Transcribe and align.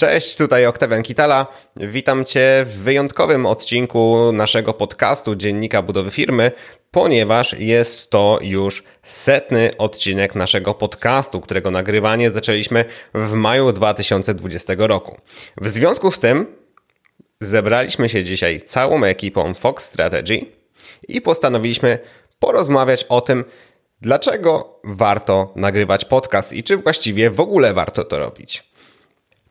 Cześć, 0.00 0.36
tutaj 0.36 0.66
Oktawian 0.66 1.02
Kitala. 1.02 1.46
Witam 1.76 2.24
Cię 2.24 2.64
w 2.66 2.78
wyjątkowym 2.78 3.46
odcinku 3.46 4.32
naszego 4.32 4.74
podcastu 4.74 5.36
Dziennika 5.36 5.82
Budowy 5.82 6.10
Firmy, 6.10 6.52
ponieważ 6.90 7.52
jest 7.52 8.10
to 8.10 8.38
już 8.42 8.84
setny 9.02 9.70
odcinek 9.78 10.34
naszego 10.34 10.74
podcastu, 10.74 11.40
którego 11.40 11.70
nagrywanie 11.70 12.30
zaczęliśmy 12.30 12.84
w 13.14 13.32
maju 13.32 13.72
2020 13.72 14.72
roku. 14.78 15.16
W 15.56 15.68
związku 15.68 16.12
z 16.12 16.18
tym 16.18 16.46
zebraliśmy 17.40 18.08
się 18.08 18.24
dzisiaj 18.24 18.60
całą 18.60 19.04
ekipą 19.04 19.54
Fox 19.54 19.84
Strategy 19.84 20.46
i 21.08 21.20
postanowiliśmy 21.20 21.98
porozmawiać 22.38 23.04
o 23.08 23.20
tym, 23.20 23.44
dlaczego 24.00 24.80
warto 24.84 25.52
nagrywać 25.56 26.04
podcast 26.04 26.52
i 26.52 26.62
czy 26.62 26.76
właściwie 26.76 27.30
w 27.30 27.40
ogóle 27.40 27.74
warto 27.74 28.04
to 28.04 28.18
robić. 28.18 28.69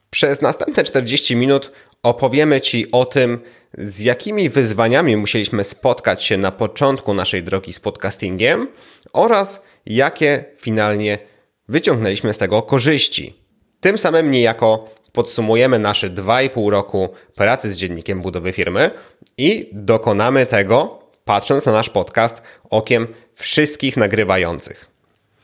Przez 0.09 0.41
następne 0.41 0.83
40 0.83 1.35
minut 1.35 1.71
opowiemy 2.03 2.61
Ci 2.61 2.91
o 2.91 3.05
tym, 3.05 3.39
z 3.77 3.99
jakimi 3.99 4.49
wyzwaniami 4.49 5.17
musieliśmy 5.17 5.63
spotkać 5.63 6.23
się 6.23 6.37
na 6.37 6.51
początku 6.51 7.13
naszej 7.13 7.43
drogi 7.43 7.73
z 7.73 7.79
podcastingiem 7.79 8.67
oraz 9.13 9.63
jakie 9.85 10.45
finalnie 10.57 11.19
wyciągnęliśmy 11.67 12.33
z 12.33 12.37
tego 12.37 12.61
korzyści. 12.61 13.43
Tym 13.79 13.97
samym 13.97 14.31
niejako 14.31 14.89
podsumujemy 15.11 15.79
nasze 15.79 16.09
2,5 16.09 16.69
roku 16.69 17.09
pracy 17.35 17.71
z 17.71 17.77
dziennikiem 17.77 18.21
budowy 18.21 18.51
firmy 18.51 18.91
i 19.37 19.69
dokonamy 19.73 20.45
tego, 20.45 20.99
patrząc 21.25 21.65
na 21.65 21.71
nasz 21.71 21.89
podcast 21.89 22.41
okiem 22.69 23.07
wszystkich 23.35 23.97
nagrywających. 23.97 24.98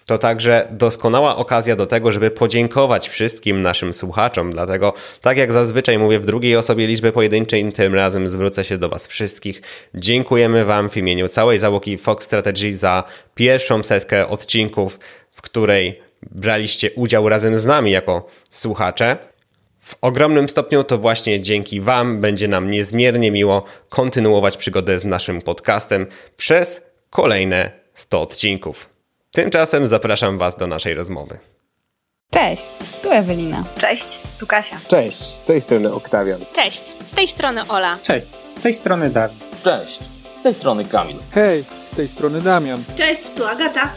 To 0.05 0.17
także 0.17 0.67
doskonała 0.71 1.37
okazja 1.37 1.75
do 1.75 1.85
tego, 1.85 2.11
żeby 2.11 2.31
podziękować 2.31 3.09
wszystkim 3.09 3.61
naszym 3.61 3.93
słuchaczom. 3.93 4.51
Dlatego, 4.51 4.93
tak 5.21 5.37
jak 5.37 5.51
zazwyczaj 5.51 5.99
mówię 5.99 6.19
w 6.19 6.25
drugiej 6.25 6.55
osobie 6.55 6.87
liczby 6.87 7.11
pojedynczej, 7.11 7.73
tym 7.73 7.95
razem 7.95 8.29
zwrócę 8.29 8.63
się 8.63 8.77
do 8.77 8.89
Was 8.89 9.07
wszystkich. 9.07 9.61
Dziękujemy 9.93 10.65
Wam 10.65 10.89
w 10.89 10.97
imieniu 10.97 11.27
całej 11.27 11.59
załogi 11.59 11.97
Fox 11.97 12.25
Strategy 12.25 12.77
za 12.77 13.03
pierwszą 13.35 13.83
setkę 13.83 14.27
odcinków, 14.27 14.99
w 15.31 15.41
której 15.41 16.01
braliście 16.31 16.91
udział 16.91 17.29
razem 17.29 17.57
z 17.57 17.65
nami 17.65 17.91
jako 17.91 18.27
słuchacze. 18.51 19.17
W 19.81 19.95
ogromnym 20.01 20.49
stopniu 20.49 20.83
to 20.83 20.97
właśnie 20.97 21.41
dzięki 21.41 21.81
Wam 21.81 22.19
będzie 22.21 22.47
nam 22.47 22.71
niezmiernie 22.71 23.31
miło 23.31 23.63
kontynuować 23.89 24.57
przygodę 24.57 24.99
z 24.99 25.05
naszym 25.05 25.41
podcastem 25.41 26.07
przez 26.37 26.85
kolejne 27.09 27.71
100 27.93 28.21
odcinków. 28.21 28.94
Tymczasem 29.35 29.87
zapraszam 29.87 30.37
Was 30.37 30.55
do 30.55 30.67
naszej 30.67 30.93
rozmowy. 30.93 31.37
Cześć, 32.31 32.67
tu 33.03 33.11
Ewelina. 33.11 33.63
Cześć, 33.77 34.19
tu 34.39 34.47
Kasia. 34.47 34.77
Cześć, 34.87 35.17
z 35.17 35.43
tej 35.43 35.61
strony 35.61 35.93
Oktawian. 35.93 36.39
Cześć, 36.53 36.85
z 37.05 37.11
tej 37.11 37.27
strony 37.27 37.61
Ola. 37.67 37.97
Cześć, 38.03 38.35
z 38.47 38.55
tej 38.55 38.73
strony 38.73 39.09
Dawid. 39.09 39.37
Cześć, 39.63 39.99
z 40.39 40.43
tej 40.43 40.53
strony 40.53 40.85
Kamil. 40.85 41.17
Hej, 41.31 41.63
z 41.91 41.95
tej 41.95 42.07
strony 42.07 42.41
Damian. 42.41 42.83
Cześć, 42.97 43.21
tu 43.37 43.45
Agata. 43.45 43.89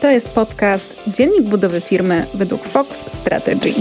To 0.00 0.10
jest 0.10 0.28
podcast 0.28 1.02
Dziennik 1.06 1.42
budowy 1.42 1.80
firmy 1.80 2.26
według 2.34 2.64
Fox 2.64 3.12
Strategy. 3.20 3.74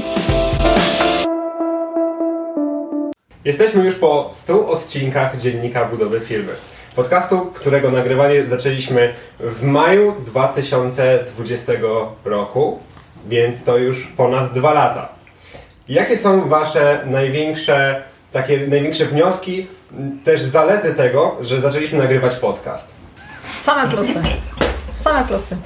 Jesteśmy 3.45 3.85
już 3.85 3.95
po 3.95 4.29
100 4.31 4.67
odcinkach 4.67 5.37
Dziennika 5.37 5.85
Budowy 5.85 6.19
Firmy. 6.19 6.53
Podcastu, 6.99 7.45
którego 7.55 7.91
nagrywanie 7.91 8.43
zaczęliśmy 8.43 9.13
w 9.39 9.63
maju 9.63 10.15
2020 10.25 11.73
roku, 12.25 12.79
więc 13.27 13.63
to 13.63 13.77
już 13.77 14.07
ponad 14.07 14.53
dwa 14.53 14.73
lata. 14.73 15.09
Jakie 15.89 16.17
są 16.17 16.49
Wasze 16.49 17.03
największe, 17.05 18.03
takie 18.31 18.67
największe 18.67 19.05
wnioski, 19.05 19.67
też 20.23 20.41
zalety 20.41 20.93
tego, 20.93 21.37
że 21.41 21.61
zaczęliśmy 21.61 21.97
nagrywać 21.97 22.35
podcast? 22.35 22.91
Same 23.57 23.91
plusy. 23.91 24.21
Same 24.95 25.27
plusy. 25.27 25.57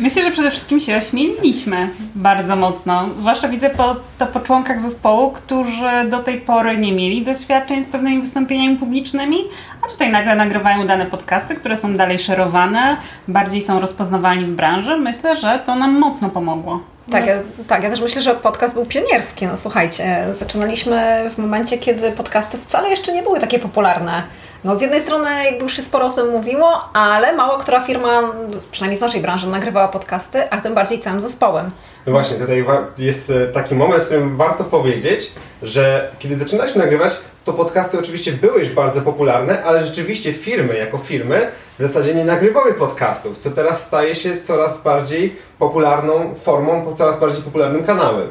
Myślę, 0.00 0.22
że 0.22 0.30
przede 0.30 0.50
wszystkim 0.50 0.80
się 0.80 0.96
ośmieliliśmy 0.96 1.88
bardzo 2.14 2.56
mocno. 2.56 3.08
Zwłaszcza 3.18 3.48
widzę 3.48 3.70
po, 3.70 3.96
to 4.18 4.26
po 4.26 4.40
członkach 4.40 4.80
zespołu, 4.80 5.30
którzy 5.30 5.90
do 6.10 6.18
tej 6.18 6.40
pory 6.40 6.76
nie 6.76 6.92
mieli 6.92 7.24
doświadczeń 7.24 7.84
z 7.84 7.86
pewnymi 7.86 8.20
wystąpieniami 8.20 8.76
publicznymi, 8.76 9.36
a 9.82 9.88
tutaj 9.88 10.12
nagle 10.12 10.36
nagrywają 10.36 10.86
dane 10.86 11.06
podcasty, 11.06 11.54
które 11.54 11.76
są 11.76 11.94
dalej 11.94 12.18
szerowane, 12.18 12.96
bardziej 13.28 13.62
są 13.62 13.80
rozpoznawalni 13.80 14.44
w 14.44 14.56
branży. 14.56 14.96
Myślę, 14.96 15.36
że 15.36 15.62
to 15.66 15.74
nam 15.74 15.98
mocno 15.98 16.30
pomogło. 16.30 16.80
Tak, 17.10 17.26
ja, 17.26 17.34
tak, 17.66 17.82
ja 17.82 17.90
też 17.90 18.00
myślę, 18.00 18.22
że 18.22 18.34
podcast 18.34 18.74
był 18.74 18.86
pionierski. 18.86 19.46
No 19.46 19.56
słuchajcie, 19.56 20.24
zaczynaliśmy 20.32 21.30
w 21.30 21.38
momencie, 21.38 21.78
kiedy 21.78 22.12
podcasty 22.12 22.58
wcale 22.58 22.90
jeszcze 22.90 23.12
nie 23.12 23.22
były 23.22 23.40
takie 23.40 23.58
popularne. 23.58 24.22
No 24.66 24.76
z 24.76 24.80
jednej 24.80 25.00
strony 25.00 25.44
jakby 25.44 25.62
już 25.62 25.76
się 25.76 25.82
sporo 25.82 26.06
o 26.06 26.12
tym 26.12 26.28
mówiło, 26.28 26.88
ale 26.92 27.36
mało 27.36 27.58
która 27.58 27.80
firma, 27.80 28.32
przynajmniej 28.70 28.98
z 28.98 29.00
naszej 29.00 29.20
branży, 29.20 29.48
nagrywała 29.48 29.88
podcasty, 29.88 30.50
a 30.50 30.60
tym 30.60 30.74
bardziej 30.74 31.00
całym 31.00 31.20
zespołem. 31.20 31.70
No 32.06 32.12
właśnie, 32.12 32.36
tutaj 32.36 32.64
jest 32.98 33.30
e, 33.30 33.46
taki 33.46 33.74
moment, 33.74 34.02
w 34.02 34.06
którym 34.06 34.36
warto 34.36 34.64
powiedzieć, 34.64 35.32
że 35.62 36.10
kiedy 36.18 36.38
zaczynaliśmy 36.38 36.82
nagrywać, 36.82 37.16
to 37.44 37.52
podcasty 37.52 37.98
oczywiście 37.98 38.32
były 38.32 38.60
już 38.60 38.70
bardzo 38.70 39.02
popularne, 39.02 39.62
ale 39.62 39.86
rzeczywiście 39.86 40.32
firmy 40.32 40.76
jako 40.76 40.98
firmy 40.98 41.50
w 41.78 41.82
zasadzie 41.82 42.14
nie 42.14 42.24
nagrywały 42.24 42.74
podcastów, 42.74 43.38
co 43.38 43.50
teraz 43.50 43.86
staje 43.86 44.16
się 44.16 44.40
coraz 44.40 44.82
bardziej 44.82 45.36
popularną 45.58 46.34
formą, 46.42 46.94
coraz 46.96 47.20
bardziej 47.20 47.42
popularnym 47.42 47.84
kanałem. 47.84 48.28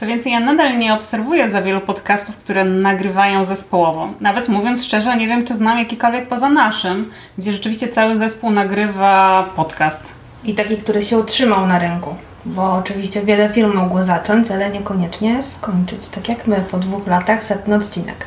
Co 0.00 0.06
więcej, 0.06 0.32
ja 0.32 0.40
nadal 0.40 0.78
nie 0.78 0.94
obserwuję 0.94 1.50
za 1.50 1.62
wielu 1.62 1.80
podcastów, 1.80 2.36
które 2.36 2.64
nagrywają 2.64 3.44
zespołowo. 3.44 4.08
Nawet 4.20 4.48
mówiąc 4.48 4.84
szczerze, 4.84 5.16
nie 5.16 5.26
wiem, 5.26 5.44
czy 5.44 5.56
znam 5.56 5.78
jakikolwiek 5.78 6.28
poza 6.28 6.48
naszym, 6.48 7.10
gdzie 7.38 7.52
rzeczywiście 7.52 7.88
cały 7.88 8.18
zespół 8.18 8.50
nagrywa 8.50 9.44
podcast. 9.56 10.14
I 10.44 10.54
taki, 10.54 10.76
który 10.76 11.02
się 11.02 11.18
utrzymał 11.18 11.66
na 11.66 11.78
rynku. 11.78 12.14
Bo 12.44 12.74
oczywiście 12.74 13.22
wiele 13.22 13.48
firm 13.48 13.74
mogło 13.74 14.02
zacząć, 14.02 14.50
ale 14.50 14.70
niekoniecznie 14.70 15.42
skończyć. 15.42 16.08
Tak 16.08 16.28
jak 16.28 16.46
my 16.46 16.64
po 16.70 16.78
dwóch 16.78 17.06
latach 17.06 17.44
setny 17.44 17.76
odcinek. 17.76 18.26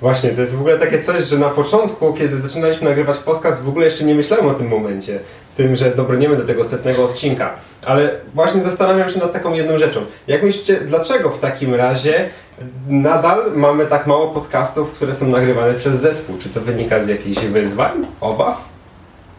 Właśnie, 0.00 0.30
to 0.30 0.40
jest 0.40 0.54
w 0.54 0.60
ogóle 0.60 0.78
takie 0.78 1.00
coś, 1.00 1.24
że 1.24 1.38
na 1.38 1.50
początku, 1.50 2.12
kiedy 2.12 2.38
zaczynaliśmy 2.38 2.88
nagrywać 2.88 3.16
podcast, 3.16 3.64
w 3.64 3.68
ogóle 3.68 3.84
jeszcze 3.84 4.04
nie 4.04 4.14
myślałem 4.14 4.46
o 4.46 4.54
tym 4.54 4.68
momencie, 4.68 5.20
tym, 5.56 5.76
że 5.76 5.90
dobrniemy 5.90 6.36
do 6.36 6.44
tego 6.44 6.64
setnego 6.64 7.04
odcinka. 7.04 7.50
Ale 7.86 8.10
właśnie 8.34 8.62
zastanawiam 8.62 9.10
się 9.10 9.18
nad 9.18 9.32
taką 9.32 9.54
jedną 9.54 9.78
rzeczą. 9.78 10.00
Jak 10.28 10.42
myślicie, 10.42 10.80
dlaczego 10.80 11.30
w 11.30 11.40
takim 11.40 11.74
razie 11.74 12.28
nadal 12.88 13.52
mamy 13.54 13.86
tak 13.86 14.06
mało 14.06 14.28
podcastów, 14.28 14.92
które 14.92 15.14
są 15.14 15.28
nagrywane 15.28 15.74
przez 15.74 16.00
zespół? 16.00 16.38
Czy 16.38 16.48
to 16.48 16.60
wynika 16.60 17.04
z 17.04 17.08
jakichś 17.08 17.40
wyzwań, 17.40 18.06
obaw? 18.20 18.74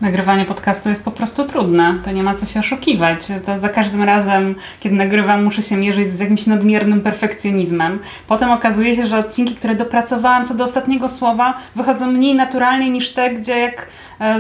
Nagrywanie 0.01 0.45
podcastu 0.45 0.89
jest 0.89 1.05
po 1.05 1.11
prostu 1.11 1.47
trudne, 1.47 1.95
to 2.05 2.11
nie 2.11 2.23
ma 2.23 2.35
co 2.35 2.45
się 2.45 2.59
oszukiwać. 2.59 3.19
To 3.45 3.57
za 3.57 3.69
każdym 3.69 4.03
razem, 4.03 4.55
kiedy 4.79 4.95
nagrywam, 4.95 5.43
muszę 5.43 5.61
się 5.61 5.77
mierzyć 5.77 6.13
z 6.13 6.19
jakimś 6.19 6.47
nadmiernym 6.47 7.01
perfekcjonizmem. 7.01 7.99
Potem 8.27 8.51
okazuje 8.51 8.95
się, 8.95 9.07
że 9.07 9.17
odcinki, 9.17 9.55
które 9.55 9.75
dopracowałam 9.75 10.45
co 10.45 10.53
do 10.53 10.63
ostatniego 10.63 11.09
słowa, 11.09 11.53
wychodzą 11.75 12.07
mniej 12.07 12.35
naturalnie 12.35 12.89
niż 12.89 13.13
te, 13.13 13.33
gdzie 13.33 13.59
jak 13.59 13.87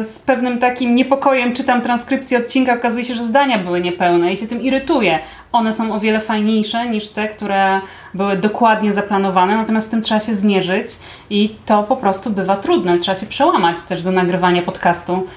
z 0.01 0.19
pewnym 0.19 0.59
takim 0.59 0.95
niepokojem 0.95 1.53
czytam 1.53 1.81
transkrypcję 1.81 2.37
odcinka, 2.37 2.73
okazuje 2.73 3.05
się, 3.05 3.15
że 3.15 3.23
zdania 3.23 3.57
były 3.57 3.81
niepełne 3.81 4.33
i 4.33 4.37
się 4.37 4.47
tym 4.47 4.61
irytuję. 4.61 5.19
One 5.51 5.73
są 5.73 5.93
o 5.93 5.99
wiele 5.99 6.19
fajniejsze 6.19 6.89
niż 6.89 7.09
te, 7.09 7.27
które 7.27 7.81
były 8.13 8.37
dokładnie 8.37 8.93
zaplanowane, 8.93 9.57
natomiast 9.57 9.87
z 9.87 9.89
tym 9.89 10.01
trzeba 10.01 10.19
się 10.19 10.33
zmierzyć 10.33 10.87
i 11.29 11.55
to 11.65 11.83
po 11.83 11.95
prostu 11.95 12.29
bywa 12.29 12.55
trudne. 12.55 12.97
Trzeba 12.97 13.15
się 13.15 13.25
przełamać 13.25 13.83
też 13.83 14.03
do 14.03 14.11
nagrywania 14.11 14.61
podcastu. 14.61 15.27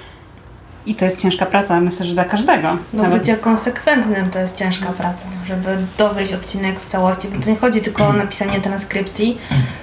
I 0.88 0.94
to 0.94 1.04
jest 1.04 1.22
ciężka 1.22 1.46
praca, 1.46 1.80
myślę, 1.80 2.06
że 2.06 2.12
dla 2.12 2.24
każdego. 2.24 2.76
No 2.92 3.02
Nawet... 3.02 3.18
bycie 3.18 3.36
konsekwentnym 3.36 4.30
to 4.30 4.38
jest 4.38 4.56
ciężka 4.56 4.92
praca, 4.92 5.26
żeby 5.46 5.76
dowieść 5.98 6.32
odcinek 6.32 6.80
w 6.80 6.84
całości, 6.84 7.28
bo 7.28 7.44
to 7.44 7.50
nie 7.50 7.56
chodzi 7.56 7.80
tylko 7.80 8.06
o 8.06 8.12
napisanie 8.12 8.60
transkrypcji, 8.60 9.38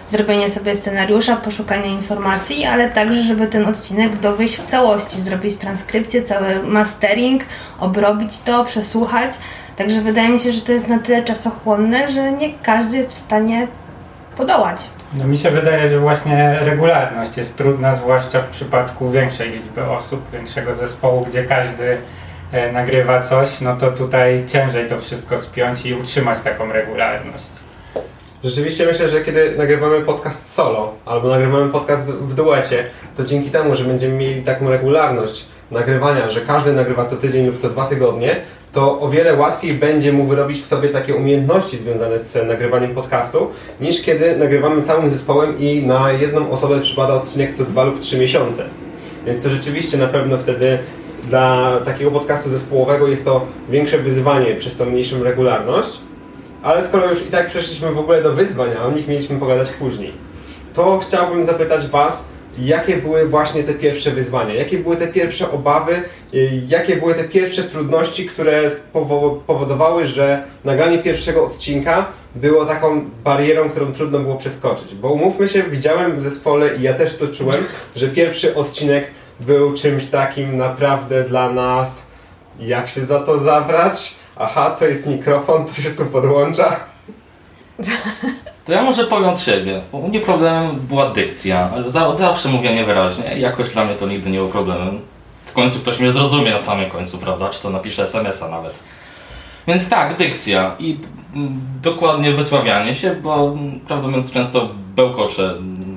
zrobienie 0.08 0.50
sobie 0.50 0.76
scenariusza, 0.76 1.36
poszukanie 1.36 1.90
informacji, 1.90 2.66
ale 2.66 2.90
także, 2.90 3.24
żeby 3.24 3.48
ten 3.48 3.66
odcinek 3.66 4.20
dowieść 4.20 4.58
w 4.58 4.66
całości, 4.66 5.22
zrobić 5.22 5.56
transkrypcję, 5.56 6.24
cały 6.24 6.64
mastering, 6.64 7.44
obrobić 7.80 8.40
to, 8.40 8.66
przesłuchać. 8.66 9.32
Także 9.76 10.02
wydaje 10.02 10.30
mi 10.30 10.40
się, 10.40 10.52
że 10.52 10.62
to 10.62 10.72
jest 10.72 10.88
na 10.88 11.00
tyle 11.00 11.24
czasochłonne, 11.24 12.12
że 12.12 12.32
nie 12.32 12.54
każdy 12.54 12.98
jest 12.98 13.14
w 13.14 13.18
stanie 13.18 13.68
podołać. 14.38 14.95
No 15.18 15.28
mi 15.28 15.38
się 15.38 15.52
wydaje, 15.52 15.90
że 15.90 16.00
właśnie 16.00 16.60
regularność 16.62 17.38
jest 17.38 17.58
trudna, 17.58 17.96
zwłaszcza 17.96 18.42
w 18.42 18.50
przypadku 18.50 19.12
większej 19.12 19.50
liczby 19.50 19.86
osób, 19.86 20.32
większego 20.34 20.76
zespołu, 20.76 21.26
gdzie 21.30 21.44
każdy 21.44 21.98
e, 22.52 22.72
nagrywa 22.72 23.22
coś, 23.22 23.62
no 23.62 23.76
to 23.76 23.92
tutaj 23.92 24.44
ciężej 24.48 24.90
to 24.90 25.00
wszystko 25.00 25.38
spiąć 25.38 25.86
i 25.86 25.94
utrzymać 25.94 26.40
taką 26.40 26.72
regularność. 26.72 27.46
Rzeczywiście 28.44 28.86
myślę, 28.86 29.10
że 29.10 29.22
kiedy 29.22 29.58
nagrywamy 29.58 30.02
podcast 30.02 30.54
solo 30.54 30.94
albo 31.06 31.30
nagrywamy 31.30 31.72
podcast 31.72 32.12
w 32.12 32.34
duecie, 32.34 32.86
to 33.18 33.24
dzięki 33.24 33.50
temu, 33.50 33.76
że 33.76 33.84
będziemy 33.84 34.14
mieli 34.14 34.44
taką 34.44 34.70
regularność 34.70 35.46
nagrywania, 35.72 36.32
że 36.32 36.42
każdy 36.42 36.74
nagrywa 36.74 37.06
co 37.06 37.16
tydzień 37.16 37.46
lub 37.46 37.58
co 37.58 37.70
dwa 37.70 37.86
tygodnie, 37.86 38.36
to 38.76 39.00
o 39.00 39.10
wiele 39.10 39.36
łatwiej 39.36 39.74
będzie 39.74 40.14
mu 40.14 40.26
wyrobić 40.26 40.62
w 40.62 40.66
sobie 40.66 40.90
takie 40.90 41.16
umiejętności 41.16 41.78
związane 41.78 42.20
z 42.20 42.48
nagrywaniem 42.48 42.96
podcastu, 42.96 43.48
niż 43.82 44.02
kiedy 44.02 44.38
nagrywamy 44.38 44.82
całym 44.82 45.10
zespołem 45.10 45.60
i 45.60 45.84
na 45.86 46.12
jedną 46.12 46.52
osobę 46.52 46.80
przypada 46.80 47.14
odcinek 47.14 47.54
co 47.54 47.64
dwa 47.64 47.84
lub 47.84 48.00
trzy 48.00 48.18
miesiące. 48.18 48.66
Więc 49.26 49.42
to 49.42 49.50
rzeczywiście 49.50 49.98
na 49.98 50.08
pewno 50.08 50.38
wtedy 50.38 50.80
dla 51.30 51.78
takiego 51.86 52.12
podcastu 52.12 52.50
zespołowego 52.50 53.08
jest 53.08 53.26
to 53.26 53.46
większe 53.70 53.98
wyzwanie 53.98 54.56
przez 54.56 54.78
tą 54.78 54.86
mniejszą 54.86 55.24
regularność. 55.24 56.00
Ale 56.64 56.86
skoro 56.86 57.10
już 57.10 57.22
i 57.22 57.30
tak 57.30 57.48
przeszliśmy 57.48 57.92
w 57.92 58.00
ogóle 58.00 58.22
do 58.22 58.34
wyzwań, 58.34 58.70
a 58.80 58.86
o 58.86 58.92
nich 58.92 59.08
mieliśmy 59.08 59.40
pogadać 59.40 59.72
później, 59.72 60.14
to 60.74 61.00
chciałbym 61.00 61.46
zapytać 61.46 61.88
Was, 61.88 62.28
jakie 62.60 62.98
były 62.98 63.30
właśnie 63.30 63.64
te 63.64 63.74
pierwsze 63.74 64.12
wyzwania, 64.12 64.54
jakie 64.54 64.78
były 64.78 64.98
te 64.98 65.08
pierwsze 65.08 65.52
obawy, 65.52 66.04
y, 66.34 66.62
jakie 66.68 66.96
były 66.96 67.14
te 67.14 67.24
pierwsze 67.24 67.64
trudności, 67.64 68.26
które 68.26 68.62
powodowały, 69.48 70.08
że 70.08 70.44
nagranie 70.64 71.00
pierwszego 71.00 71.46
odcinka 71.46 72.06
było 72.36 72.66
taką 72.66 73.06
barierą, 73.24 73.70
którą 73.70 73.94
trudno 73.94 74.20
było 74.20 74.36
przeskoczyć. 74.36 74.96
Bo 74.96 75.10
umówmy 75.10 75.48
się, 75.48 75.64
widziałem 75.64 76.18
w 76.18 76.22
zespole 76.22 76.76
i 76.76 76.82
ja 76.82 76.94
też 76.94 77.18
to 77.18 77.28
czułem, 77.28 77.64
że 77.96 78.08
pierwszy 78.08 78.56
odcinek 78.56 79.06
był 79.40 79.74
czymś 79.74 80.06
takim 80.06 80.58
naprawdę 80.58 81.24
dla 81.24 81.52
nas, 81.52 82.06
jak 82.60 82.88
się 82.88 83.02
za 83.02 83.20
to 83.20 83.38
zabrać? 83.38 84.16
Aha, 84.36 84.76
to 84.80 84.86
jest 84.86 85.08
mikrofon, 85.08 85.66
to 85.66 85.82
się 85.82 85.90
tu 85.90 86.06
podłącza. 86.06 86.80
To 88.66 88.74
ja 88.74 88.82
może 88.82 89.04
powiem 89.04 89.30
od 89.30 89.40
siebie. 89.40 89.82
U 89.92 90.08
mnie 90.08 90.20
problemem 90.20 90.80
była 90.80 91.10
dykcja. 91.10 91.70
Za, 91.86 92.16
zawsze 92.16 92.50
mówię 92.50 92.76
niewyraźnie. 92.76 93.38
Jakoś 93.38 93.70
dla 93.70 93.86
mnie 93.86 93.96
to 93.96 94.08
nigdy 94.08 94.30
nie 94.30 94.40
był 94.40 94.50
problemem. 94.50 95.00
W 95.46 95.54
końcu 95.54 95.80
ktoś 95.80 96.00
mnie 96.00 96.12
zrozumie 96.12 96.52
na 96.52 96.60
samym 96.60 96.90
końcu, 96.90 97.18
prawda? 97.18 97.50
Czy 97.50 97.62
to 97.62 97.70
napisze 97.70 98.04
SMS-a 98.04 98.50
nawet. 98.50 98.80
Więc 99.68 99.90
tak, 99.90 100.18
dykcja 100.18 100.76
i 100.80 101.00
dokładnie 101.82 102.32
wysławianie 102.32 102.96
się, 102.96 103.16
bo 103.16 103.56
prawdę 103.88 104.08
mówiąc 104.08 104.32
często 104.32 104.70
bełkoczę, 104.96 105.56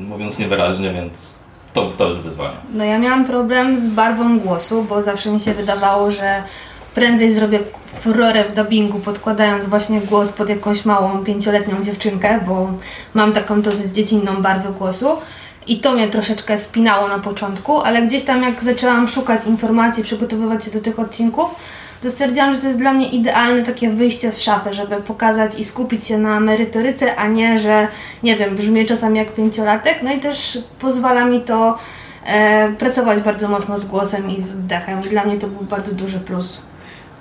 mówiąc 0.09 0.38
niewyraźnie, 0.38 0.93
więc 0.93 1.38
to, 1.73 1.87
to 1.87 2.06
jest 2.06 2.20
wyzwanie. 2.20 2.56
No 2.73 2.85
ja 2.85 2.99
miałam 2.99 3.25
problem 3.25 3.79
z 3.79 3.88
barwą 3.88 4.38
głosu, 4.38 4.87
bo 4.88 5.03
zawsze 5.03 5.31
mi 5.31 5.41
się 5.41 5.55
wydawało, 5.55 6.11
że 6.11 6.43
prędzej 6.98 7.32
zrobię 7.32 7.58
furorę 8.00 8.44
w 8.44 8.54
dubbingu, 8.54 8.98
podkładając 9.00 9.66
właśnie 9.66 10.00
głos 10.00 10.32
pod 10.32 10.48
jakąś 10.48 10.84
małą 10.84 11.24
pięcioletnią 11.24 11.82
dziewczynkę, 11.82 12.40
bo 12.46 12.68
mam 13.14 13.32
taką 13.32 13.62
dosyć 13.62 13.92
dziecinną 13.92 14.42
barwę 14.42 14.72
głosu. 14.78 15.08
I 15.66 15.80
to 15.80 15.92
mnie 15.92 16.08
troszeczkę 16.08 16.58
spinało 16.58 17.08
na 17.08 17.18
początku, 17.18 17.80
ale 17.80 18.02
gdzieś 18.02 18.22
tam 18.22 18.42
jak 18.42 18.64
zaczęłam 18.64 19.08
szukać 19.08 19.46
informacji, 19.46 20.04
przygotowywać 20.04 20.64
się 20.64 20.70
do 20.70 20.80
tych 20.80 20.98
odcinków, 20.98 21.54
to 22.02 22.10
stwierdziłam, 22.10 22.52
że 22.52 22.60
to 22.60 22.66
jest 22.66 22.78
dla 22.78 22.92
mnie 22.92 23.08
idealne 23.08 23.62
takie 23.62 23.90
wyjście 23.90 24.32
z 24.32 24.40
szafy, 24.40 24.74
żeby 24.74 24.96
pokazać 24.96 25.58
i 25.58 25.64
skupić 25.64 26.06
się 26.06 26.18
na 26.18 26.40
merytoryce, 26.40 27.16
a 27.16 27.28
nie, 27.28 27.58
że 27.58 27.88
nie 28.22 28.36
wiem, 28.36 28.56
brzmię 28.56 28.84
czasami 28.84 29.18
jak 29.18 29.32
pięciolatek. 29.34 29.98
No 30.02 30.12
i 30.12 30.20
też 30.20 30.58
pozwala 30.78 31.24
mi 31.24 31.40
to 31.40 31.78
e, 32.26 32.72
pracować 32.72 33.20
bardzo 33.20 33.48
mocno 33.48 33.78
z 33.78 33.84
głosem 33.84 34.30
i 34.30 34.42
z 34.42 34.54
oddechem. 34.54 35.04
I 35.04 35.08
dla 35.08 35.24
mnie 35.24 35.38
to 35.38 35.46
był 35.46 35.64
bardzo 35.64 35.94
duży 35.94 36.20
plus. 36.20 36.68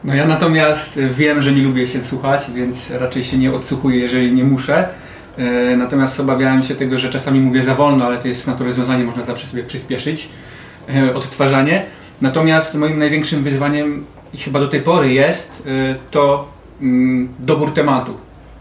No 0.03 0.15
ja 0.15 0.27
natomiast 0.27 0.99
wiem, 1.11 1.41
że 1.41 1.51
nie 1.51 1.61
lubię 1.61 1.87
się 1.87 2.03
słuchać, 2.03 2.51
więc 2.55 2.91
raczej 2.91 3.23
się 3.23 3.37
nie 3.37 3.53
odsłuchuję, 3.53 3.99
jeżeli 3.99 4.31
nie 4.31 4.43
muszę. 4.43 4.87
E, 5.37 5.77
natomiast 5.77 6.19
obawiałem 6.19 6.63
się 6.63 6.75
tego, 6.75 6.97
że 6.97 7.09
czasami 7.09 7.39
mówię 7.39 7.61
za 7.61 7.75
wolno, 7.75 8.05
ale 8.05 8.17
to 8.17 8.27
jest 8.27 8.47
naturalne 8.47 8.69
rozwiązanie, 8.69 9.03
można 9.03 9.23
zawsze 9.23 9.47
sobie 9.47 9.63
przyspieszyć 9.63 10.29
e, 10.95 11.15
odtwarzanie. 11.15 11.85
Natomiast 12.21 12.75
moim 12.75 12.97
największym 12.97 13.43
wyzwaniem 13.43 14.05
i 14.33 14.37
chyba 14.37 14.59
do 14.59 14.67
tej 14.67 14.81
pory 14.81 15.13
jest 15.13 15.63
e, 15.65 15.95
to 16.11 16.47
mm, 16.81 17.29
dobór 17.39 17.73
tematu. 17.73 18.13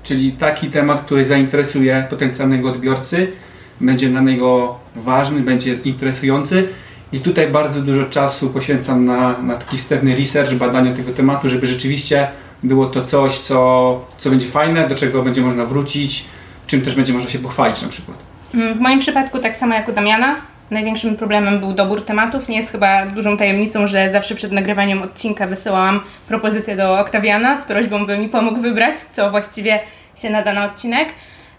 Czyli 0.02 0.32
taki 0.32 0.70
temat, 0.70 1.00
który 1.04 1.26
zainteresuje 1.26 2.06
potencjalnego 2.10 2.68
odbiorcy, 2.68 3.32
będzie 3.80 4.08
dla 4.08 4.20
niego 4.20 4.78
ważny, 4.96 5.40
będzie 5.40 5.72
interesujący 5.72 6.68
i 7.12 7.20
tutaj 7.20 7.48
bardzo 7.48 7.80
dużo 7.80 8.04
czasu 8.04 8.50
poświęcam 8.50 9.04
na, 9.04 9.38
na 9.42 9.54
taki 9.54 9.78
wstępny 9.78 10.16
research, 10.16 10.54
badanie 10.54 10.92
tego 10.92 11.12
tematu, 11.12 11.48
żeby 11.48 11.66
rzeczywiście 11.66 12.28
było 12.62 12.86
to 12.86 13.02
coś, 13.02 13.38
co, 13.38 14.00
co 14.18 14.30
będzie 14.30 14.46
fajne, 14.46 14.88
do 14.88 14.94
czego 14.94 15.22
będzie 15.22 15.40
można 15.40 15.64
wrócić, 15.64 16.24
czym 16.66 16.82
też 16.82 16.94
będzie 16.94 17.12
można 17.12 17.30
się 17.30 17.38
pochwalić 17.38 17.82
na 17.82 17.88
przykład. 17.88 18.18
Mm, 18.54 18.74
w 18.74 18.80
moim 18.80 19.00
przypadku 19.00 19.38
tak 19.38 19.56
samo 19.56 19.74
jak 19.74 19.88
u 19.88 19.92
Damiana. 19.92 20.36
Największym 20.70 21.16
problemem 21.16 21.60
był 21.60 21.72
dobór 21.72 22.02
tematów. 22.02 22.48
Nie 22.48 22.56
jest 22.56 22.72
chyba 22.72 23.06
dużą 23.06 23.36
tajemnicą, 23.36 23.86
że 23.86 24.10
zawsze 24.10 24.34
przed 24.34 24.52
nagrywaniem 24.52 25.02
odcinka 25.02 25.46
wysyłałam 25.46 26.00
propozycję 26.28 26.76
do 26.76 27.00
Oktawiana 27.00 27.60
z 27.60 27.64
prośbą, 27.64 28.06
by 28.06 28.18
mi 28.18 28.28
pomógł 28.28 28.60
wybrać, 28.60 29.00
co 29.00 29.30
właściwie 29.30 29.80
się 30.16 30.30
nada 30.30 30.52
na 30.52 30.64
odcinek. 30.64 31.08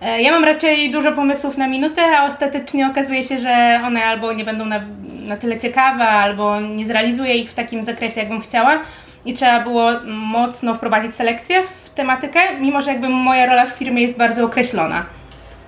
E, 0.02 0.22
ja 0.22 0.32
mam 0.32 0.44
raczej 0.44 0.92
dużo 0.92 1.12
pomysłów 1.12 1.58
na 1.58 1.68
minutę, 1.68 2.02
a 2.18 2.28
ostatecznie 2.28 2.88
okazuje 2.88 3.24
się, 3.24 3.40
że 3.40 3.82
one 3.86 4.04
albo 4.04 4.34
nie 4.34 4.46
będą 4.46 4.66
na, 4.66 4.82
na 5.28 5.38
tyle 5.38 5.60
ciekawe, 5.60 6.04
albo 6.04 6.62
nie 6.62 6.86
zrealizuję 6.86 7.36
ich 7.36 7.50
w 7.50 7.54
takim 7.54 7.84
zakresie, 7.84 8.20
jakbym 8.20 8.42
chciała. 8.42 8.80
I 9.26 9.34
trzeba 9.34 9.64
było 9.64 9.92
mocno 10.08 10.76
wprowadzić 10.76 11.16
selekcję 11.16 11.64
w 11.64 11.90
tematykę, 11.90 12.40
mimo 12.60 12.82
że 12.82 12.92
jakby 12.92 13.10
moja 13.10 13.46
rola 13.46 13.66
w 13.66 13.70
firmie 13.70 14.02
jest 14.02 14.18
bardzo 14.18 14.46
określona. 14.46 15.06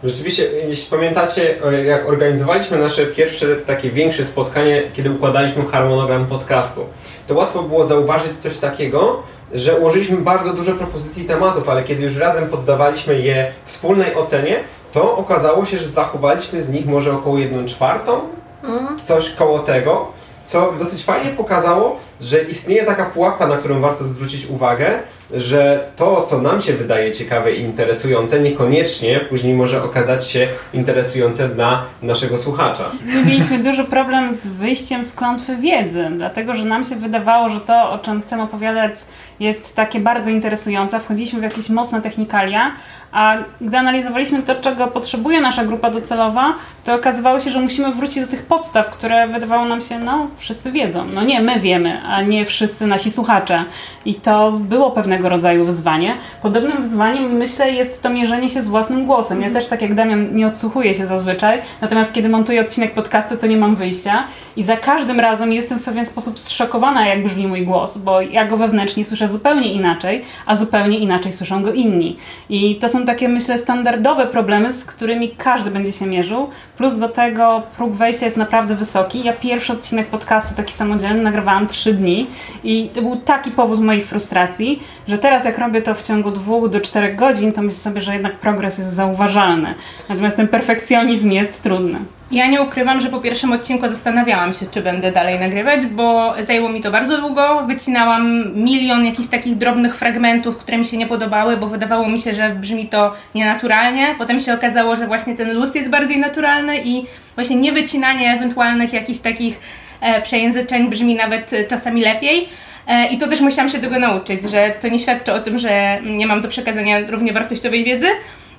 Rzeczywiście, 0.04 0.44
jeśli 0.68 0.92
pamiętacie, 0.92 1.56
jak 1.86 2.10
organizowaliśmy 2.10 2.78
nasze 2.78 3.06
pierwsze 3.06 3.56
takie 3.56 3.90
większe 3.90 4.26
spotkanie, 4.26 4.82
kiedy 4.94 5.12
układaliśmy 5.12 5.66
harmonogram 5.66 6.26
podcastu, 6.26 6.86
to 7.28 7.36
łatwo 7.36 7.64
było 7.64 7.86
zauważyć 7.86 8.32
coś 8.38 8.58
takiego, 8.58 9.24
że 9.54 9.76
ułożyliśmy 9.76 10.18
bardzo 10.18 10.54
dużo 10.54 10.72
propozycji 10.72 11.26
tematów, 11.26 11.70
ale 11.70 11.84
kiedy 11.84 12.04
już 12.04 12.18
razem 12.18 12.48
poddawaliśmy 12.48 13.20
je 13.20 13.52
wspólnej 13.66 14.16
ocenie, 14.16 14.56
to 14.92 15.18
okazało 15.18 15.66
się, 15.66 15.80
że 15.80 15.88
zachowaliśmy 15.88 16.62
z 16.62 16.70
nich 16.70 16.86
może 16.86 17.14
około 17.14 17.38
1 17.38 17.68
czwartą, 17.68 18.20
mhm. 18.64 19.00
coś 19.04 19.30
koło 19.30 19.60
tego, 19.60 20.08
co 20.46 20.74
dosyć 20.80 21.04
fajnie 21.04 21.32
pokazało, 21.32 22.00
że 22.22 22.44
istnieje 22.44 22.84
taka 22.84 23.06
pułapka, 23.06 23.48
na 23.48 23.58
którą 23.58 23.80
warto 23.80 24.06
zwrócić 24.06 24.46
uwagę, 24.46 25.00
że 25.32 25.90
to, 25.96 26.22
co 26.22 26.42
nam 26.42 26.62
się 26.62 26.74
wydaje 26.74 27.12
ciekawe 27.12 27.52
i 27.52 27.62
interesujące, 27.62 28.40
niekoniecznie 28.40 29.20
później 29.20 29.54
może 29.54 29.84
okazać 29.84 30.28
się 30.28 30.48
interesujące 30.74 31.50
dla 31.50 31.86
naszego 32.02 32.38
słuchacza. 32.38 32.92
My 33.06 33.26
mieliśmy 33.26 33.60
duży 33.60 33.84
problem 33.84 34.36
z 34.36 34.48
wyjściem 34.48 35.04
z 35.04 35.14
klątwy 35.14 35.58
wiedzy, 35.58 36.08
dlatego 36.18 36.56
że 36.56 36.66
nam 36.66 36.84
się 36.84 36.96
wydawało, 36.96 37.50
że 37.50 37.62
to, 37.62 37.92
o 37.92 38.00
czym 38.00 38.22
chcemy 38.22 38.44
opowiadać, 38.44 38.94
jest 39.40 39.76
takie 39.76 40.00
bardzo 40.00 40.30
interesujące. 40.30 41.00
Wchodziliśmy 41.00 41.40
w 41.40 41.44
jakieś 41.44 41.70
mocne 41.70 42.02
technikalia, 42.02 42.72
a 43.12 43.38
gdy 43.62 43.78
analizowaliśmy 43.78 44.44
to, 44.44 44.56
czego 44.56 44.88
potrzebuje 44.88 45.42
nasza 45.42 45.66
grupa 45.66 45.90
docelowa, 45.90 46.54
to 46.84 46.96
okazywało 46.96 47.40
się, 47.40 47.52
że 47.52 47.62
musimy 47.62 47.92
wrócić 47.92 48.20
do 48.20 48.28
tych 48.28 48.46
podstaw, 48.46 48.90
które 48.90 49.28
wydawało 49.28 49.66
nam 49.66 49.82
się, 49.82 50.00
no 50.00 50.28
wszyscy 50.38 50.72
wiedzą. 50.72 51.06
No 51.14 51.24
nie, 51.24 51.42
my 51.42 51.60
wiemy, 51.60 52.02
a 52.04 52.22
nie 52.22 52.46
wszyscy 52.46 52.88
nasi 52.88 53.12
słuchacze. 53.12 53.66
I 54.06 54.16
to 54.16 54.52
było 54.52 54.92
pewnego 54.92 55.30
rodzaju 55.30 55.66
wyzwanie. 55.66 56.14
Podobnym 56.42 56.82
wyzwaniem, 56.82 57.32
myślę, 57.32 57.72
jest 57.72 58.04
to 58.04 58.10
mierzenie 58.10 58.50
się 58.50 58.62
z 58.62 58.70
własnym 58.70 59.06
głosem. 59.06 59.42
Ja 59.42 59.52
też, 59.52 59.68
tak 59.68 59.82
jak 59.82 59.94
Damian, 59.94 60.36
nie 60.36 60.48
odsłuchuję 60.48 60.94
się 60.94 61.06
zazwyczaj, 61.06 61.62
natomiast 61.82 62.14
kiedy 62.14 62.30
montuję 62.30 62.62
odcinek 62.62 62.94
podcastu, 62.94 63.38
to 63.38 63.48
nie 63.48 63.58
mam 63.58 63.76
wyjścia. 63.76 64.24
I 64.56 64.64
za 64.64 64.78
każdym 64.78 65.20
razem 65.20 65.54
jestem 65.54 65.80
w 65.80 65.84
pewien 65.84 66.06
sposób 66.06 66.40
zszokowana, 66.40 67.08
jak 67.08 67.24
brzmi 67.24 67.48
mój 67.48 67.66
głos, 67.66 67.98
bo 67.98 68.22
ja 68.22 68.46
go 68.46 68.58
wewnętrznie 68.58 69.06
słyszę 69.06 69.28
zupełnie 69.28 69.74
inaczej, 69.74 70.22
a 70.46 70.56
zupełnie 70.56 70.98
inaczej 70.98 71.34
słyszą 71.34 71.64
go 71.64 71.74
inni. 71.74 72.18
I 72.50 72.76
to 72.76 72.90
są 72.90 72.99
takie, 73.06 73.30
myślę, 73.30 73.58
standardowe 73.58 74.28
problemy, 74.28 74.74
z 74.74 74.86
którymi 74.86 75.30
każdy 75.30 75.72
będzie 75.72 75.92
się 75.92 76.06
mierzył. 76.06 76.50
Plus 76.78 76.96
do 76.96 77.10
tego 77.10 77.64
próg 77.78 77.94
wejścia 77.94 78.26
jest 78.26 78.38
naprawdę 78.38 78.76
wysoki. 78.76 79.24
Ja 79.24 79.34
pierwszy 79.34 79.74
odcinek 79.74 80.08
podcastu, 80.08 80.56
taki 80.56 80.74
samodzielny, 80.74 81.22
nagrywałam 81.22 81.68
trzy 81.68 81.94
dni 81.94 82.28
i 82.64 82.90
to 82.94 83.02
był 83.02 83.16
taki 83.16 83.52
powód 83.52 83.82
mojej 83.82 84.04
frustracji, 84.04 84.84
że 85.08 85.18
teraz 85.18 85.46
jak 85.46 85.58
robię 85.58 85.82
to 85.82 85.96
w 85.96 86.04
ciągu 86.04 86.32
dwóch 86.32 86.70
do 86.70 86.82
czterech 86.82 87.16
godzin, 87.16 87.54
to 87.54 87.62
myślę 87.62 87.80
sobie, 87.80 88.02
że 88.02 88.14
jednak 88.14 88.40
progres 88.40 88.78
jest 88.78 88.94
zauważalny. 88.94 89.76
Natomiast 90.10 90.38
ten 90.38 90.48
perfekcjonizm 90.48 91.32
jest 91.32 91.64
trudny. 91.64 92.00
Ja 92.32 92.48
nie 92.48 92.62
ukrywam, 92.62 93.02
że 93.02 93.10
po 93.10 93.20
pierwszym 93.20 93.52
odcinku 93.52 93.88
zastanawiałam 93.88 94.54
się, 94.54 94.66
czy 94.72 94.82
będę 94.82 95.12
dalej 95.12 95.40
nagrywać, 95.40 95.86
bo 95.86 96.34
zajęło 96.40 96.70
mi 96.70 96.82
to 96.82 96.92
bardzo 96.92 97.22
długo. 97.22 97.64
Wycinałam 97.68 98.54
milion 98.56 99.06
jakichś 99.06 99.30
takich 99.30 99.58
drobnych 99.58 99.96
fragmentów, 99.96 100.58
które 100.58 100.78
mi 100.78 100.86
się 100.86 100.98
nie 100.98 101.08
podobały, 101.08 101.58
bo 101.58 101.68
wydawało 101.68 102.10
mi 102.10 102.20
się, 102.20 102.34
że 102.34 102.50
brzmi 102.50 102.88
to 102.88 103.14
nienaturalnie. 103.36 104.16
Potem 104.18 104.40
się 104.40 104.54
okazało, 104.54 104.96
że 104.96 105.08
właśnie 105.08 105.36
ten 105.36 105.54
luz 105.54 105.76
jest 105.76 105.90
bardziej 105.90 106.20
naturalny 106.20 106.78
i 106.84 107.06
właśnie 107.36 107.56
niewycinanie 107.56 108.34
ewentualnych 108.34 108.94
jakichś 108.94 109.20
takich 109.20 109.60
e, 110.02 110.22
przejęzyczeń 110.22 110.90
brzmi 110.90 111.16
nawet 111.16 111.52
czasami 111.70 112.02
lepiej. 112.02 112.50
E, 112.88 113.08
I 113.08 113.18
to 113.18 113.28
też 113.28 113.42
musiałam 113.42 113.70
się 113.70 113.80
tego 113.80 114.00
nauczyć, 114.00 114.44
że 114.44 114.74
to 114.82 114.88
nie 114.88 115.00
świadczy 115.00 115.34
o 115.34 115.40
tym, 115.40 115.60
że 115.60 116.00
nie 116.04 116.28
mam 116.28 116.42
do 116.42 116.48
przekazania 116.48 117.00
równie 117.00 117.34
wartościowej 117.34 117.84
wiedzy, 117.84 118.08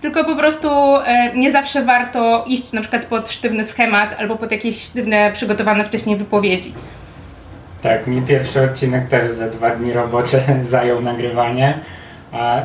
tylko 0.00 0.25
po 0.25 0.37
prostu 0.37 0.69
e, 0.97 1.33
nie 1.35 1.52
zawsze 1.52 1.85
warto 1.85 2.45
iść 2.47 2.73
na 2.73 2.80
przykład 2.80 3.07
pod 3.07 3.30
sztywny 3.30 3.64
schemat 3.64 4.16
albo 4.19 4.37
pod 4.37 4.52
jakieś 4.52 4.83
sztywne, 4.83 5.33
przygotowane 5.33 5.85
wcześniej 5.85 6.16
wypowiedzi. 6.16 6.75
Tak, 7.83 8.07
mi 8.07 8.23
pierwszy 8.23 8.62
odcinek 8.62 9.09
też 9.09 9.30
za 9.30 9.47
dwa 9.47 9.71
dni 9.71 9.92
robocze 9.92 10.40
zajął 10.62 11.02
nagrywanie. 11.02 11.78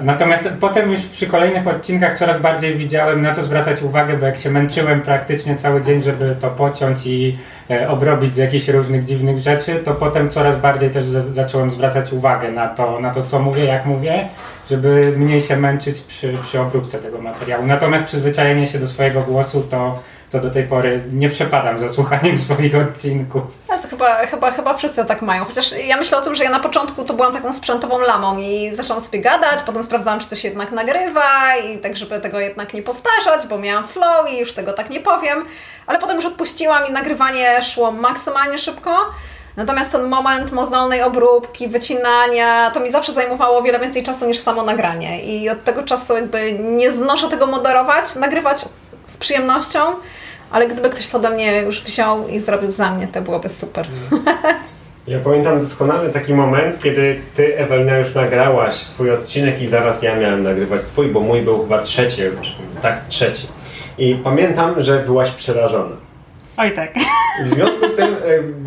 Natomiast 0.03 0.49
potem 0.59 0.91
już 0.91 1.01
przy 1.01 1.27
kolejnych 1.27 1.67
odcinkach 1.67 2.17
coraz 2.17 2.41
bardziej 2.41 2.75
widziałem 2.75 3.21
na 3.21 3.33
co 3.33 3.43
zwracać 3.43 3.81
uwagę, 3.81 4.17
bo 4.17 4.25
jak 4.25 4.37
się 4.37 4.51
męczyłem 4.51 5.01
praktycznie 5.01 5.55
cały 5.55 5.81
dzień, 5.81 6.03
żeby 6.03 6.35
to 6.41 6.49
pociąć 6.49 7.05
i 7.05 7.37
e, 7.69 7.89
obrobić 7.89 8.33
z 8.33 8.37
jakichś 8.37 8.67
różnych 8.67 9.05
dziwnych 9.05 9.39
rzeczy, 9.39 9.75
to 9.75 9.93
potem 9.93 10.29
coraz 10.29 10.55
bardziej 10.55 10.89
też 10.89 11.05
zacząłem 11.05 11.71
zwracać 11.71 12.13
uwagę 12.13 12.51
na 12.51 12.67
to, 12.67 12.99
na 12.99 13.13
to 13.13 13.23
co 13.23 13.39
mówię, 13.39 13.65
jak 13.65 13.85
mówię, 13.85 14.29
żeby 14.69 15.13
mniej 15.17 15.41
się 15.41 15.57
męczyć 15.57 15.99
przy, 15.99 16.37
przy 16.41 16.59
obróbce 16.59 16.99
tego 16.99 17.21
materiału. 17.21 17.65
Natomiast 17.65 18.03
przyzwyczajenie 18.03 18.67
się 18.67 18.79
do 18.79 18.87
swojego 18.87 19.21
głosu 19.21 19.63
to 19.71 19.99
to 20.31 20.39
do 20.39 20.51
tej 20.51 20.63
pory 20.63 21.03
nie 21.13 21.29
przepadam 21.29 21.79
za 21.79 21.89
słuchaniem 21.89 22.39
swoich 22.45 22.75
odcinków. 22.75 23.43
No 23.69 23.77
to 23.77 23.87
chyba, 23.87 24.25
chyba, 24.25 24.51
chyba 24.51 24.73
wszyscy 24.73 25.05
tak 25.05 25.21
mają. 25.21 25.45
Chociaż 25.45 25.77
ja 25.87 25.97
myślę 25.97 26.17
o 26.17 26.21
tym, 26.21 26.35
że 26.35 26.43
ja 26.43 26.49
na 26.49 26.59
początku 26.59 27.03
to 27.03 27.13
byłam 27.13 27.33
taką 27.33 27.53
sprzętową 27.53 27.99
lamą 27.99 28.37
i 28.37 28.73
zaczęłam 28.73 29.01
sobie 29.01 29.19
gadać, 29.19 29.59
potem 29.65 29.83
sprawdzałam, 29.83 30.19
czy 30.19 30.35
się 30.35 30.47
jednak 30.47 30.71
nagrywa 30.71 31.55
i 31.55 31.77
tak, 31.77 31.97
żeby 31.97 32.19
tego 32.19 32.39
jednak 32.39 32.73
nie 32.73 32.81
powtarzać, 32.81 33.47
bo 33.49 33.57
miałam 33.57 33.87
flow 33.87 34.31
i 34.33 34.39
już 34.39 34.53
tego 34.53 34.73
tak 34.73 34.89
nie 34.89 34.99
powiem. 34.99 35.45
Ale 35.87 35.99
potem 35.99 36.15
już 36.15 36.25
odpuściłam 36.25 36.87
i 36.89 36.91
nagrywanie 36.91 37.61
szło 37.61 37.91
maksymalnie 37.91 38.57
szybko. 38.57 38.97
Natomiast 39.57 39.91
ten 39.91 40.03
moment 40.03 40.51
mozolnej 40.51 41.01
obróbki, 41.01 41.67
wycinania, 41.67 42.71
to 42.71 42.79
mi 42.79 42.91
zawsze 42.91 43.13
zajmowało 43.13 43.61
wiele 43.61 43.79
więcej 43.79 44.03
czasu 44.03 44.27
niż 44.27 44.37
samo 44.37 44.63
nagranie. 44.63 45.23
I 45.23 45.49
od 45.49 45.63
tego 45.63 45.83
czasu 45.83 46.15
jakby 46.15 46.53
nie 46.53 46.91
znoszę 46.91 47.29
tego 47.29 47.47
moderować, 47.47 48.15
nagrywać 48.15 48.65
z 49.07 49.17
przyjemnością, 49.17 49.79
ale 50.51 50.67
gdyby 50.67 50.89
ktoś 50.89 51.07
to 51.07 51.17
ode 51.17 51.29
mnie 51.29 51.61
już 51.61 51.83
wziął 51.83 52.27
i 52.27 52.39
zrobił 52.39 52.71
za 52.71 52.91
mnie, 52.91 53.07
to 53.07 53.21
byłoby 53.21 53.49
super. 53.49 53.87
Ja 55.07 55.19
pamiętam 55.19 55.61
doskonale 55.61 56.09
taki 56.09 56.33
moment, 56.33 56.83
kiedy 56.83 57.21
ty, 57.35 57.57
Ewelina, 57.57 57.97
już 57.97 58.15
nagrałaś 58.15 58.75
swój 58.75 59.11
odcinek 59.11 59.61
i 59.61 59.67
zaraz 59.67 60.03
ja 60.03 60.15
miałem 60.15 60.43
nagrywać 60.43 60.83
swój, 60.83 61.07
bo 61.07 61.19
mój 61.19 61.41
był 61.41 61.61
chyba 61.61 61.81
trzeci, 61.81 62.21
tak, 62.81 63.01
trzeci. 63.07 63.47
I 63.97 64.15
pamiętam, 64.15 64.81
że 64.81 64.99
byłaś 64.99 65.31
przerażona. 65.31 65.95
Oj 66.57 66.71
tak. 66.71 66.93
W 67.43 67.49
związku 67.49 67.89
z 67.89 67.95
tym 67.95 68.15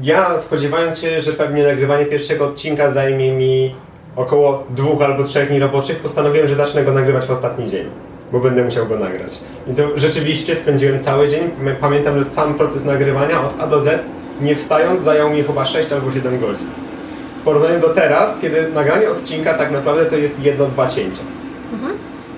ja 0.03 0.39
spodziewając 0.39 0.99
się, 0.99 1.21
że 1.21 1.33
pewnie 1.33 1.63
nagrywanie 1.63 2.07
pierwszego 2.07 2.45
odcinka 2.45 2.91
zajmie 2.91 3.33
mi 3.33 3.75
około 4.17 4.65
dwóch 4.71 5.03
albo 5.03 5.25
trzech 5.25 5.49
dni 5.49 5.59
roboczych, 5.59 5.99
postanowiłem, 5.99 6.47
że 6.47 6.55
zacznę 6.55 6.85
go 6.85 6.93
nagrywać 6.93 7.27
w 7.27 7.31
ostatni 7.31 7.71
dzień 7.71 7.91
bo 8.33 8.41
będę 8.41 8.65
musiał 8.65 8.87
go 8.87 8.99
nagrać. 8.99 9.39
I 9.67 9.75
to 9.75 9.99
rzeczywiście 9.99 10.57
spędziłem 10.57 11.01
cały 11.01 11.29
dzień. 11.29 11.51
Pamiętam, 11.81 12.19
że 12.19 12.25
sam 12.25 12.55
proces 12.55 12.85
nagrywania 12.85 13.43
od 13.43 13.61
A 13.61 13.67
do 13.67 13.81
Z, 13.81 14.07
nie 14.41 14.57
wstając, 14.57 15.03
zajął 15.03 15.31
mi 15.31 15.43
chyba 15.43 15.67
6 15.67 15.93
albo 15.93 16.13
7 16.13 16.41
godzin. 16.41 16.67
W 17.41 17.43
porównaniu 17.43 17.81
do 17.81 17.89
teraz, 17.89 18.39
kiedy 18.41 18.69
nagranie 18.69 19.11
odcinka 19.11 19.55
tak 19.55 19.71
naprawdę 19.71 20.07
to 20.07 20.17
jest 20.17 20.45
jedno-dwa 20.45 20.87
cięcia. 20.87 21.23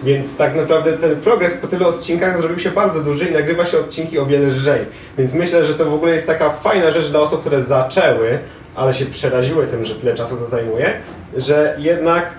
Więc 0.04 0.37
tak 0.37 0.57
naprawdę 0.57 0.92
ten 0.92 1.16
progres 1.16 1.54
po 1.54 1.66
tylu 1.66 1.88
odcinkach 1.88 2.38
zrobił 2.38 2.59
się 2.59 2.71
bardzo 2.71 3.00
duży 3.00 3.25
i 3.25 3.33
nagrywa 3.33 3.64
się 3.64 3.78
odcinki 3.78 4.19
o 4.19 4.26
wiele 4.26 4.47
lżej. 4.47 4.87
Więc 5.19 5.35
myślę, 5.35 5.64
że 5.64 5.75
to 5.75 5.85
w 5.85 5.95
ogóle 5.95 6.12
jest 6.12 6.26
taka 6.26 6.50
fajna 6.50 6.90
rzecz 6.90 7.09
dla 7.09 7.21
osób, 7.21 7.40
które 7.40 7.62
zaczęły, 7.62 8.38
ale 8.75 8.95
się 8.95 9.07
przeraziły 9.07 9.66
tym, 9.66 9.85
że 9.85 9.95
tyle 9.95 10.14
czasu 10.14 10.37
to 10.37 10.47
zajmuje, 10.47 10.92
że 11.37 11.76
jednak 11.78 12.30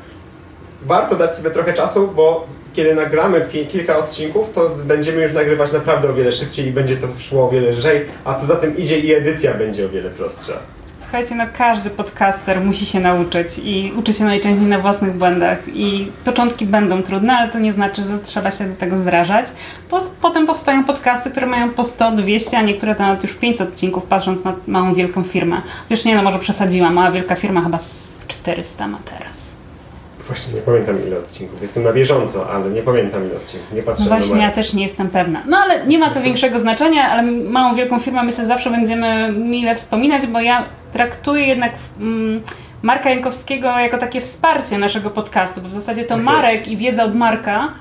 warto 0.86 1.16
dać 1.16 1.36
sobie 1.36 1.52
trochę 1.52 1.74
czasu, 1.74 2.08
bo 2.16 2.48
kiedy 2.74 2.96
nagramy 2.96 3.48
kilka 3.72 3.98
odcinków, 3.98 4.54
to 4.54 4.70
będziemy 4.86 5.22
już 5.22 5.34
nagrywać 5.34 5.72
naprawdę 5.72 6.10
o 6.10 6.14
wiele 6.14 6.32
szybciej 6.32 6.68
i 6.68 6.72
będzie 6.72 6.98
to 6.98 7.08
szło 7.20 7.48
o 7.48 7.50
wiele 7.50 7.72
lżej, 7.72 8.06
a 8.26 8.34
co 8.34 8.46
za 8.46 8.56
tym 8.56 8.78
idzie 8.78 9.00
i 9.00 9.14
edycja 9.14 9.54
będzie 9.54 9.86
o 9.86 9.90
wiele 9.90 10.10
prostsza. 10.10 10.54
Słuchajcie, 11.12 11.36
no 11.36 11.44
każdy 11.58 11.90
podcaster 11.90 12.62
musi 12.62 12.86
się 12.86 13.00
nauczyć 13.00 13.48
i 13.64 13.94
uczy 13.98 14.14
się 14.14 14.24
najczęściej 14.24 14.68
na 14.68 14.80
własnych 14.80 15.18
błędach 15.18 15.58
i 15.68 16.12
początki 16.26 16.66
będą 16.66 17.04
trudne, 17.04 17.34
ale 17.34 17.52
to 17.52 17.60
nie 17.60 17.72
znaczy, 17.72 18.04
że 18.04 18.20
trzeba 18.20 18.52
się 18.52 18.66
do 18.66 18.76
tego 18.76 18.98
zrażać. 18.98 19.46
Potem 20.22 20.48
powstają 20.48 20.84
podcasty, 20.84 21.32
które 21.32 21.48
mają 21.48 21.70
po 21.70 21.84
100, 21.84 22.12
200, 22.12 22.58
a 22.58 22.62
niektóre 22.62 22.96
to 22.96 23.04
nawet 23.04 23.24
już 23.24 23.34
500 23.34 23.70
odcinków, 23.70 24.04
patrząc 24.04 24.44
na 24.44 24.54
małą, 24.68 24.94
wielką 24.94 25.24
firmę. 25.24 25.62
Chociaż 25.84 26.06
nie, 26.06 26.16
no 26.16 26.24
może 26.24 26.40
przesadziłam, 26.40 26.94
mała, 26.94 27.12
wielka 27.12 27.36
firma 27.36 27.62
chyba 27.62 27.78
400 28.28 28.88
ma 28.88 28.98
teraz. 29.18 29.56
Właśnie 30.28 30.54
nie 30.54 30.62
pamiętam 30.62 31.08
ile 31.08 31.20
odcinków. 31.20 31.62
Jestem 31.62 31.84
na 31.84 31.94
bieżąco, 31.94 32.50
ale 32.50 32.70
nie 32.70 32.82
pamiętam 32.82 33.28
ile 33.28 33.36
odcinków. 33.36 33.74
Nie 33.74 33.84
patrzę 33.84 34.04
no 34.04 34.10
Właśnie 34.10 34.42
ja 34.42 34.52
też 34.52 34.74
nie 34.74 34.84
jestem 34.84 35.10
pewna. 35.10 35.42
No 35.48 35.58
ale 35.58 35.88
nie 35.88 36.00
ma 36.00 36.10
to 36.10 36.22
większego 36.22 36.60
znaczenia, 36.60 37.10
ale 37.10 37.24
małą 37.32 37.76
wielką 37.76 38.00
firmę 38.00 38.24
myślę 38.24 38.46
zawsze 38.46 38.70
będziemy 38.70 39.32
mile 39.32 39.76
wspominać, 39.76 40.28
bo 40.28 40.42
ja 40.42 40.66
traktuję 40.94 41.46
jednak 41.46 41.74
mm, 42.00 42.42
Marka 42.82 43.10
Jankowskiego 43.10 43.68
jako 43.68 43.98
takie 43.98 44.22
wsparcie 44.22 44.78
naszego 44.78 45.10
podcastu, 45.10 45.62
bo 45.62 45.68
w 45.68 45.72
zasadzie 45.72 46.04
to 46.04 46.16
tak 46.16 46.24
Marek 46.24 46.60
jest. 46.60 46.68
i 46.68 46.78
wiedza 46.78 47.04
od 47.04 47.16
Marka 47.16 47.74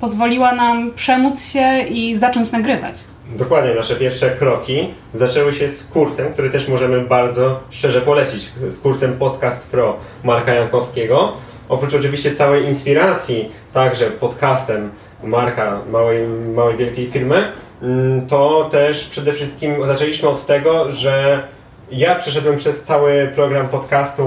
pozwoliła 0.00 0.52
nam 0.52 0.92
przemóc 0.94 1.44
się 1.44 1.80
i 1.80 2.16
zacząć 2.18 2.52
nagrywać. 2.52 2.98
Dokładnie, 3.38 3.74
nasze 3.74 3.96
pierwsze 3.96 4.30
kroki 4.30 4.88
zaczęły 5.14 5.52
się 5.52 5.68
z 5.68 5.84
kursem, 5.84 6.32
który 6.32 6.50
też 6.50 6.68
możemy 6.68 7.00
bardzo 7.00 7.60
szczerze 7.70 8.00
polecić, 8.00 8.48
z 8.68 8.80
kursem 8.80 9.12
Podcast 9.18 9.70
Pro 9.70 9.96
Marka 10.24 10.54
Jankowskiego 10.54 11.32
oprócz 11.68 11.94
oczywiście 11.94 12.32
całej 12.32 12.64
inspiracji, 12.64 13.48
także 13.72 14.10
podcastem 14.10 14.90
marka 15.24 15.80
małej, 15.90 16.28
małej 16.54 16.76
wielkiej 16.76 17.06
firmy, 17.06 17.52
mm, 17.82 18.28
to 18.28 18.68
też 18.70 19.08
przede 19.08 19.32
wszystkim 19.32 19.86
zaczęliśmy 19.86 20.28
od 20.28 20.46
tego, 20.46 20.92
że 20.92 21.42
ja 21.90 22.14
przeszedłem 22.14 22.56
przez 22.56 22.82
cały 22.82 23.30
program 23.34 23.68
podcastu 23.68 24.22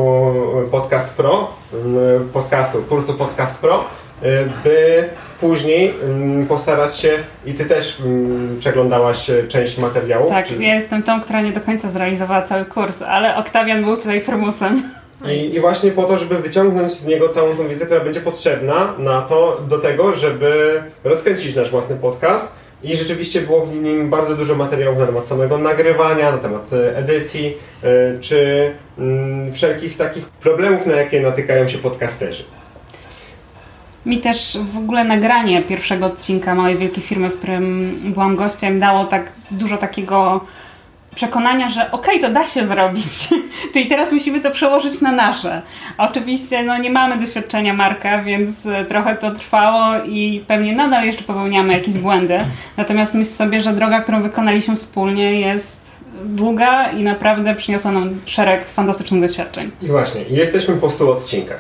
Podcast 0.72 1.18
Pro, 1.18 1.52
podcastu, 2.34 2.84
kursu 2.84 3.14
Podcast 3.14 3.62
Pro, 3.62 3.84
by 4.64 5.10
później 5.40 5.94
postarać 6.48 6.98
się 6.98 7.18
i 7.46 7.54
ty 7.54 7.66
też 7.66 7.98
przeglądałaś 8.60 9.32
część 9.48 9.78
materiałów. 9.78 10.30
Tak, 10.30 10.48
czy... 10.48 10.56
ja 10.56 10.76
jestem 10.76 11.04
tą, 11.04 11.22
która 11.22 11.42
nie 11.42 11.52
do 11.52 11.62
końca 11.62 11.90
zrealizowała 11.90 12.42
cały 12.42 12.66
kurs, 12.66 13.02
ale 13.02 13.36
Oktawian 13.36 13.84
był 13.84 13.98
tutaj 13.98 14.22
prymusem. 14.22 14.84
I, 15.26 15.56
I, 15.56 15.60
właśnie 15.60 15.92
po 15.92 16.04
to, 16.04 16.18
żeby 16.18 16.40
wyciągnąć 16.40 16.92
z 16.92 17.06
niego 17.06 17.30
całą 17.30 17.56
tą 17.56 17.68
wiedzę, 17.68 17.86
która 17.86 18.00
będzie 18.00 18.22
potrzebna 18.22 18.94
na 18.98 19.22
to, 19.22 19.62
do 19.68 19.78
tego, 19.78 20.16
żeby 20.16 20.84
rozkręcić 21.04 21.56
nasz 21.56 21.72
własny 21.72 21.96
podcast. 21.96 22.56
I 22.84 22.96
rzeczywiście 22.96 23.42
było 23.42 23.66
w 23.66 23.76
nim 23.76 24.10
bardzo 24.10 24.36
dużo 24.36 24.56
materiałów 24.56 25.00
na 25.00 25.06
temat 25.06 25.28
samego 25.28 25.58
nagrywania, 25.58 26.32
na 26.32 26.38
temat 26.38 26.74
e, 26.74 26.98
edycji, 26.98 27.54
e, 27.84 28.20
czy 28.20 28.72
mm, 28.98 29.54
wszelkich 29.54 29.98
takich 29.98 30.26
problemów, 30.30 30.86
na 30.86 30.96
jakie 30.96 31.22
natykają 31.22 31.68
się 31.68 31.78
podcasterzy. 31.78 32.44
Mi 34.06 34.22
też 34.22 34.58
w 34.74 34.78
ogóle 34.78 35.04
nagranie 35.04 35.62
pierwszego 35.62 36.06
odcinka 36.06 36.56
Małej 36.56 36.78
Wielkiej 36.78 37.04
Firmy, 37.04 37.30
w 37.30 37.38
którym 37.38 37.96
byłam 38.04 38.36
gościem, 38.36 38.80
dało 38.80 39.06
tak 39.06 39.32
dużo 39.52 39.78
takiego 39.78 40.46
przekonania, 41.16 41.70
że 41.70 41.92
okej, 41.92 42.18
okay, 42.18 42.30
to 42.30 42.34
da 42.34 42.48
się 42.48 42.68
zrobić. 42.68 43.30
Czyli 43.74 43.88
teraz 43.88 44.12
musimy 44.12 44.42
to 44.42 44.52
przełożyć 44.52 45.02
na 45.02 45.12
nasze. 45.12 45.62
Oczywiście 45.98 46.64
no, 46.64 46.78
nie 46.78 46.90
mamy 46.90 47.18
doświadczenia 47.18 47.74
marka, 47.74 48.24
więc 48.24 48.66
e, 48.66 48.86
trochę 48.86 49.16
to 49.16 49.32
trwało 49.32 50.04
i 50.06 50.44
pewnie 50.48 50.76
nadal 50.76 51.06
jeszcze 51.06 51.24
popełniamy 51.24 51.74
jakieś 51.74 51.98
błędy. 51.98 52.40
Natomiast 52.78 53.14
myślę 53.14 53.34
sobie, 53.34 53.62
że 53.62 53.74
droga, 53.74 54.00
którą 54.00 54.22
wykonaliśmy 54.22 54.76
wspólnie 54.76 55.40
jest 55.40 56.04
długa 56.24 56.92
i 56.92 57.04
naprawdę 57.04 57.56
przyniosła 57.56 57.92
nam 57.92 58.20
szereg 58.26 58.70
fantastycznych 58.70 59.22
doświadczeń. 59.22 59.72
I 59.82 59.88
właśnie, 59.88 60.22
jesteśmy 60.30 60.76
po 60.76 60.90
100 60.90 61.12
odcinkach. 61.12 61.60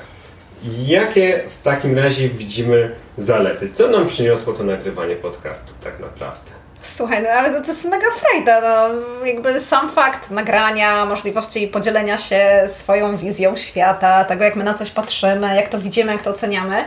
Jakie 0.87 1.43
w 1.59 1.63
takim 1.63 1.97
razie 1.97 2.29
widzimy 2.29 2.91
zalety? 3.17 3.69
Co 3.69 3.87
nam 3.87 4.07
przyniosło 4.07 4.53
to 4.53 4.63
nagrywanie 4.63 5.15
podcastu 5.15 5.73
tak 5.83 5.99
naprawdę? 5.99 6.58
Słuchaj, 6.81 7.23
no 7.23 7.29
ale 7.29 7.53
to, 7.53 7.61
to 7.61 7.67
jest 7.67 7.85
mega 7.85 8.07
frajda, 8.11 8.61
no, 8.61 9.25
jakby 9.25 9.59
sam 9.59 9.89
fakt 9.89 10.31
nagrania, 10.31 11.05
możliwości 11.05 11.67
podzielenia 11.67 12.17
się 12.17 12.67
swoją 12.67 13.17
wizją 13.17 13.55
świata, 13.55 14.23
tego 14.23 14.43
jak 14.43 14.55
my 14.55 14.63
na 14.63 14.73
coś 14.73 14.91
patrzymy, 14.91 15.55
jak 15.55 15.69
to 15.69 15.79
widzimy, 15.79 16.11
jak 16.11 16.23
to 16.23 16.29
oceniamy, 16.29 16.85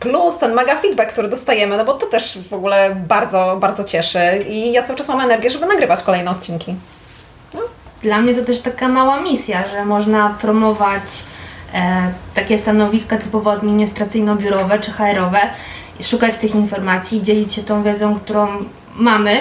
plus 0.00 0.38
ten 0.38 0.54
mega 0.54 0.76
feedback, 0.76 1.12
który 1.12 1.28
dostajemy, 1.28 1.76
no 1.76 1.84
bo 1.84 1.94
to 1.94 2.06
też 2.06 2.38
w 2.50 2.52
ogóle 2.52 2.96
bardzo, 3.08 3.56
bardzo 3.60 3.84
cieszy 3.84 4.44
i 4.48 4.72
ja 4.72 4.82
cały 4.82 4.98
czas 4.98 5.08
mam 5.08 5.20
energię, 5.20 5.50
żeby 5.50 5.66
nagrywać 5.66 6.02
kolejne 6.02 6.30
odcinki. 6.30 6.74
No. 7.54 7.60
Dla 8.02 8.20
mnie 8.20 8.34
to 8.34 8.44
też 8.44 8.60
taka 8.60 8.88
mała 8.88 9.20
misja, 9.20 9.68
że 9.68 9.84
można 9.84 10.36
promować 10.40 11.04
e, 11.74 12.12
takie 12.34 12.58
stanowiska 12.58 13.16
typowo 13.18 13.52
administracyjno-biurowe 13.52 14.80
czy 14.80 14.92
HR-owe, 14.92 15.40
szukać 16.02 16.36
tych 16.36 16.54
informacji, 16.54 17.22
dzielić 17.22 17.54
się 17.54 17.62
tą 17.62 17.82
wiedzą, 17.82 18.14
którą 18.14 18.64
mamy. 18.96 19.40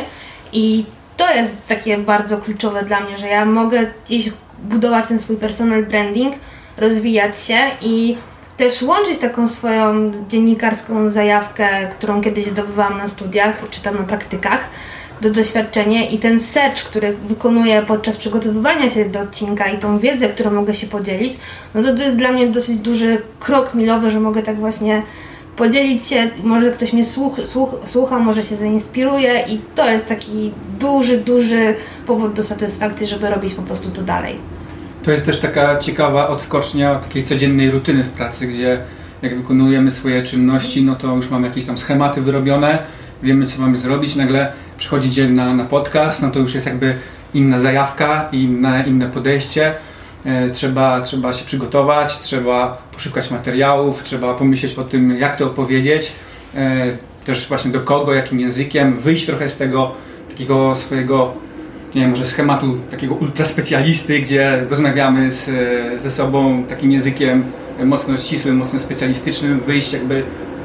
I 0.53 0.85
to 1.17 1.33
jest 1.33 1.67
takie 1.67 1.97
bardzo 1.97 2.37
kluczowe 2.37 2.83
dla 2.83 2.99
mnie, 2.99 3.17
że 3.17 3.27
ja 3.27 3.45
mogę 3.45 3.87
gdzieś 4.05 4.29
budować 4.63 5.07
ten 5.07 5.19
swój 5.19 5.37
personal 5.37 5.85
branding, 5.85 6.35
rozwijać 6.77 7.43
się 7.43 7.57
i 7.81 8.17
też 8.57 8.81
łączyć 8.81 9.17
taką 9.17 9.47
swoją 9.47 10.11
dziennikarską 10.29 11.09
zajawkę, 11.09 11.89
którą 11.91 12.21
kiedyś 12.21 12.45
zdobywałam 12.45 12.97
na 12.97 13.07
studiach 13.07 13.63
czy 13.69 13.81
tam 13.81 13.97
na 13.97 14.03
praktykach, 14.03 14.69
do 15.21 15.29
doświadczenia 15.29 16.09
i 16.09 16.19
ten 16.19 16.39
search, 16.39 16.83
który 16.83 17.13
wykonuję 17.13 17.83
podczas 17.87 18.17
przygotowywania 18.17 18.89
się 18.89 19.05
do 19.05 19.19
odcinka 19.19 19.67
i 19.67 19.77
tą 19.77 19.99
wiedzę, 19.99 20.29
którą 20.29 20.51
mogę 20.51 20.73
się 20.73 20.87
podzielić, 20.87 21.33
no 21.75 21.83
to 21.83 21.95
to 21.95 22.03
jest 22.03 22.15
dla 22.15 22.31
mnie 22.31 22.47
dosyć 22.47 22.77
duży 22.77 23.21
krok 23.39 23.73
milowy, 23.73 24.11
że 24.11 24.19
mogę 24.19 24.43
tak 24.43 24.59
właśnie 24.59 25.01
podzielić 25.55 26.05
się, 26.05 26.29
może 26.43 26.71
ktoś 26.71 26.93
mnie 26.93 27.05
słuch, 27.05 27.35
słuch, 27.43 27.69
słucha, 27.85 28.19
może 28.19 28.43
się 28.43 28.55
zainspiruje 28.55 29.45
i 29.49 29.59
to 29.75 29.89
jest 29.89 30.07
taki 30.07 30.51
duży, 30.79 31.17
duży 31.17 31.75
powód 32.07 32.33
do 32.33 32.43
satysfakcji, 32.43 33.07
żeby 33.07 33.29
robić 33.29 33.53
po 33.53 33.61
prostu 33.61 33.91
to 33.91 34.01
dalej. 34.01 34.37
To 35.03 35.11
jest 35.11 35.25
też 35.25 35.39
taka 35.39 35.79
ciekawa 35.79 36.27
odskocznia 36.27 36.95
takiej 36.95 37.23
codziennej 37.23 37.71
rutyny 37.71 38.03
w 38.03 38.09
pracy, 38.09 38.47
gdzie 38.47 38.79
jak 39.21 39.37
wykonujemy 39.37 39.91
swoje 39.91 40.23
czynności, 40.23 40.83
no 40.83 40.95
to 40.95 41.15
już 41.15 41.29
mamy 41.29 41.47
jakieś 41.47 41.65
tam 41.65 41.77
schematy 41.77 42.21
wyrobione, 42.21 42.79
wiemy 43.23 43.45
co 43.45 43.61
mamy 43.61 43.77
zrobić, 43.77 44.15
nagle 44.15 44.51
przychodzi 44.77 45.09
dzień 45.09 45.31
na, 45.31 45.53
na 45.53 45.65
podcast, 45.65 46.21
no 46.21 46.31
to 46.31 46.39
już 46.39 46.55
jest 46.55 46.67
jakby 46.67 46.95
inna 47.33 47.59
zajawka, 47.59 48.29
inne, 48.31 48.83
inne 48.87 49.09
podejście. 49.09 49.73
E, 50.25 50.49
trzeba, 50.49 51.01
trzeba 51.01 51.33
się 51.33 51.45
przygotować, 51.45 52.19
trzeba 52.19 52.77
poszukać 52.93 53.31
materiałów, 53.31 54.03
trzeba 54.03 54.33
pomyśleć 54.33 54.75
o 54.75 54.83
tym, 54.83 55.17
jak 55.17 55.37
to 55.37 55.45
opowiedzieć, 55.45 56.11
e, 56.55 56.97
też 57.25 57.47
właśnie 57.47 57.71
do 57.71 57.79
kogo, 57.79 58.13
jakim 58.13 58.39
językiem, 58.39 58.99
wyjść 58.99 59.25
trochę 59.25 59.49
z 59.49 59.57
tego 59.57 59.91
takiego 60.29 60.75
swojego, 60.75 61.33
nie 61.95 62.01
wiem, 62.01 62.09
może 62.09 62.25
schematu 62.25 62.77
takiego 62.91 63.15
ultraspecjalisty, 63.15 64.19
gdzie 64.19 64.65
rozmawiamy 64.69 65.31
z, 65.31 65.51
ze 66.01 66.11
sobą 66.11 66.63
takim 66.63 66.91
językiem 66.91 67.43
mocno 67.85 68.17
ścisłym, 68.17 68.57
mocno 68.57 68.79
specjalistycznym, 68.79 69.59
wyjść 69.59 69.93
jakby 69.93 70.23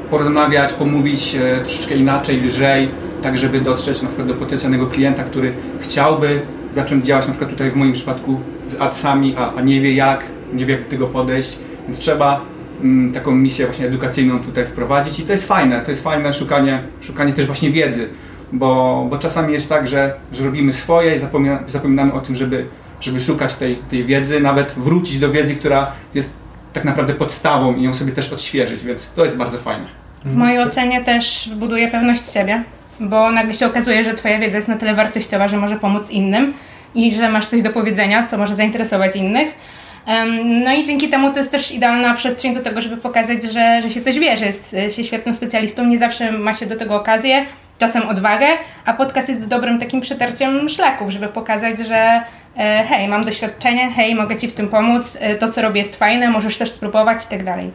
porozmawiać, 0.09 0.73
pomówić 0.73 1.35
e, 1.35 1.61
troszeczkę 1.63 1.95
inaczej, 1.95 2.41
lżej, 2.41 2.89
tak 3.23 3.37
żeby 3.37 3.61
dotrzeć 3.61 4.01
na 4.01 4.07
przykład 4.07 4.27
do 4.27 4.33
potencjalnego 4.33 4.87
klienta, 4.87 5.23
który 5.23 5.53
chciałby 5.79 6.41
zacząć 6.71 7.05
działać 7.05 7.27
na 7.27 7.31
przykład 7.31 7.51
tutaj 7.51 7.71
w 7.71 7.75
moim 7.75 7.93
przypadku 7.93 8.39
z 8.71 8.81
adsami, 8.81 9.35
a, 9.37 9.53
a 9.55 9.61
nie 9.61 9.81
wie 9.81 9.93
jak, 9.93 10.23
nie 10.53 10.65
wie 10.65 10.73
jak 10.73 10.83
do 10.83 10.89
tego 10.89 11.07
podejść, 11.07 11.57
więc 11.87 11.99
trzeba 11.99 12.41
mm, 12.83 13.13
taką 13.13 13.31
misję 13.31 13.65
właśnie 13.65 13.85
edukacyjną 13.85 14.39
tutaj 14.39 14.65
wprowadzić 14.65 15.19
i 15.19 15.23
to 15.23 15.31
jest 15.31 15.47
fajne, 15.47 15.81
to 15.81 15.91
jest 15.91 16.03
fajne 16.03 16.33
szukanie, 16.33 16.83
szukanie 17.01 17.33
też 17.33 17.45
właśnie 17.45 17.69
wiedzy, 17.69 18.09
bo, 18.51 19.05
bo 19.09 19.17
czasami 19.17 19.53
jest 19.53 19.69
tak, 19.69 19.87
że, 19.87 20.13
że 20.33 20.43
robimy 20.43 20.73
swoje 20.73 21.15
i 21.15 21.19
zapomina, 21.19 21.59
zapominamy 21.67 22.13
o 22.13 22.19
tym, 22.19 22.35
żeby, 22.35 22.65
żeby 23.01 23.19
szukać 23.19 23.55
tej, 23.55 23.75
tej 23.75 24.03
wiedzy, 24.03 24.39
nawet 24.39 24.73
wrócić 24.77 25.19
do 25.19 25.31
wiedzy, 25.31 25.55
która 25.55 25.91
jest 26.13 26.33
tak 26.73 26.85
naprawdę 26.85 27.13
podstawą 27.13 27.75
i 27.75 27.83
ją 27.83 27.93
sobie 27.93 28.11
też 28.11 28.33
odświeżyć, 28.33 28.83
więc 28.83 29.09
to 29.15 29.25
jest 29.25 29.37
bardzo 29.37 29.57
fajne. 29.57 29.85
W 30.25 30.35
mojej 30.35 30.59
ocenie 30.59 31.03
też 31.03 31.49
buduje 31.55 31.87
pewność 31.87 32.31
siebie, 32.33 32.63
bo 32.99 33.31
nagle 33.31 33.53
się 33.53 33.65
okazuje, 33.65 34.03
że 34.03 34.13
Twoja 34.13 34.39
wiedza 34.39 34.57
jest 34.57 34.69
na 34.69 34.77
tyle 34.77 34.95
wartościowa, 34.95 35.47
że 35.47 35.57
może 35.57 35.75
pomóc 35.75 36.09
innym 36.09 36.53
i 36.95 37.15
że 37.15 37.29
masz 37.29 37.45
coś 37.45 37.61
do 37.61 37.69
powiedzenia, 37.69 38.27
co 38.27 38.37
może 38.37 38.55
zainteresować 38.55 39.15
innych. 39.15 39.55
No 40.45 40.73
i 40.73 40.85
dzięki 40.85 41.09
temu 41.09 41.31
to 41.31 41.39
jest 41.39 41.51
też 41.51 41.71
idealna 41.71 42.13
przestrzeń 42.13 42.53
do 42.53 42.61
tego, 42.61 42.81
żeby 42.81 42.97
pokazać, 42.97 43.43
że, 43.43 43.81
że 43.81 43.91
się 43.91 44.01
coś 44.01 44.19
wie, 44.19 44.37
że 44.37 44.45
jest 44.45 44.75
się 44.89 45.03
świetnym 45.03 45.35
specjalistą. 45.35 45.85
Nie 45.85 45.99
zawsze 45.99 46.31
ma 46.31 46.53
się 46.53 46.65
do 46.65 46.75
tego 46.75 46.95
okazję, 46.95 47.45
czasem 47.79 48.09
odwagę, 48.09 48.47
a 48.85 48.93
podcast 48.93 49.29
jest 49.29 49.47
dobrym 49.47 49.79
takim 49.79 50.01
przetarciem 50.01 50.69
szlaków, 50.69 51.11
żeby 51.11 51.27
pokazać, 51.27 51.79
że 51.79 52.21
e, 52.57 52.83
hej, 52.89 53.07
mam 53.07 53.25
doświadczenie, 53.25 53.91
hej, 53.91 54.15
mogę 54.15 54.35
Ci 54.35 54.47
w 54.47 54.53
tym 54.53 54.67
pomóc, 54.67 55.17
e, 55.21 55.35
to 55.35 55.51
co 55.51 55.61
robię 55.61 55.81
jest 55.81 55.95
fajne, 55.95 56.29
możesz 56.29 56.57
też 56.57 56.71
spróbować 56.71 57.25
i 57.25 57.27
tak 57.27 57.43
dalej. 57.43 57.71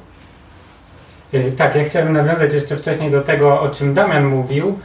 E, 1.33 1.51
tak, 1.51 1.75
ja 1.75 1.85
chciałem 1.85 2.13
nawiązać 2.13 2.53
jeszcze 2.53 2.77
wcześniej 2.77 3.11
do 3.11 3.21
tego, 3.21 3.61
o 3.61 3.69
czym 3.69 3.95
Damian 3.95 4.25
mówił, 4.25 4.79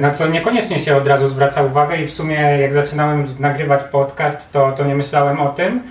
na 0.00 0.10
co 0.10 0.26
niekoniecznie 0.26 0.78
się 0.78 0.96
od 0.96 1.06
razu 1.06 1.28
zwraca 1.28 1.62
uwagę 1.62 1.96
i 1.96 2.06
w 2.06 2.12
sumie 2.12 2.36
jak 2.36 2.72
zaczynałem 2.72 3.26
nagrywać 3.38 3.82
podcast, 3.82 4.52
to, 4.52 4.72
to 4.72 4.84
nie 4.84 4.94
myślałem 4.94 5.40
o 5.40 5.48
tym, 5.48 5.82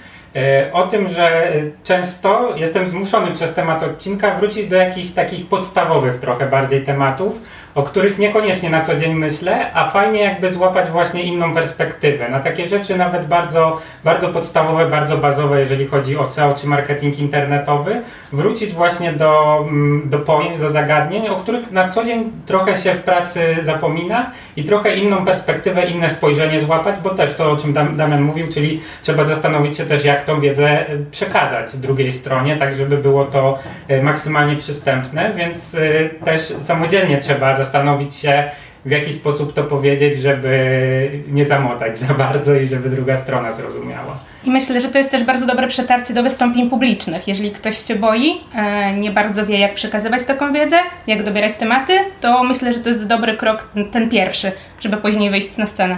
o 0.74 0.88
tym, 0.88 1.10
że 1.10 1.54
często 1.84 2.56
jestem 2.56 2.88
zmuszony 2.88 3.32
przez 3.32 3.54
temat 3.54 3.84
odcinka 3.84 4.36
wrócić 4.36 4.68
do 4.68 4.76
jakichś 4.76 5.12
takich 5.12 5.48
podstawowych 5.48 6.20
trochę 6.20 6.46
bardziej 6.46 6.84
tematów, 6.84 7.42
o 7.76 7.84
których 7.84 8.20
niekoniecznie 8.20 8.70
na 8.70 8.82
co 8.82 8.96
dzień 8.96 9.14
myślę, 9.14 9.74
a 9.74 9.90
fajnie 9.90 10.22
jakby 10.22 10.54
złapać 10.54 10.90
właśnie 10.90 11.24
inną 11.24 11.54
perspektywę. 11.54 12.30
Na 12.30 12.40
takie 12.40 12.68
rzeczy 12.68 12.98
nawet 12.98 13.28
bardzo, 13.28 13.78
bardzo 14.04 14.28
podstawowe, 14.28 14.86
bardzo 14.86 15.18
bazowe, 15.18 15.60
jeżeli 15.60 15.88
chodzi 15.88 16.18
o 16.18 16.26
SEO 16.26 16.54
czy 16.54 16.68
marketing 16.68 17.20
internetowy, 17.20 18.02
wrócić 18.34 18.74
właśnie 18.74 19.14
do, 19.14 19.60
mm, 19.70 20.10
do 20.10 20.20
pojęć, 20.20 20.58
do 20.60 20.70
zagadnień, 20.70 21.30
o 21.30 21.36
których 21.36 21.72
na 21.72 21.90
co 21.90 22.06
dzień 22.06 22.32
trochę 22.46 22.76
się 22.76 22.94
w 22.94 23.04
pracy 23.04 23.56
zapomina 23.62 24.32
i 24.56 24.64
trochę 24.64 24.96
inną 24.96 25.26
perspektywę, 25.26 25.86
inne 25.86 26.10
spojrzenie 26.10 26.62
złapać, 26.62 26.96
bo 27.04 27.10
też 27.10 27.36
to, 27.36 27.52
o 27.52 27.58
czym 27.58 27.74
Damian 27.74 28.22
mówił, 28.22 28.48
czyli 28.54 28.82
trzeba 29.02 29.24
zastanowić 29.24 29.78
się 29.78 29.86
też, 29.86 30.06
jak 30.06 30.26
tą 30.26 30.40
wiedzę 30.42 30.70
e, 30.70 30.98
przekazać 31.12 31.78
drugiej 31.78 32.12
stronie, 32.12 32.58
tak 32.58 32.76
żeby 32.76 32.98
było 32.98 33.26
to 33.26 33.60
e, 33.88 34.04
maksymalnie 34.04 34.56
przystępne, 34.56 35.34
więc 35.36 35.76
e, 35.76 35.80
też 36.26 36.42
samodzielnie 36.42 37.18
trzeba 37.18 37.56
zastanowić 37.64 38.16
się, 38.16 38.44
w 38.86 38.92
jaki 38.92 39.12
sposób 39.12 39.54
to 39.54 39.64
powiedzieć, 39.64 40.22
żeby 40.22 41.22
nie 41.28 41.46
zamotać 41.46 41.98
za 41.98 42.14
bardzo 42.14 42.56
i 42.56 42.68
żeby 42.68 42.90
druga 42.90 43.16
strona 43.16 43.52
zrozumiała. 43.52 44.18
I 44.44 44.52
myślę, 44.52 44.80
że 44.80 44.88
to 44.88 44.98
jest 44.98 45.12
też 45.12 45.24
bardzo 45.24 45.46
dobre 45.46 45.68
przetarcie 45.68 46.14
do 46.14 46.24
wystąpień 46.24 46.70
publicznych. 46.70 47.28
Jeżeli 47.28 47.52
ktoś 47.52 47.78
się 47.78 47.96
boi, 47.96 48.42
e, 48.56 48.94
nie 48.94 49.12
bardzo 49.12 49.46
wie, 49.46 49.60
jak 49.60 49.74
przekazywać 49.74 50.24
taką 50.24 50.54
wiedzę, 50.54 50.78
jak 51.08 51.24
dobierać 51.24 51.56
tematy, 51.56 51.94
to 52.22 52.44
myślę, 52.44 52.74
że 52.74 52.80
to 52.80 52.90
jest 52.90 53.08
dobry 53.08 53.38
krok, 53.38 53.68
ten 53.92 54.10
pierwszy, 54.10 54.52
żeby 54.80 54.98
później 54.98 55.30
wyjść 55.30 55.58
na 55.58 55.66
scenę. 55.66 55.98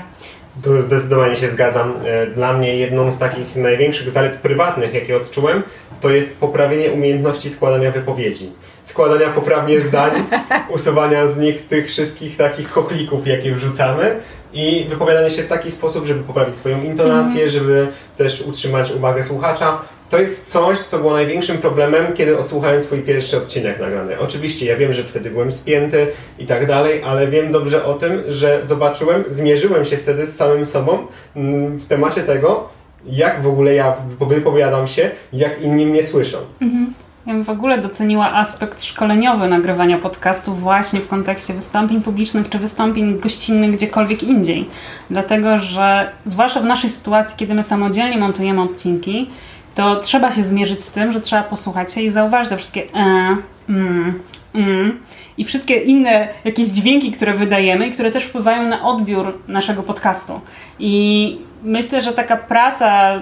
Tu 0.64 0.82
zdecydowanie 0.82 1.36
się 1.36 1.50
zgadzam. 1.50 1.94
E, 2.06 2.28
dla 2.28 2.54
mnie 2.54 2.76
jedną 2.76 3.12
z 3.12 3.18
takich 3.18 3.56
największych 3.56 4.10
zalet 4.10 4.36
prywatnych, 4.36 4.94
jakie 4.94 5.18
odczułem, 5.18 5.64
to 6.02 6.10
jest 6.10 6.38
poprawienie 6.38 6.92
umiejętności 6.92 7.50
składania 7.50 7.92
wypowiedzi. 7.92 8.52
Składania 8.84 9.28
poprawnie 9.28 9.82
zdań, 9.82 10.12
usuwania 10.76 11.28
z 11.28 11.38
nich 11.38 11.68
tych 11.68 11.88
wszystkich 11.88 12.38
takich 12.38 12.70
chochlików, 12.70 13.28
jakie 13.28 13.56
wrzucamy 13.56 14.20
i 14.54 14.86
wypowiadanie 14.90 15.30
się 15.30 15.44
w 15.44 15.48
taki 15.48 15.72
sposób, 15.72 16.06
żeby 16.06 16.24
poprawić 16.24 16.56
swoją 16.56 16.84
intonację, 16.84 17.44
mhm. 17.44 17.50
żeby 17.50 17.88
też 18.18 18.42
utrzymać 18.42 18.92
uwagę 18.92 19.24
słuchacza 19.24 19.82
to 20.12 20.20
jest 20.20 20.52
coś, 20.52 20.80
co 20.80 20.98
było 20.98 21.14
największym 21.14 21.58
problemem, 21.58 22.14
kiedy 22.14 22.38
odsłuchałem 22.38 22.82
swój 22.82 23.00
pierwszy 23.00 23.38
odcinek 23.38 23.80
nagrany. 23.80 24.20
Oczywiście 24.20 24.66
ja 24.66 24.78
wiem, 24.78 24.94
że 24.94 25.04
wtedy 25.04 25.32
byłem 25.32 25.52
spięty 25.52 26.08
i 26.40 26.46
tak 26.46 26.68
dalej, 26.68 27.04
ale 27.04 27.28
wiem 27.28 27.52
dobrze 27.52 27.86
o 27.86 27.94
tym, 27.94 28.24
że 28.28 28.62
zobaczyłem, 28.64 29.24
zmierzyłem 29.30 29.86
się 29.86 29.98
wtedy 29.98 30.28
z 30.28 30.36
samym 30.36 30.66
sobą 30.66 31.08
mm, 31.36 31.78
w 31.78 31.86
temacie 31.86 32.22
tego, 32.22 32.70
jak 33.06 33.42
w 33.42 33.48
ogóle 33.48 33.74
ja 33.74 33.96
wypowiadam 34.20 34.88
się, 34.88 35.12
jak 35.34 35.62
inni 35.62 35.86
mnie 35.86 36.04
słyszą. 36.04 36.38
Mhm. 36.62 36.94
Ja 37.26 37.34
bym 37.34 37.44
w 37.44 37.50
ogóle 37.50 37.78
doceniła 37.78 38.34
aspekt 38.34 38.84
szkoleniowy 38.84 39.48
nagrywania 39.48 39.98
podcastu 39.98 40.54
właśnie 40.54 41.00
w 41.00 41.08
kontekście 41.08 41.54
wystąpień 41.54 42.02
publicznych 42.02 42.50
czy 42.50 42.60
wystąpień 42.60 43.20
gościnnych 43.20 43.72
gdziekolwiek 43.72 44.24
indziej. 44.24 44.70
Dlatego, 45.10 45.60
że 45.60 46.12
zwłaszcza 46.26 46.60
w 46.60 46.66
naszej 46.66 46.90
sytuacji, 46.90 47.38
kiedy 47.38 47.54
my 47.54 47.64
samodzielnie 47.64 48.18
montujemy 48.18 48.62
odcinki, 48.62 49.30
to 49.76 49.96
trzeba 49.96 50.32
się 50.32 50.44
zmierzyć 50.44 50.84
z 50.86 50.92
tym, 50.92 51.12
że 51.12 51.22
trzeba 51.22 51.44
posłuchać 51.44 51.94
się 51.94 52.02
i 52.02 52.12
zauważyć 52.12 52.50
te 52.50 52.58
wszystkie 52.58 52.84
e, 52.94 53.38
mm, 53.70 54.20
mm, 54.56 55.00
i 55.38 55.46
wszystkie 55.46 55.76
inne 55.76 56.28
jakieś 56.46 56.68
dźwięki, 56.68 57.12
które 57.12 57.34
wydajemy 57.34 57.88
i 57.88 57.92
które 57.92 58.12
też 58.12 58.24
wpływają 58.24 58.64
na 58.64 58.88
odbiór 58.88 59.40
naszego 59.48 59.84
podcastu. 59.84 60.42
I 60.80 61.38
myślę, 61.64 62.02
że 62.02 62.14
taka 62.14 62.38
praca 62.38 63.22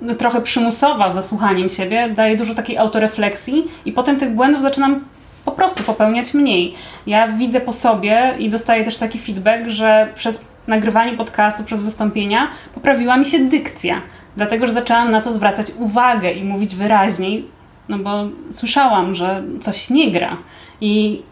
no, 0.00 0.14
trochę 0.14 0.40
przymusowa 0.40 1.10
za 1.10 1.22
słuchaniem 1.22 1.68
siebie 1.68 2.08
daje 2.08 2.36
dużo 2.36 2.54
takiej 2.54 2.78
autorefleksji 2.78 3.64
i 3.84 3.92
potem 3.92 4.16
tych 4.16 4.34
błędów 4.34 4.62
zaczynam 4.62 5.04
po 5.44 5.52
prostu 5.52 5.82
popełniać 5.82 6.34
mniej. 6.34 6.74
Ja 7.06 7.28
widzę 7.28 7.60
po 7.60 7.72
sobie 7.72 8.34
i 8.38 8.48
dostaję 8.50 8.84
też 8.84 8.96
taki 8.96 9.18
feedback, 9.18 9.66
że 9.66 10.08
przez 10.14 10.44
nagrywanie 10.66 11.12
podcastu, 11.12 11.64
przez 11.64 11.82
wystąpienia 11.82 12.48
poprawiła 12.74 13.16
mi 13.16 13.24
się 13.24 13.38
dykcja 13.38 14.02
Dlatego, 14.36 14.66
że 14.66 14.72
zaczęłam 14.72 15.10
na 15.10 15.20
to 15.20 15.32
zwracać 15.32 15.66
uwagę 15.78 16.32
i 16.32 16.44
mówić 16.44 16.74
wyraźniej, 16.74 17.46
no 17.88 17.98
bo 17.98 18.24
słyszałam, 18.50 19.14
że 19.14 19.42
coś 19.60 19.90
nie 19.90 20.10
gra. 20.10 20.36
I 20.80 21.22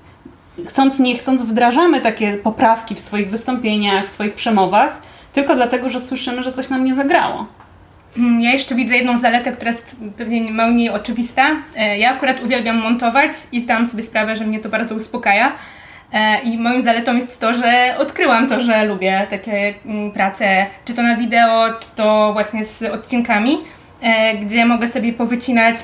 chcąc 0.67 0.99
nie 0.99 1.19
chcąc 1.19 1.43
wdrażamy 1.43 2.01
takie 2.01 2.37
poprawki 2.37 2.95
w 2.95 3.01
swoich 3.01 3.31
wystąpieniach, 3.31 4.07
w 4.07 4.11
swoich 4.11 4.35
przemowach, 4.35 5.03
tylko 5.33 5.57
dlatego, 5.57 5.89
że 5.91 6.01
słyszymy, 6.01 6.43
że 6.43 6.53
coś 6.53 6.69
nam 6.69 6.85
nie 6.85 6.95
zagrało. 6.95 7.47
Mm, 8.19 8.41
ja 8.41 8.53
jeszcze 8.53 8.75
widzę 8.75 8.97
jedną 8.97 9.19
zaletę, 9.19 9.53
która 9.53 9.71
jest 9.71 9.97
pewnie 10.17 10.41
mniej 10.43 10.91
oczywista. 10.91 11.57
E, 11.77 11.99
ja 11.99 12.11
akurat 12.11 12.43
uwielbiam 12.45 12.77
montować 12.77 13.31
i 13.53 13.61
zdałam 13.61 13.87
sobie 13.87 14.03
sprawę, 14.03 14.37
że 14.37 14.45
mnie 14.45 14.59
to 14.59 14.69
bardzo 14.69 14.95
uspokaja. 14.95 15.53
E, 16.13 16.41
I 16.41 16.59
moją 16.59 16.81
zaletą 16.81 17.17
jest 17.17 17.41
to, 17.41 17.55
że 17.55 17.95
odkryłam 17.99 18.49
to, 18.49 18.61
że 18.61 18.85
lubię 18.85 19.27
takie 19.31 19.75
mm, 19.87 20.11
prace, 20.11 20.67
czy 20.85 20.95
to 20.95 21.03
na 21.03 21.17
wideo, 21.17 21.71
czy 21.81 21.89
to 21.97 22.33
właśnie 22.33 22.65
z 22.65 22.83
odcinkami, 22.83 23.59
e, 24.03 24.35
gdzie 24.35 24.67
mogę 24.67 24.89
sobie 24.89 25.13
powycinać, 25.13 25.77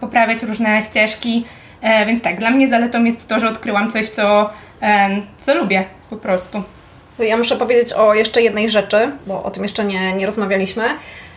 poprawiać 0.00 0.42
różne 0.42 0.82
ścieżki. 0.82 1.44
Więc 2.06 2.22
tak, 2.22 2.36
dla 2.36 2.50
mnie 2.50 2.68
zaletą 2.68 3.04
jest 3.04 3.28
to, 3.28 3.40
że 3.40 3.48
odkryłam 3.48 3.90
coś, 3.90 4.08
co, 4.08 4.50
co 5.38 5.54
lubię 5.54 5.84
po 6.10 6.16
prostu. 6.16 6.62
Ja 7.18 7.36
muszę 7.36 7.56
powiedzieć 7.56 7.92
o 7.92 8.14
jeszcze 8.14 8.42
jednej 8.42 8.70
rzeczy, 8.70 9.10
bo 9.26 9.44
o 9.44 9.50
tym 9.50 9.62
jeszcze 9.62 9.84
nie, 9.84 10.12
nie 10.12 10.26
rozmawialiśmy. 10.26 10.84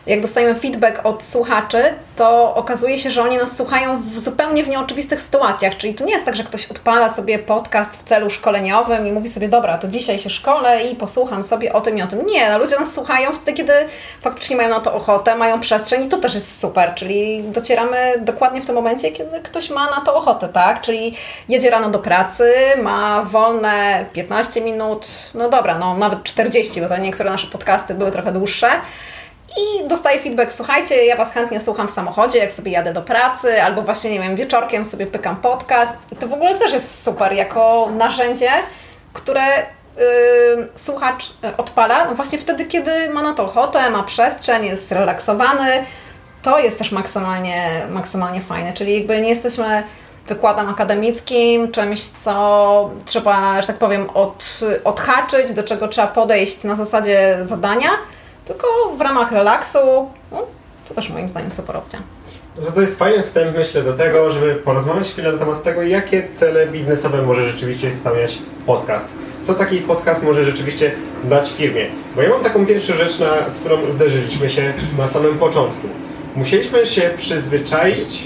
Jak 0.08 0.22
dostajemy 0.22 0.56
feedback 0.56 1.06
od 1.06 1.24
słuchaczy, 1.24 1.84
to 2.16 2.56
okazuje 2.56 2.98
się, 2.98 3.12
że 3.12 3.22
oni 3.22 3.38
nas 3.38 3.58
słuchają 3.58 4.02
w 4.02 4.20
zupełnie 4.20 4.64
w 4.64 4.70
nieoczywistych 4.70 5.22
sytuacjach. 5.22 5.78
Czyli 5.78 5.94
to 5.94 6.06
nie 6.06 6.14
jest 6.14 6.26
tak, 6.26 6.36
że 6.36 6.44
ktoś 6.44 6.72
odpala 6.72 7.10
sobie 7.10 7.40
podcast 7.40 7.96
w 7.96 8.04
celu 8.04 8.30
szkoleniowym 8.30 9.08
i 9.08 9.12
mówi 9.12 9.30
sobie, 9.30 9.50
dobra, 9.50 9.78
to 9.78 9.88
dzisiaj 9.88 10.20
się 10.20 10.30
szkolę 10.30 10.84
i 10.84 10.96
posłucham 10.96 11.44
sobie 11.44 11.74
o 11.74 11.82
tym 11.82 11.98
i 11.98 12.02
o 12.02 12.08
tym. 12.08 12.26
Nie, 12.26 12.50
no 12.50 12.58
ludzie 12.58 12.80
nas 12.80 12.94
słuchają 12.94 13.32
wtedy, 13.32 13.54
kiedy 13.54 13.74
faktycznie 14.22 14.56
mają 14.56 14.70
na 14.70 14.80
to 14.80 14.94
ochotę, 14.94 15.36
mają 15.36 15.60
przestrzeń 15.60 16.04
i 16.06 16.08
to 16.08 16.18
też 16.18 16.36
jest 16.36 16.60
super. 16.60 16.94
Czyli 16.96 17.44
docieramy 17.44 18.14
dokładnie 18.20 18.62
w 18.62 18.66
tym 18.66 18.76
momencie, 18.76 19.12
kiedy 19.12 19.40
ktoś 19.40 19.70
ma 19.70 19.90
na 19.90 20.02
to 20.02 20.16
ochotę, 20.16 20.50
tak? 20.50 20.82
Czyli 20.82 21.16
jedzie 21.50 21.70
rano 21.70 21.90
do 21.90 22.00
pracy, 22.00 22.54
ma 22.84 23.24
wolne 23.24 24.06
15 24.14 24.62
minut, 24.62 25.08
no 25.34 25.50
dobra, 25.50 25.78
no 25.78 25.98
nawet 25.98 26.24
40, 26.24 26.82
bo 26.82 26.88
to 26.88 26.98
niektóre 26.98 27.32
nasze 27.32 27.48
podcasty 27.48 27.94
były 27.94 28.12
trochę 28.12 28.32
dłuższe 28.32 28.70
i 29.58 29.88
dostaję 29.88 30.20
feedback, 30.20 30.52
słuchajcie, 30.52 31.06
ja 31.06 31.16
Was 31.16 31.34
chętnie 31.34 31.60
słucham 31.60 31.88
w 31.88 31.92
samochodzie, 31.92 32.40
jak 32.40 32.52
sobie 32.52 32.72
jadę 32.72 32.94
do 32.94 33.02
pracy, 33.02 33.64
albo 33.64 33.82
właśnie, 33.82 34.12
nie 34.12 34.20
wiem, 34.20 34.36
wieczorkiem 34.36 34.86
sobie 34.86 35.08
pykam 35.08 35.36
podcast. 35.36 35.94
I 36.12 36.16
to 36.16 36.28
w 36.28 36.34
ogóle 36.34 36.56
też 36.56 36.74
jest 36.74 37.04
super 37.04 37.34
jako 37.34 37.90
narzędzie, 37.98 38.52
które 39.14 39.48
yy, 39.98 40.04
słuchacz 40.76 41.30
y, 41.30 41.58
odpala 41.58 42.06
no 42.06 42.16
właśnie 42.16 42.40
wtedy, 42.40 42.66
kiedy 42.66 43.10
ma 43.10 43.22
na 43.22 43.34
to 43.34 43.44
ochotę, 43.44 43.90
ma 43.90 44.04
przestrzeń, 44.04 44.66
jest 44.66 44.90
zrelaksowany. 44.90 45.86
To 46.42 46.60
jest 46.60 46.78
też 46.78 46.92
maksymalnie, 46.92 47.86
maksymalnie 47.90 48.42
fajne, 48.42 48.74
czyli 48.74 48.98
jakby 48.98 49.22
nie 49.22 49.30
jesteśmy 49.30 49.84
wykładem 50.28 50.70
akademickim, 50.70 51.72
czymś, 51.72 52.04
co 52.04 52.90
trzeba, 53.06 53.62
że 53.62 53.68
tak 53.68 53.78
powiem, 53.78 54.10
od, 54.10 54.60
odhaczyć, 54.84 55.52
do 55.52 55.64
czego 55.64 55.88
trzeba 55.88 56.08
podejść 56.08 56.64
na 56.64 56.76
zasadzie 56.76 57.38
zadania, 57.42 57.90
tylko 58.46 58.68
w 58.98 59.02
ramach 59.02 59.32
relaksu, 59.32 59.80
no, 60.32 60.48
to 60.88 60.94
też 60.94 61.10
moim 61.10 61.30
zdaniem 61.30 61.52
super 61.52 61.78
opcja. 61.78 62.00
No 62.66 62.72
to 62.72 62.82
jest 62.82 63.00
fajny 63.00 63.24
wstęp, 63.24 63.58
myślę, 63.58 63.84
do 63.84 63.94
tego, 63.94 64.32
żeby 64.32 64.56
porozmawiać 64.56 65.08
chwilę 65.08 65.32
na 65.32 65.38
temat 65.38 65.64
tego, 65.64 65.84
jakie 65.84 66.28
cele 66.34 66.68
biznesowe 66.68 67.22
może 67.22 67.50
rzeczywiście 67.50 67.92
spełniać 67.92 68.38
podcast. 68.66 69.14
Co 69.42 69.54
taki 69.54 69.78
podcast 69.78 70.24
może 70.24 70.44
rzeczywiście 70.44 70.92
dać 71.24 71.52
firmie? 71.52 71.88
Bo 72.16 72.22
ja 72.22 72.30
mam 72.30 72.44
taką 72.44 72.66
pierwszą 72.66 72.96
rzecz, 72.96 73.20
na, 73.20 73.50
z 73.50 73.60
którą 73.60 73.92
zderzyliśmy 73.92 74.50
się 74.50 74.74
na 74.98 75.08
samym 75.08 75.38
początku. 75.38 75.88
Musieliśmy 76.36 76.86
się 76.86 77.12
przyzwyczaić, 77.16 78.24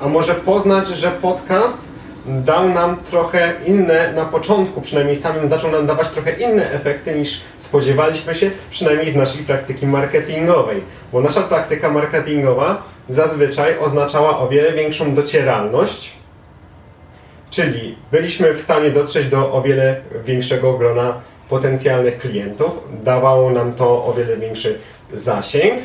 a 0.00 0.08
może 0.08 0.34
poznać, 0.34 0.88
że 0.88 1.10
podcast 1.10 1.88
dał 2.26 2.68
nam 2.68 2.96
trochę 3.10 3.52
inne, 3.66 4.12
na 4.12 4.24
początku 4.24 4.80
przynajmniej 4.80 5.16
samym 5.16 5.48
zaczął 5.48 5.70
nam 5.70 5.86
dawać 5.86 6.08
trochę 6.08 6.32
inne 6.32 6.70
efekty 6.70 7.18
niż 7.18 7.40
spodziewaliśmy 7.58 8.34
się, 8.34 8.50
przynajmniej 8.70 9.10
z 9.10 9.16
naszej 9.16 9.44
praktyki 9.44 9.86
marketingowej. 9.86 10.82
Bo 11.12 11.20
nasza 11.20 11.42
praktyka 11.42 11.90
marketingowa 11.90 12.82
zazwyczaj 13.08 13.78
oznaczała 13.78 14.38
o 14.38 14.48
wiele 14.48 14.72
większą 14.72 15.14
docieralność, 15.14 16.12
czyli 17.50 17.96
byliśmy 18.12 18.54
w 18.54 18.60
stanie 18.60 18.90
dotrzeć 18.90 19.28
do 19.28 19.52
o 19.52 19.62
wiele 19.62 19.96
większego 20.24 20.72
grona 20.72 21.14
potencjalnych 21.48 22.18
klientów, 22.18 22.88
dawało 23.02 23.50
nam 23.50 23.74
to 23.74 24.04
o 24.06 24.14
wiele 24.16 24.36
większy 24.36 24.78
zasięg, 25.12 25.82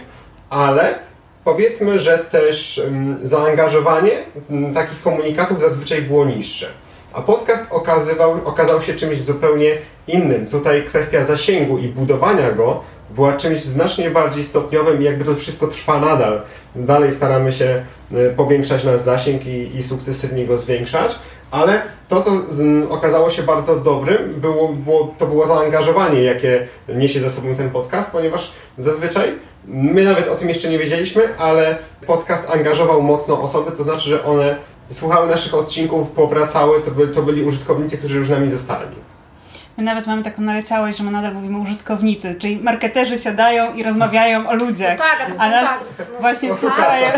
ale 0.50 1.11
powiedzmy, 1.44 2.00
że 2.00 2.18
też 2.18 2.80
mm, 2.80 3.28
zaangażowanie 3.28 4.12
mm, 4.50 4.74
takich 4.74 5.02
komunikatów 5.02 5.62
zazwyczaj 5.62 6.02
było 6.02 6.26
niższe. 6.26 6.68
A 7.14 7.22
podcast 7.22 7.68
okazywał, 7.72 8.36
okazał 8.46 8.82
się 8.82 8.94
czymś 8.94 9.22
zupełnie 9.22 9.78
innym. 10.08 10.48
Tutaj 10.48 10.84
kwestia 10.84 11.24
zasięgu 11.24 11.78
i 11.78 11.88
budowania 11.88 12.52
go 12.52 12.84
była 13.16 13.34
czymś 13.34 13.60
znacznie 13.60 14.10
bardziej 14.10 14.44
stopniowym 14.44 15.02
i 15.02 15.06
jakby 15.06 15.26
to 15.26 15.36
wszystko 15.36 15.68
trwa 15.68 16.00
nadal. 16.00 16.42
Dalej 16.76 17.12
staramy 17.12 17.52
się 17.52 17.86
y, 18.12 18.34
powiększać 18.38 18.84
nasz 18.84 19.00
zasięg 19.00 19.46
i, 19.46 19.78
i 19.78 19.84
sukcesywnie 19.84 20.46
go 20.46 20.58
zwiększać, 20.58 21.16
ale 21.52 21.82
to, 22.10 22.22
co 22.22 22.32
okazało 22.90 23.30
się 23.30 23.44
bardzo 23.44 23.76
dobrym, 23.76 24.34
było, 24.38 24.70
było, 24.70 25.16
to 25.18 25.28
było 25.28 25.46
zaangażowanie, 25.46 26.24
jakie 26.24 26.68
niesie 26.90 27.20
ze 27.20 27.30
sobą 27.30 27.56
ten 27.56 27.70
podcast, 27.70 28.12
ponieważ 28.12 28.52
zazwyczaj 28.78 29.34
My 29.66 30.04
nawet 30.04 30.28
o 30.28 30.36
tym 30.36 30.50
jeszcze 30.50 30.70
nie 30.70 30.80
wiedzieliśmy, 30.80 31.38
ale 31.38 31.78
podcast 32.08 32.50
angażował 32.52 33.02
mocno 33.02 33.42
osoby, 33.42 33.72
to 33.72 33.84
znaczy, 33.84 34.10
że 34.10 34.24
one 34.24 34.56
słuchały 34.90 35.28
naszych 35.28 35.54
odcinków, 35.54 36.10
powracały, 36.10 36.82
to, 36.82 36.92
by, 36.92 37.08
to 37.08 37.22
byli 37.22 37.44
użytkownicy, 37.44 37.98
którzy 37.98 38.18
już 38.18 38.30
nami 38.30 38.50
zostali. 38.50 38.96
My 39.78 39.84
nawet 39.84 40.08
mamy 40.08 40.24
taką 40.24 40.42
naleciałość, 40.42 40.98
że 40.98 41.04
my 41.04 41.12
nadal 41.12 41.34
mówimy 41.34 41.60
użytkownicy, 41.60 42.36
czyli 42.36 42.58
marketerzy 42.58 43.18
siadają 43.18 43.74
i 43.74 43.84
rozmawiają 43.84 44.50
o 44.50 44.56
ludziach. 44.56 44.98
No 45.00 45.04
tak, 45.06 45.28
a 45.28 45.32
to 45.32 45.38
są 45.38 45.44
a 45.44 45.50
nas 45.50 45.98
tak, 45.98 46.08
no, 46.14 46.20
właśnie 46.20 46.56
słuchacze. 46.56 47.14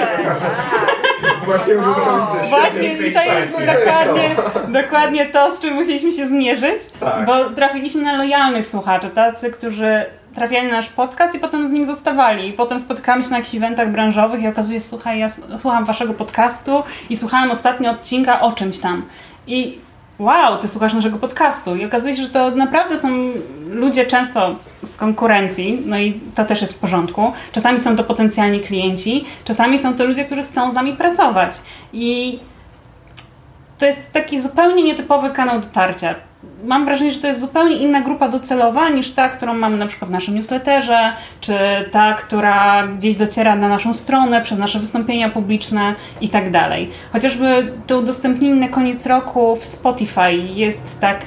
Właśnie 1.45 1.73
użytkownicy. 1.77 2.49
Właśnie 2.49 2.93
i 2.93 3.13
to 3.13 3.21
jest 3.21 3.57
dokładnie, 3.65 4.35
dokładnie 4.67 5.25
to, 5.25 5.55
z 5.55 5.59
czym 5.59 5.73
musieliśmy 5.73 6.11
się 6.11 6.27
zmierzyć, 6.27 6.81
Tak. 6.99 7.25
bo 7.25 7.45
trafiliśmy 7.45 8.01
na 8.01 8.17
lojalnych 8.17 8.67
słuchaczy, 8.67 9.09
tacy, 9.09 9.51
którzy 9.51 10.05
trafiali 10.35 10.67
na 10.67 10.73
nasz 10.73 10.89
podcast 10.89 11.35
i 11.35 11.39
potem 11.39 11.67
z 11.67 11.71
nim 11.71 11.85
zostawali. 11.85 12.49
I 12.49 12.53
potem 12.53 12.79
spotykamy 12.79 13.23
się 13.23 13.29
na 13.29 13.37
jakichś 13.37 13.55
eventach 13.55 13.91
branżowych 13.91 14.41
i 14.41 14.47
okazuje 14.47 14.79
się, 14.79 14.85
słuchaj, 14.85 15.19
ja 15.19 15.29
słucham 15.29 15.85
waszego 15.85 16.13
podcastu 16.13 16.83
i 17.09 17.17
słuchałem 17.17 17.51
ostatnio 17.51 17.91
odcinka 17.91 18.41
o 18.41 18.51
czymś 18.51 18.79
tam. 18.79 19.05
I 19.47 19.77
wow, 20.23 20.57
ty 20.57 20.67
słuchasz 20.67 20.93
naszego 20.93 21.17
podcastu. 21.19 21.75
I 21.75 21.85
okazuje 21.85 22.15
się, 22.15 22.23
że 22.23 22.29
to 22.29 22.51
naprawdę 22.51 22.97
są 22.97 23.09
ludzie 23.69 24.05
często 24.05 24.55
z 24.83 24.97
konkurencji, 24.97 25.83
no 25.85 25.99
i 25.99 26.21
to 26.35 26.45
też 26.45 26.61
jest 26.61 26.73
w 26.73 26.79
porządku. 26.79 27.31
Czasami 27.51 27.79
są 27.79 27.95
to 27.95 28.03
potencjalni 28.03 28.59
klienci, 28.59 29.25
czasami 29.45 29.79
są 29.79 29.93
to 29.93 30.05
ludzie, 30.05 30.25
którzy 30.25 30.43
chcą 30.43 30.71
z 30.71 30.73
nami 30.73 30.93
pracować. 30.93 31.61
I 31.93 32.39
to 33.77 33.85
jest 33.85 34.11
taki 34.11 34.41
zupełnie 34.41 34.83
nietypowy 34.83 35.29
kanał 35.29 35.59
dotarcia. 35.59 36.15
Mam 36.65 36.85
wrażenie, 36.85 37.11
że 37.11 37.19
to 37.19 37.27
jest 37.27 37.39
zupełnie 37.39 37.75
inna 37.75 38.01
grupa 38.01 38.29
docelowa 38.29 38.89
niż 38.89 39.11
ta, 39.11 39.29
którą 39.29 39.53
mamy 39.53 39.77
na 39.77 39.87
przykład 39.87 40.09
w 40.09 40.13
naszym 40.13 40.35
newsletterze, 40.35 41.13
czy 41.41 41.53
ta, 41.91 42.13
która 42.13 42.87
gdzieś 42.87 43.15
dociera 43.15 43.55
na 43.55 43.69
naszą 43.69 43.93
stronę 43.93 44.41
przez 44.41 44.57
nasze 44.57 44.79
wystąpienia 44.79 45.29
publiczne 45.29 45.95
i 46.21 46.29
tak 46.29 46.51
dalej. 46.51 46.89
Chociażby 47.13 47.71
to 47.87 47.99
udostępnimy 47.99 48.55
na 48.55 48.67
koniec 48.67 49.05
roku 49.05 49.55
w 49.55 49.65
Spotify. 49.65 50.33
Jest 50.33 51.01
tak, 51.01 51.25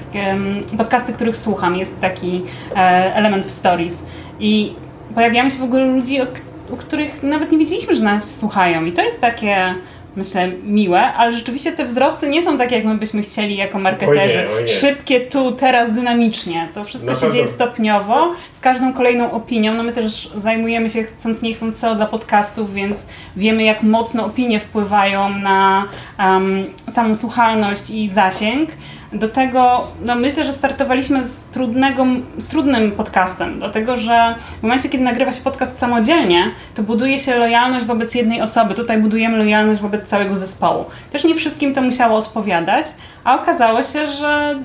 podcasty, 0.78 1.12
których 1.12 1.36
słucham, 1.36 1.76
jest 1.76 2.00
taki 2.00 2.42
e, 2.76 3.14
element 3.14 3.46
w 3.46 3.50
stories. 3.50 4.04
I 4.40 4.74
pojawiają 5.14 5.48
się 5.48 5.58
w 5.58 5.62
ogóle 5.62 5.84
ludzi, 5.84 6.20
o, 6.20 6.26
o 6.72 6.76
których 6.76 7.22
nawet 7.22 7.52
nie 7.52 7.58
wiedzieliśmy, 7.58 7.94
że 7.94 8.02
nas 8.02 8.38
słuchają. 8.38 8.84
I 8.84 8.92
to 8.92 9.02
jest 9.02 9.20
takie 9.20 9.74
myślę, 10.16 10.48
miłe, 10.48 11.12
ale 11.12 11.32
rzeczywiście 11.32 11.72
te 11.72 11.84
wzrosty 11.84 12.28
nie 12.28 12.42
są 12.42 12.58
takie, 12.58 12.76
jak 12.76 12.84
my 12.84 12.94
byśmy 12.94 13.22
chcieli 13.22 13.56
jako 13.56 13.78
marketerzy. 13.78 14.48
O 14.48 14.50
nie, 14.50 14.58
o 14.58 14.60
nie. 14.60 14.68
Szybkie 14.68 15.20
tu, 15.20 15.52
teraz 15.52 15.92
dynamicznie. 15.92 16.68
To 16.74 16.84
wszystko 16.84 17.10
Na 17.10 17.16
się 17.16 17.30
dzieje 17.30 17.46
stopniowo, 17.46 18.32
z 18.50 18.60
każdą 18.60 18.92
kolejną 18.92 19.32
opinią. 19.32 19.74
No 19.74 19.82
my 19.82 19.92
też 19.92 20.30
zajmujemy 20.34 20.90
się, 20.90 21.02
chcąc 21.02 21.42
nie 21.42 21.54
chcąc, 21.54 21.76
SEO 21.76 21.94
dla 21.94 22.06
podcastów, 22.06 22.74
więc 22.74 23.06
wiemy, 23.36 23.62
jak 23.62 23.82
mocno 23.82 24.26
opinie 24.26 24.60
wpływają 24.60 25.28
na 25.28 25.84
um, 26.18 26.66
samą 26.92 27.14
słuchalność 27.14 27.90
i 27.90 28.08
zasięg. 28.08 28.70
Do 29.12 29.28
tego, 29.28 29.86
no 30.00 30.14
myślę, 30.14 30.44
że 30.44 30.52
startowaliśmy 30.52 31.24
z, 31.24 31.48
trudnego, 31.48 32.06
z 32.38 32.48
trudnym 32.48 32.92
podcastem, 32.92 33.58
dlatego 33.58 33.96
że 33.96 34.34
w 34.60 34.62
momencie, 34.62 34.88
kiedy 34.88 35.04
nagrywa 35.04 35.32
się 35.32 35.40
podcast 35.40 35.78
samodzielnie, 35.78 36.50
to 36.74 36.82
buduje 36.82 37.18
się 37.18 37.36
lojalność 37.36 37.86
wobec 37.86 38.14
jednej 38.14 38.42
osoby. 38.42 38.74
Tutaj 38.74 38.98
budujemy 38.98 39.38
lojalność 39.38 39.80
wobec 39.80 40.08
całego 40.08 40.36
zespołu. 40.36 40.84
Też 41.10 41.24
nie 41.24 41.34
wszystkim 41.34 41.74
to 41.74 41.82
musiało 41.82 42.18
odpowiadać, 42.18 42.86
a 43.24 43.42
okazało 43.42 43.82
się, 43.82 44.08
że 44.08 44.58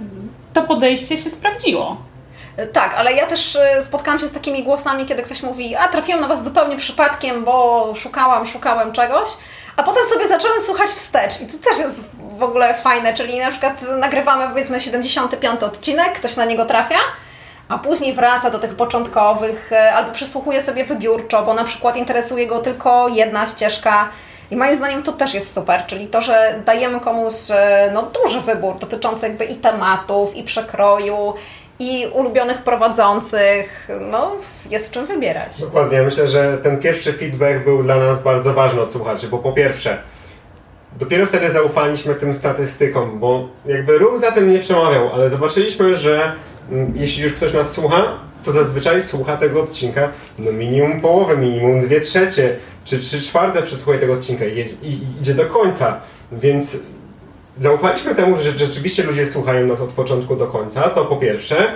to 0.54 0.62
podejście 0.62 1.17
się 1.17 1.30
sprawdziło. 1.30 1.97
Tak, 2.73 2.93
ale 2.97 3.13
ja 3.13 3.27
też 3.27 3.56
y, 3.56 3.60
spotkałam 3.84 4.19
się 4.19 4.27
z 4.27 4.32
takimi 4.32 4.63
głosami, 4.63 5.06
kiedy 5.06 5.23
ktoś 5.23 5.43
mówi, 5.43 5.75
a 5.75 5.88
trafiłam 5.88 6.21
na 6.21 6.27
Was 6.27 6.43
zupełnie 6.43 6.77
przypadkiem, 6.77 7.43
bo 7.43 7.88
szukałam, 7.95 8.45
szukałem 8.45 8.91
czegoś, 8.91 9.27
a 9.77 9.84
potem 9.84 10.06
sobie 10.06 10.27
zacząłem 10.27 10.62
słuchać 10.62 10.89
wstecz 10.89 11.41
i 11.41 11.45
to 11.45 11.69
też 11.69 11.80
jest 11.80 12.10
w 12.41 12.43
ogóle 12.43 12.73
fajne, 12.73 13.13
czyli 13.13 13.39
na 13.39 13.49
przykład 13.49 13.82
nagrywamy 13.99 14.47
powiedzmy 14.47 14.80
75 14.80 15.63
odcinek, 15.63 16.13
ktoś 16.13 16.36
na 16.36 16.45
niego 16.45 16.65
trafia, 16.65 16.97
a 17.69 17.77
później 17.77 18.13
wraca 18.13 18.49
do 18.49 18.60
tych 18.60 18.75
początkowych, 18.75 19.71
y, 19.71 19.91
albo 19.91 20.12
przesłuchuje 20.12 20.62
sobie 20.62 20.86
wybiórczo, 20.86 21.43
bo 21.43 21.54
na 21.54 21.63
przykład 21.63 21.97
interesuje 21.97 22.47
go 22.47 22.60
tylko 22.60 23.08
jedna 23.08 23.45
ścieżka. 23.45 24.10
I 24.51 24.56
moim 24.56 24.75
zdaniem 24.75 25.04
to 25.04 25.12
też 25.12 25.34
jest 25.34 25.54
super, 25.54 25.86
czyli 25.88 26.08
to, 26.08 26.21
że 26.21 26.62
dajemy 26.65 26.99
komuś 26.99 27.34
e, 27.49 27.89
no, 27.93 28.12
duży 28.23 28.41
wybór 28.41 28.77
dotyczący 28.80 29.27
jakby 29.27 29.45
i 29.45 29.56
tematów, 29.56 30.36
i 30.36 30.43
przekroju, 30.43 31.34
i 31.80 32.08
ulubionych 32.13 32.58
prowadzących, 32.58 33.89
no 34.12 34.32
jest 34.69 34.89
w 34.89 34.91
czym 34.91 35.06
wybierać. 35.06 35.62
Dokładnie, 35.62 36.01
myślę, 36.01 36.27
że 36.27 36.58
ten 36.58 36.80
pierwszy 36.80 37.13
feedback 37.13 37.63
był 37.63 37.84
dla 37.84 37.95
nas 37.95 38.23
bardzo 38.23 38.54
ważny 38.54 38.82
od 38.82 38.91
słuchaczy, 38.91 39.27
bo 39.27 39.38
po 39.38 39.51
pierwsze, 39.51 39.97
dopiero 40.99 41.25
wtedy 41.25 41.51
zaufaliśmy 41.51 42.15
tym 42.15 42.34
statystykom, 42.34 43.19
bo 43.19 43.49
jakby 43.65 43.97
ruch 43.97 44.19
za 44.19 44.32
tym 44.32 44.51
nie 44.51 44.60
przemawiał, 44.60 45.10
ale 45.13 45.30
zobaczyliśmy, 45.30 45.95
że 45.95 46.32
mm, 46.71 46.93
jeśli 46.95 47.23
już 47.23 47.34
ktoś 47.34 47.54
nas 47.54 47.73
słucha, 47.73 48.19
to 48.45 48.51
zazwyczaj 48.51 49.01
słucha 49.01 49.38
tego 49.38 49.63
odcinka 49.63 50.10
no 50.39 50.51
minimum 50.51 51.01
połowę, 51.01 51.38
minimum 51.38 51.82
dwie 51.82 52.01
trzecie, 52.01 52.56
czy 52.86 52.97
trzy 52.97 53.21
czwarte 53.21 53.62
przesłuchaj 53.62 53.99
tego 53.99 54.13
odcinka 54.13 54.45
i, 54.45 54.60
i 54.60 54.88
i 54.88 54.99
idzie 55.21 55.34
do 55.34 55.45
końca. 55.45 56.01
Więc 56.32 56.80
zaufaliśmy 57.60 58.15
temu, 58.15 58.38
że 58.41 58.51
rzeczywiście 58.51 59.04
ludzie 59.04 59.27
słuchają 59.27 59.67
nas 59.67 59.82
od 59.82 59.89
początku 59.89 60.36
do 60.36 60.47
końca, 60.47 60.82
to 60.82 61.06
po 61.06 61.15
pierwsze. 61.15 61.67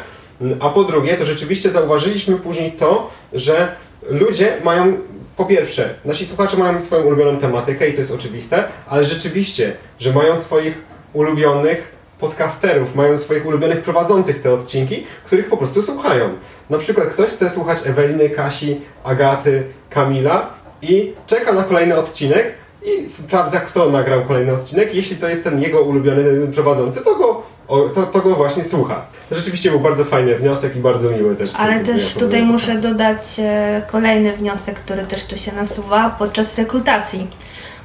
A 0.59 0.69
po 0.69 0.83
drugie, 0.83 1.17
to 1.17 1.25
rzeczywiście 1.25 1.71
zauważyliśmy 1.71 2.37
później 2.37 2.71
to, 2.71 3.11
że 3.33 3.75
ludzie 4.09 4.57
mają, 4.63 4.97
po 5.37 5.45
pierwsze, 5.45 5.95
nasi 6.05 6.25
słuchacze 6.25 6.57
mają 6.57 6.81
swoją 6.81 7.03
ulubioną 7.03 7.39
tematykę 7.39 7.89
i 7.89 7.93
to 7.93 7.99
jest 7.99 8.11
oczywiste, 8.11 8.63
ale 8.87 9.03
rzeczywiście, 9.03 9.73
że 9.99 10.13
mają 10.13 10.37
swoich 10.37 10.81
ulubionych 11.13 11.95
podcasterów, 12.19 12.95
mają 12.95 13.17
swoich 13.17 13.45
ulubionych 13.45 13.81
prowadzących 13.81 14.41
te 14.41 14.53
odcinki, 14.53 15.03
których 15.25 15.49
po 15.49 15.57
prostu 15.57 15.83
słuchają. 15.83 16.29
Na 16.69 16.77
przykład 16.77 17.07
ktoś 17.07 17.29
chce 17.29 17.49
słuchać 17.49 17.79
Eweliny, 17.85 18.29
Kasi, 18.29 18.81
Agaty, 19.03 19.63
Kamila 19.89 20.49
i 20.81 21.13
czeka 21.27 21.53
na 21.53 21.63
kolejny 21.63 21.97
odcinek 21.97 22.53
i 22.83 23.07
sprawdza, 23.07 23.59
kto 23.59 23.89
nagrał 23.89 24.25
kolejny 24.25 24.53
odcinek. 24.53 24.95
Jeśli 24.95 25.17
to 25.17 25.29
jest 25.29 25.43
ten 25.43 25.61
jego 25.61 25.81
ulubiony 25.81 26.47
prowadzący, 26.47 27.01
to 27.01 27.15
go, 27.15 27.43
o, 27.67 27.89
to, 27.89 28.03
to 28.03 28.19
go 28.21 28.35
właśnie 28.35 28.63
słucha. 28.63 29.05
Rzeczywiście 29.31 29.71
był 29.71 29.79
bardzo 29.79 30.05
fajny 30.05 30.35
wniosek 30.35 30.75
i 30.75 30.79
bardzo 30.79 31.11
miły 31.11 31.35
też. 31.35 31.55
Ale 31.55 31.79
też 31.79 32.13
tutaj 32.13 32.43
muszę 32.43 32.75
dodać 32.75 33.21
e, 33.39 33.81
kolejny 33.91 34.33
wniosek, 34.33 34.75
który 34.75 35.05
też 35.05 35.25
tu 35.25 35.37
się 35.37 35.51
nasuwa 35.51 36.09
podczas 36.09 36.57
rekrutacji. 36.57 37.27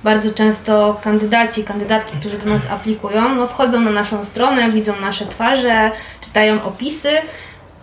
Bardzo 0.05 0.33
często 0.33 1.01
kandydaci, 1.05 1.65
kandydatki, 1.65 2.17
którzy 2.17 2.39
do 2.39 2.51
nas 2.51 2.63
aplikują, 2.71 3.35
no 3.35 3.47
wchodzą 3.47 3.81
na 3.81 3.91
naszą 3.91 4.25
stronę, 4.25 4.71
widzą 4.71 4.93
nasze 5.01 5.27
twarze, 5.27 5.91
czytają 6.21 6.63
opisy, 6.63 7.09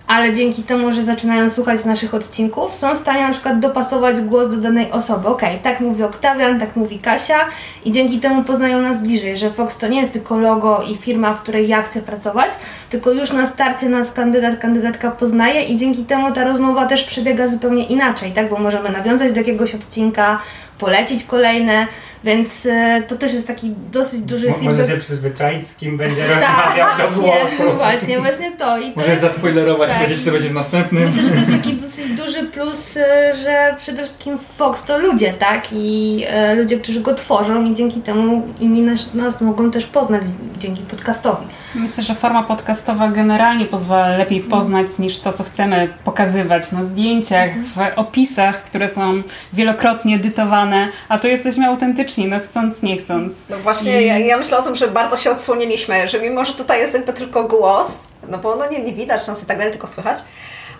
ale 0.08 0.34
dzięki 0.34 0.64
temu, 0.64 0.92
że 0.92 1.04
zaczynają 1.04 1.50
słuchać 1.50 1.86
naszych 1.86 2.14
odcinków, 2.14 2.76
są 2.76 2.96
w 2.96 2.98
stanie 2.98 3.24
na 3.24 3.34
przykład 3.34 3.60
dopasować 3.60 4.22
głos 4.22 4.50
do 4.50 4.58
danej 4.58 4.92
osoby. 4.92 5.28
Okej, 5.28 5.60
tak 5.64 5.80
mówi 5.80 6.04
Oktawian, 6.04 6.60
tak 6.60 6.76
mówi 6.76 7.00
Kasia 7.00 7.40
i 7.86 7.92
dzięki 7.92 8.20
temu 8.20 8.44
poznają 8.44 8.82
nas 8.82 9.02
bliżej, 9.02 9.38
że 9.38 9.52
Fox 9.52 9.78
to 9.78 9.88
nie 9.88 10.00
jest 10.00 10.14
tylko 10.14 10.38
logo 10.40 10.84
i 10.84 10.98
firma, 10.98 11.34
w 11.34 11.42
której 11.42 11.68
ja 11.68 11.84
chcę 11.84 12.02
pracować, 12.02 12.52
tylko 12.90 13.12
już 13.12 13.32
na 13.32 13.48
starcie 13.48 13.90
nas 13.90 14.12
kandydat, 14.12 14.60
kandydatka 14.60 15.12
poznaje 15.12 15.64
i 15.64 15.78
dzięki 15.78 16.04
temu 16.04 16.32
ta 16.32 16.44
rozmowa 16.44 16.86
też 16.86 17.04
przebiega 17.04 17.48
zupełnie 17.48 17.86
inaczej, 17.86 18.32
tak? 18.32 18.50
Bo 18.50 18.58
możemy 18.58 18.90
nawiązać 18.90 19.32
do 19.32 19.38
jakiegoś 19.38 19.76
odcinka, 19.76 20.40
polecić 20.78 21.24
kolejne, 21.24 21.88
więc 22.24 22.66
e, 22.66 23.04
to 23.08 23.16
też 23.16 23.34
jest 23.34 23.48
taki 23.48 23.74
dosyć 23.92 24.22
duży 24.22 24.50
Mo- 24.50 24.54
feedback. 24.56 24.78
Może 24.80 24.92
się 24.94 24.98
przyzwyczaić, 25.00 25.68
z 25.68 25.76
kim 25.76 25.98
będzie 25.98 26.22
Tak, 26.28 26.30
rozmawiał 26.32 26.88
do 26.98 27.08
właśnie, 27.08 27.24
głosu. 27.58 27.76
właśnie, 27.78 28.20
właśnie 28.20 28.52
to. 28.52 28.78
I 28.80 28.84
to 28.84 28.96
Możesz 28.96 29.10
jest- 29.10 29.22
zaspoilerować, 29.22 29.90
tak. 29.90 29.98
powiedzieć, 30.00 30.20
czy 30.20 30.26
to 30.26 30.32
będzie 30.32 30.50
w 30.50 30.54
następnym. 30.54 31.04
Myślę, 31.04 31.24
że 31.24 31.30
to 31.30 31.36
jest 31.36 31.52
taki 31.52 31.74
dosyć 31.74 32.08
duży 32.10 32.44
plus, 32.44 32.98
e, 32.98 33.36
że 33.44 33.76
przede 33.80 34.04
wszystkim 34.04 34.38
Fox 34.58 34.84
to 34.84 34.98
ludzie, 35.00 35.34
tak? 35.34 35.64
I 35.72 36.24
e, 36.28 36.56
ludzie, 36.56 36.78
którzy 36.80 37.02
go 37.02 37.16
tworzą 37.16 37.66
i 37.66 37.76
dzięki 37.76 38.02
temu 38.02 38.48
inni 38.60 38.82
nas, 38.82 39.14
nas 39.14 39.42
mogą 39.42 39.72
też 39.72 39.86
poznać 39.86 40.22
dzięki 40.60 40.82
podcastowi. 40.84 41.46
Myślę, 41.76 42.04
że 42.04 42.16
forma 42.16 42.44
podcastowa 42.44 43.08
generalnie 43.08 43.66
pozwala 43.66 44.18
lepiej 44.18 44.42
poznać 44.42 45.00
niż 45.00 45.20
to, 45.20 45.34
co 45.34 45.44
chcemy 45.44 45.88
pokazywać 46.06 46.72
na 46.72 46.84
zdjęciach, 46.84 47.50
w 47.76 47.78
opisach, 48.00 48.64
które 48.64 48.90
są 48.90 49.24
wielokrotnie 49.54 50.16
edytowane, 50.16 50.88
a 51.10 51.20
tu 51.20 51.28
jesteśmy 51.28 51.68
autentyczni, 51.68 52.07
no 52.28 52.40
chcąc, 52.40 52.82
nie 52.84 52.98
chcąc. 52.98 53.36
No 53.50 53.58
właśnie, 53.58 54.02
I- 54.02 54.06
ja, 54.08 54.18
ja 54.20 54.38
myślę 54.38 54.58
o 54.58 54.62
tym, 54.64 54.76
że 54.76 54.88
bardzo 54.88 55.18
się 55.18 55.32
odsłoniliśmy, 55.32 56.08
że 56.08 56.20
mimo, 56.22 56.46
że 56.46 56.54
tutaj 56.54 56.80
jest 56.80 56.94
jakby 56.94 57.14
tylko 57.14 57.44
głos, 57.44 57.92
no 58.30 58.38
bo 58.38 58.56
no 58.56 58.70
nie, 58.70 58.84
nie 58.84 58.94
widać 58.94 59.28
nas 59.28 59.44
i 59.44 59.46
tak 59.46 59.58
dalej, 59.58 59.72
tylko 59.74 59.88
słychać, 59.88 60.18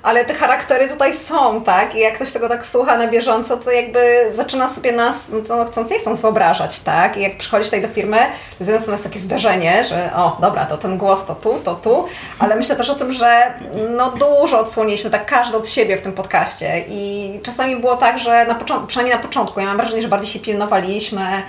ale 0.08 0.26
te 0.26 0.34
charaktery 0.34 0.88
tutaj 0.88 1.14
są, 1.18 1.64
tak? 1.64 1.96
I 1.96 2.00
jak 2.00 2.14
ktoś 2.16 2.32
tego 2.32 2.50
tak 2.50 2.66
słucha 2.66 2.98
na 2.98 3.08
bieżąco, 3.08 3.58
to 3.58 3.72
jakby 3.72 4.32
zaczyna 4.36 4.70
sobie 4.70 4.92
nas, 4.92 5.26
no 5.50 5.66
chcąc 5.66 5.92
nie 5.92 6.00
chcąc 6.00 6.20
wyobrażać, 6.20 6.80
tak? 6.80 7.18
I 7.18 7.22
jak 7.22 7.38
przychodzi 7.38 7.66
tutaj 7.66 7.82
do 7.82 7.88
firmy, 7.88 8.18
to 8.58 8.64
z 8.64 8.68
jednej 8.68 8.80
strony 8.80 8.94
jest 8.94 9.04
takie 9.04 9.20
zdarzenie, 9.20 9.84
że 9.84 10.10
o, 10.16 10.38
dobra, 10.42 10.66
to 10.66 10.78
ten 10.78 10.98
głos 10.98 11.26
to 11.26 11.36
tu, 11.36 11.60
to 11.64 11.76
tu, 11.76 12.06
ale 12.40 12.56
myślę 12.56 12.76
też 12.76 12.90
o 12.90 12.96
tym, 12.96 13.14
że 13.14 13.54
no 13.98 14.12
dużo 14.12 14.60
odsłoniliśmy, 14.60 15.10
tak 15.10 15.26
każdy 15.26 15.58
od 15.58 15.70
siebie 15.70 15.98
w 15.98 16.02
tym 16.02 16.14
podcaście 16.14 16.84
i 16.90 17.32
czasami 17.44 17.76
było 17.76 17.96
tak, 17.96 18.20
że 18.20 18.46
na 18.46 18.56
początku, 18.56 18.88
przynajmniej 18.88 19.16
na 19.16 19.24
początku, 19.24 19.60
ja 19.60 19.66
mam 19.66 19.78
wrażenie, 19.78 20.02
że 20.02 20.08
bardziej 20.08 20.30
się 20.30 20.40
pilnowaliśmy, 20.40 21.44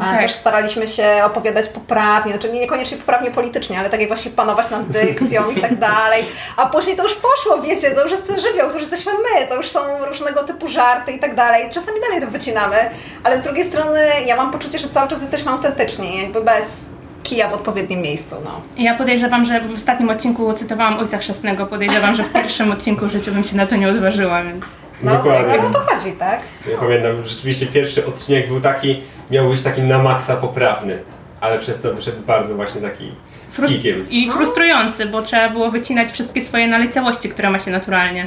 Tak. 0.00 0.20
też 0.20 0.32
staraliśmy 0.32 0.86
się 0.86 1.20
opowiadać 1.24 1.68
poprawnie, 1.68 2.32
znaczy 2.32 2.52
nie 2.52 2.60
niekoniecznie 2.60 2.96
poprawnie 2.98 3.30
politycznie, 3.30 3.78
ale 3.78 3.90
tak 3.90 4.00
jak 4.00 4.08
właśnie 4.08 4.30
panować 4.30 4.70
nad 4.70 4.88
dykcją 4.88 5.50
i 5.56 5.60
tak 5.60 5.78
dalej. 5.78 6.24
A 6.56 6.66
później 6.66 6.96
to 6.96 7.02
już 7.02 7.14
poszło, 7.14 7.62
wiecie, 7.62 7.90
to 7.90 8.02
już 8.02 8.10
jest 8.10 8.26
ten 8.26 8.40
żywioł, 8.40 8.68
to 8.68 8.72
już 8.72 8.82
jesteśmy 8.82 9.12
my, 9.12 9.46
to 9.46 9.54
już 9.54 9.70
są 9.70 10.04
różnego 10.04 10.42
typu 10.42 10.68
żarty 10.68 11.12
i 11.12 11.18
tak 11.18 11.34
dalej. 11.34 11.70
Czasami 11.70 12.00
dalej 12.00 12.20
to 12.20 12.26
wycinamy, 12.26 12.76
ale 13.24 13.38
z 13.38 13.40
drugiej 13.40 13.64
strony 13.64 14.00
ja 14.26 14.36
mam 14.36 14.50
poczucie, 14.50 14.78
że 14.78 14.88
cały 14.88 15.08
czas 15.08 15.20
jesteśmy 15.20 15.50
autentyczni, 15.50 16.22
jakby 16.22 16.40
bez 16.40 16.92
kija 17.22 17.48
w 17.48 17.52
odpowiednim 17.52 18.00
miejscu, 18.00 18.36
no. 18.44 18.60
Ja 18.76 18.94
podejrzewam, 18.94 19.44
że 19.44 19.60
w 19.60 19.74
ostatnim 19.74 20.10
odcinku 20.10 20.52
cytowałam 20.52 20.98
Ojca 20.98 21.18
Chrzestnego. 21.18 21.66
Podejrzewam, 21.66 22.14
że 22.14 22.22
w 22.22 22.32
pierwszym 22.32 22.72
odcinku 22.72 23.06
w 23.06 23.10
życiu 23.10 23.32
bym 23.32 23.44
się 23.44 23.56
na 23.56 23.66
to 23.66 23.76
nie 23.76 23.88
odważyła, 23.88 24.42
więc... 24.42 24.64
No, 25.02 25.12
Dokładnie. 25.12 25.58
no 25.62 25.68
o 25.68 25.70
to 25.72 25.78
chodzi, 25.78 26.12
tak? 26.12 26.40
Ja 26.70 26.78
pamiętam, 26.78 27.12
rzeczywiście 27.24 27.66
pierwszy 27.66 28.06
odcinek 28.06 28.48
był 28.48 28.60
taki, 28.60 29.02
miał 29.32 29.48
być 29.48 29.62
taki 29.62 29.82
na 29.82 29.98
maksa 29.98 30.36
poprawny, 30.36 30.98
ale 31.40 31.58
przez 31.58 31.80
to 31.80 31.94
wyszedł 31.94 32.22
bardzo 32.26 32.54
właśnie 32.54 32.80
taki 32.80 33.12
z 33.50 33.58
Frus- 33.60 33.68
kikiem. 33.68 34.10
I 34.10 34.30
frustrujący, 34.30 35.06
bo 35.06 35.22
trzeba 35.22 35.48
było 35.50 35.70
wycinać 35.70 36.12
wszystkie 36.12 36.42
swoje 36.42 36.66
naleciałości, 36.68 37.28
które 37.28 37.50
ma 37.50 37.58
się 37.58 37.70
naturalnie. 37.70 38.26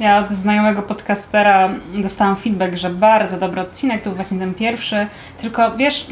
Ja 0.00 0.18
od 0.18 0.28
znajomego 0.28 0.82
podcastera 0.82 1.68
dostałam 1.94 2.36
feedback, 2.36 2.74
że 2.76 2.90
bardzo 2.90 3.38
dobry 3.38 3.60
odcinek, 3.60 4.02
to 4.02 4.10
był 4.10 4.16
właśnie 4.16 4.38
ten 4.38 4.54
pierwszy, 4.54 5.06
tylko 5.40 5.76
wiesz, 5.76 6.06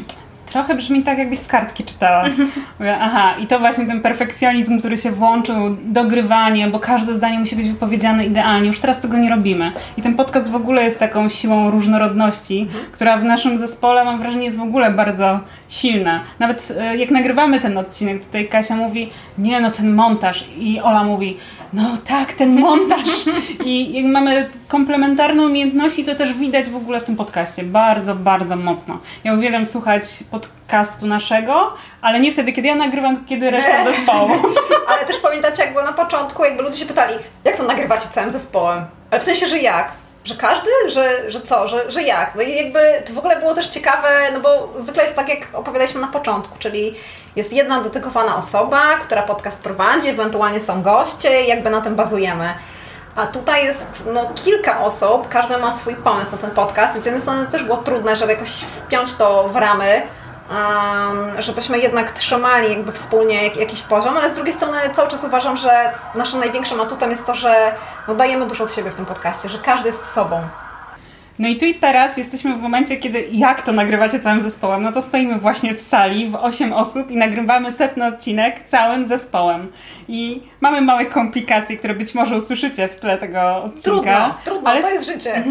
trochę 0.53 0.75
brzmi 0.75 1.03
tak, 1.03 1.17
jakbyś 1.17 1.39
z 1.39 1.47
kartki 1.47 1.83
czytała. 1.83 2.25
Mówię, 2.79 2.97
aha, 2.99 3.33
i 3.39 3.47
to 3.47 3.59
właśnie 3.59 3.85
ten 3.85 4.01
perfekcjonizm, 4.01 4.79
który 4.79 4.97
się 4.97 5.11
włączył, 5.11 5.55
dogrywanie, 5.85 6.67
bo 6.67 6.79
każde 6.79 7.13
zdanie 7.13 7.39
musi 7.39 7.55
być 7.55 7.69
wypowiedziane 7.69 8.25
idealnie. 8.25 8.67
Już 8.67 8.79
teraz 8.79 8.99
tego 9.01 9.17
nie 9.17 9.29
robimy. 9.29 9.71
I 9.97 10.01
ten 10.01 10.15
podcast 10.15 10.51
w 10.51 10.55
ogóle 10.55 10.83
jest 10.83 10.99
taką 10.99 11.29
siłą 11.29 11.71
różnorodności, 11.71 12.67
która 12.91 13.17
w 13.17 13.23
naszym 13.23 13.57
zespole, 13.57 14.05
mam 14.05 14.19
wrażenie, 14.19 14.45
jest 14.45 14.57
w 14.57 14.61
ogóle 14.61 14.91
bardzo 14.91 15.39
silna. 15.69 16.21
Nawet 16.39 16.73
e, 16.79 16.97
jak 16.97 17.11
nagrywamy 17.11 17.59
ten 17.59 17.77
odcinek, 17.77 18.25
tutaj 18.25 18.47
Kasia 18.47 18.75
mówi, 18.75 19.09
nie 19.37 19.61
no, 19.61 19.71
ten 19.71 19.93
montaż. 19.93 20.45
I 20.57 20.79
Ola 20.79 21.03
mówi, 21.03 21.37
no 21.73 21.97
tak, 22.07 22.33
ten 22.33 22.59
montaż. 22.59 23.09
I 23.65 23.93
jak 23.93 24.05
mamy 24.05 24.49
komplementarne 24.67 25.45
umiejętności, 25.45 26.05
to 26.05 26.15
też 26.15 26.33
widać 26.33 26.69
w 26.69 26.75
ogóle 26.75 26.99
w 26.99 27.03
tym 27.03 27.15
podcaście. 27.15 27.63
Bardzo, 27.63 28.15
bardzo 28.15 28.55
mocno. 28.55 28.99
Ja 29.23 29.33
uwielbiam 29.33 29.65
słuchać 29.65 30.03
podcastu 30.31 31.07
naszego, 31.07 31.73
ale 32.01 32.19
nie 32.19 32.31
wtedy, 32.31 32.53
kiedy 32.53 32.67
ja 32.67 32.75
nagrywam, 32.75 33.15
tylko 33.15 33.29
kiedy 33.29 33.51
reszta 33.51 33.83
zespołu. 33.83 34.31
Ale 34.89 35.05
też 35.05 35.19
pamiętacie, 35.19 35.63
jak 35.63 35.71
było 35.71 35.83
na 35.83 35.93
początku, 35.93 36.43
jakby 36.43 36.63
ludzie 36.63 36.77
się 36.77 36.85
pytali, 36.85 37.15
jak 37.43 37.57
to 37.57 37.63
nagrywacie 37.63 38.07
całym 38.09 38.31
zespołem? 38.31 38.85
Ale 39.11 39.21
w 39.21 39.23
sensie, 39.23 39.47
że 39.47 39.59
jak? 39.59 40.02
Że 40.25 40.35
każdy? 40.35 40.69
Że, 40.87 41.31
że 41.31 41.41
co? 41.41 41.67
Że, 41.67 41.91
że 41.91 42.03
jak? 42.03 42.35
No 42.35 42.41
i 42.41 42.55
jakby 42.55 43.03
to 43.05 43.13
w 43.13 43.17
ogóle 43.17 43.39
było 43.39 43.53
też 43.53 43.67
ciekawe, 43.67 44.31
no 44.33 44.39
bo 44.39 44.81
zwykle 44.81 45.03
jest 45.03 45.15
tak, 45.15 45.29
jak 45.29 45.39
opowiadaliśmy 45.53 46.01
na 46.01 46.07
początku, 46.07 46.55
czyli 46.59 46.95
jest 47.35 47.53
jedna 47.53 47.81
dedykowana 47.81 48.35
osoba, 48.35 48.97
która 48.97 49.21
podcast 49.23 49.61
prowadzi, 49.61 50.09
ewentualnie 50.09 50.59
są 50.59 50.81
goście 50.81 51.43
i 51.43 51.47
jakby 51.47 51.69
na 51.69 51.81
tym 51.81 51.95
bazujemy. 51.95 52.53
A 53.15 53.27
tutaj 53.27 53.65
jest 53.65 54.03
no, 54.13 54.31
kilka 54.45 54.81
osób, 54.81 55.29
każdy 55.29 55.57
ma 55.57 55.77
swój 55.77 55.95
pomysł 55.95 56.31
na 56.31 56.37
ten 56.37 56.51
podcast 56.51 56.97
i 56.97 57.01
z 57.01 57.05
jednej 57.05 57.21
strony 57.21 57.47
też 57.47 57.63
było 57.63 57.77
trudne, 57.77 58.15
żeby 58.15 58.31
jakoś 58.31 58.49
wpiąć 58.49 59.13
to 59.13 59.49
w 59.49 59.55
ramy, 59.55 60.01
żebyśmy 61.39 61.79
jednak 61.79 62.11
trzymali 62.11 62.69
jakby 62.69 62.91
wspólnie 62.91 63.43
jak, 63.43 63.57
jakiś 63.57 63.81
poziom, 63.81 64.17
ale 64.17 64.29
z 64.29 64.33
drugiej 64.33 64.53
strony 64.53 64.77
cały 64.93 65.09
czas 65.09 65.23
uważam, 65.23 65.57
że 65.57 65.91
naszym 66.15 66.39
największym 66.39 66.81
atutem 66.81 67.11
jest 67.11 67.25
to, 67.25 67.35
że 67.35 67.75
no, 68.07 68.15
dajemy 68.15 68.45
dużo 68.45 68.63
od 68.63 68.73
siebie 68.73 68.91
w 68.91 68.95
tym 68.95 69.05
podcaście, 69.05 69.49
że 69.49 69.57
każdy 69.57 69.87
jest 69.87 70.13
sobą. 70.13 70.47
No 71.39 71.47
i 71.47 71.55
tu 71.55 71.65
i 71.65 71.73
teraz 71.73 72.17
jesteśmy 72.17 72.53
w 72.53 72.61
momencie, 72.61 72.97
kiedy 72.97 73.27
jak 73.31 73.61
to 73.61 73.71
nagrywacie 73.71 74.19
całym 74.19 74.41
zespołem? 74.41 74.83
No 74.83 74.91
to 74.91 75.01
stoimy 75.01 75.37
właśnie 75.39 75.73
w 75.73 75.81
sali 75.81 76.29
w 76.29 76.35
8 76.35 76.73
osób 76.73 77.11
i 77.11 77.17
nagrywamy 77.17 77.71
setny 77.71 78.05
odcinek 78.05 78.65
całym 78.65 79.05
zespołem. 79.05 79.71
I 80.07 80.41
mamy 80.61 80.81
małe 80.81 81.05
komplikacje, 81.05 81.77
które 81.77 81.93
być 81.95 82.15
może 82.15 82.37
usłyszycie 82.37 82.87
w 82.87 82.95
tle 82.95 83.17
tego 83.17 83.63
odcinka. 83.63 83.81
Trudno, 83.83 84.35
trudno, 84.45 84.69
ale 84.69 84.81
to 84.81 84.89
jest 84.89 85.07
życie. 85.07 85.43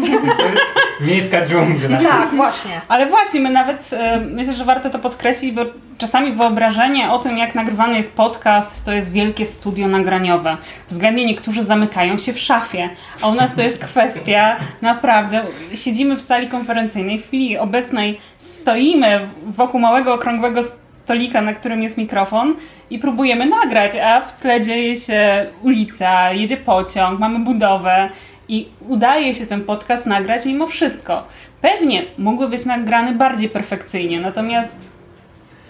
Miejska 1.07 1.45
dżungla. 1.45 1.97
tak, 2.03 2.29
właśnie. 2.29 2.81
Ale 2.87 3.05
właśnie, 3.05 3.39
my 3.39 3.49
nawet 3.49 3.93
e, 3.93 4.19
myślę, 4.19 4.53
że 4.53 4.65
warto 4.65 4.89
to 4.89 4.99
podkreślić, 4.99 5.51
bo 5.51 5.65
czasami 6.03 6.31
wyobrażenie 6.31 7.11
o 7.11 7.19
tym, 7.19 7.37
jak 7.37 7.55
nagrywany 7.55 7.97
jest 7.97 8.15
podcast, 8.15 8.85
to 8.85 8.91
jest 8.91 9.11
wielkie 9.11 9.45
studio 9.45 9.87
nagraniowe. 9.87 10.57
Względnie 10.89 11.25
niektórzy 11.25 11.63
zamykają 11.63 12.17
się 12.17 12.33
w 12.33 12.39
szafie, 12.39 12.89
a 13.21 13.27
u 13.27 13.35
nas 13.35 13.55
to 13.55 13.61
jest 13.61 13.77
kwestia 13.77 14.55
naprawdę. 14.81 15.43
Siedzimy 15.73 16.15
w 16.15 16.21
sali 16.21 16.47
konferencyjnej, 16.47 17.19
w 17.19 17.27
chwili 17.27 17.57
obecnej 17.57 18.19
stoimy 18.37 19.19
wokół 19.45 19.79
małego 19.79 20.13
okrągłego 20.13 20.61
stolika, 21.03 21.41
na 21.41 21.53
którym 21.53 21.83
jest 21.83 21.97
mikrofon 21.97 22.55
i 22.89 22.99
próbujemy 22.99 23.45
nagrać, 23.45 23.95
a 23.95 24.21
w 24.21 24.41
tle 24.41 24.61
dzieje 24.61 24.95
się 24.95 25.45
ulica, 25.61 26.31
jedzie 26.31 26.57
pociąg, 26.57 27.19
mamy 27.19 27.39
budowę 27.39 28.09
i 28.47 28.67
udaje 28.87 29.35
się 29.35 29.45
ten 29.45 29.63
podcast 29.63 30.05
nagrać 30.05 30.45
mimo 30.45 30.67
wszystko. 30.67 31.27
Pewnie 31.61 32.05
mógłby 32.17 32.47
być 32.47 32.65
nagrany 32.65 33.15
bardziej 33.15 33.49
perfekcyjnie, 33.49 34.21
natomiast 34.21 34.92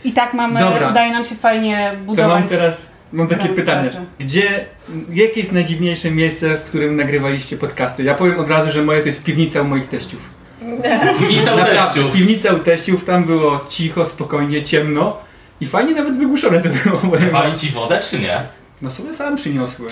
i 0.04 0.12
tak 0.12 0.34
mamy, 0.34 0.60
Dobra. 0.60 0.90
udaje 0.92 1.12
nam 1.12 1.24
się 1.24 1.36
fajnie 1.36 1.92
To 2.00 2.06
budować. 2.06 2.40
mam 2.40 2.48
teraz 2.50 2.86
mam 3.14 3.28
takie 3.28 3.50
pytanie. 3.50 3.90
starczy. 3.92 4.08
Gdzie, 4.20 4.66
jakie 5.10 5.40
jest 5.40 5.52
najdziwniejsze 5.52 6.12
miejsce, 6.12 6.58
w 6.58 6.64
którym 6.64 6.96
nagrywaliście 6.96 7.58
podcasty? 7.58 8.04
Ja 8.04 8.16
powiem 8.16 8.40
od 8.40 8.50
razu, 8.50 8.72
że 8.72 8.82
moje 8.84 9.00
to 9.02 9.06
jest 9.08 9.24
piwnica 9.24 9.62
u 9.62 9.66
moich 9.66 9.88
teściów. 9.90 10.30
Piwnica 11.20 11.54
u 11.56 11.58
teściów. 11.58 12.14
Piwnica 12.14 12.54
u 12.54 12.60
teściów, 12.60 13.06
tam 13.06 13.24
było 13.24 13.66
cicho, 13.70 14.06
spokojnie, 14.06 14.64
ciemno 14.64 15.18
i 15.62 15.66
fajnie 15.66 15.94
nawet 15.96 16.18
wygłuszone 16.18 16.62
to 16.62 16.70
było. 16.70 17.00
Wali 17.32 17.56
ci 17.58 17.70
wodę, 17.70 18.00
czy 18.10 18.20
nie? 18.20 18.38
No 18.82 18.92
sobie 18.92 19.14
sam 19.14 19.36
przyniosłem. 19.36 19.90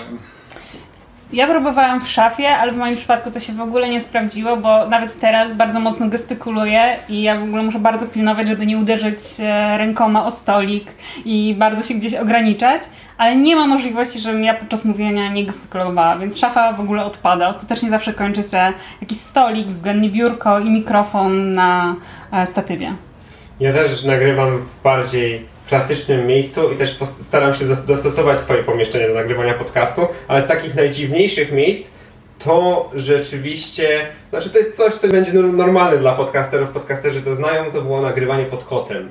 Ja 1.32 1.46
próbowałam 1.46 2.00
w 2.00 2.08
szafie, 2.08 2.48
ale 2.48 2.72
w 2.72 2.76
moim 2.76 2.96
przypadku 2.96 3.30
to 3.30 3.40
się 3.40 3.52
w 3.52 3.60
ogóle 3.60 3.88
nie 3.88 4.00
sprawdziło, 4.00 4.56
bo 4.56 4.88
nawet 4.88 5.20
teraz 5.20 5.54
bardzo 5.54 5.80
mocno 5.80 6.08
gestykuluję 6.08 6.96
i 7.08 7.22
ja 7.22 7.40
w 7.40 7.42
ogóle 7.42 7.62
muszę 7.62 7.78
bardzo 7.78 8.06
pilnować, 8.06 8.48
żeby 8.48 8.66
nie 8.66 8.78
uderzyć 8.78 9.18
e, 9.40 9.78
rękoma 9.78 10.26
o 10.26 10.30
stolik 10.30 10.84
i 11.24 11.54
bardzo 11.58 11.82
się 11.82 11.94
gdzieś 11.94 12.14
ograniczać, 12.14 12.82
ale 13.18 13.36
nie 13.36 13.56
ma 13.56 13.66
możliwości, 13.66 14.20
żebym 14.20 14.44
ja 14.44 14.54
podczas 14.54 14.84
mówienia 14.84 15.28
nie 15.28 15.46
gestykulowała, 15.46 16.18
więc 16.18 16.38
szafa 16.38 16.72
w 16.72 16.80
ogóle 16.80 17.04
odpada. 17.04 17.48
Ostatecznie 17.48 17.90
zawsze 17.90 18.12
kończy 18.12 18.42
się 18.42 18.72
jakiś 19.00 19.18
stolik, 19.18 19.66
względnie 19.68 20.10
biurko 20.10 20.58
i 20.58 20.70
mikrofon 20.70 21.54
na 21.54 21.96
e, 22.32 22.46
statywie. 22.46 22.94
Ja 23.60 23.72
też 23.72 24.04
nagrywam 24.04 24.58
w 24.58 24.82
bardziej 24.82 25.46
klasycznym 25.68 26.26
miejscu 26.26 26.72
i 26.72 26.76
też 26.76 26.96
staram 27.20 27.54
się 27.54 27.64
dos- 27.64 27.84
dostosować 27.84 28.38
swoje 28.38 28.62
pomieszczenie 28.62 29.08
do 29.08 29.14
nagrywania 29.14 29.54
podcastu, 29.54 30.06
ale 30.28 30.42
z 30.42 30.46
takich 30.46 30.74
najdziwniejszych 30.74 31.52
miejsc 31.52 31.90
to 32.38 32.90
rzeczywiście, 32.94 34.06
znaczy 34.30 34.50
to 34.50 34.58
jest 34.58 34.76
coś, 34.76 34.94
co 34.94 35.08
będzie 35.08 35.32
nor- 35.32 35.52
normalne 35.52 35.98
dla 35.98 36.12
podcasterów, 36.12 36.70
podcasterzy 36.70 37.22
to 37.22 37.34
znają, 37.34 37.70
to 37.70 37.82
było 37.82 38.00
nagrywanie 38.00 38.44
pod 38.44 38.64
kocem. 38.64 39.08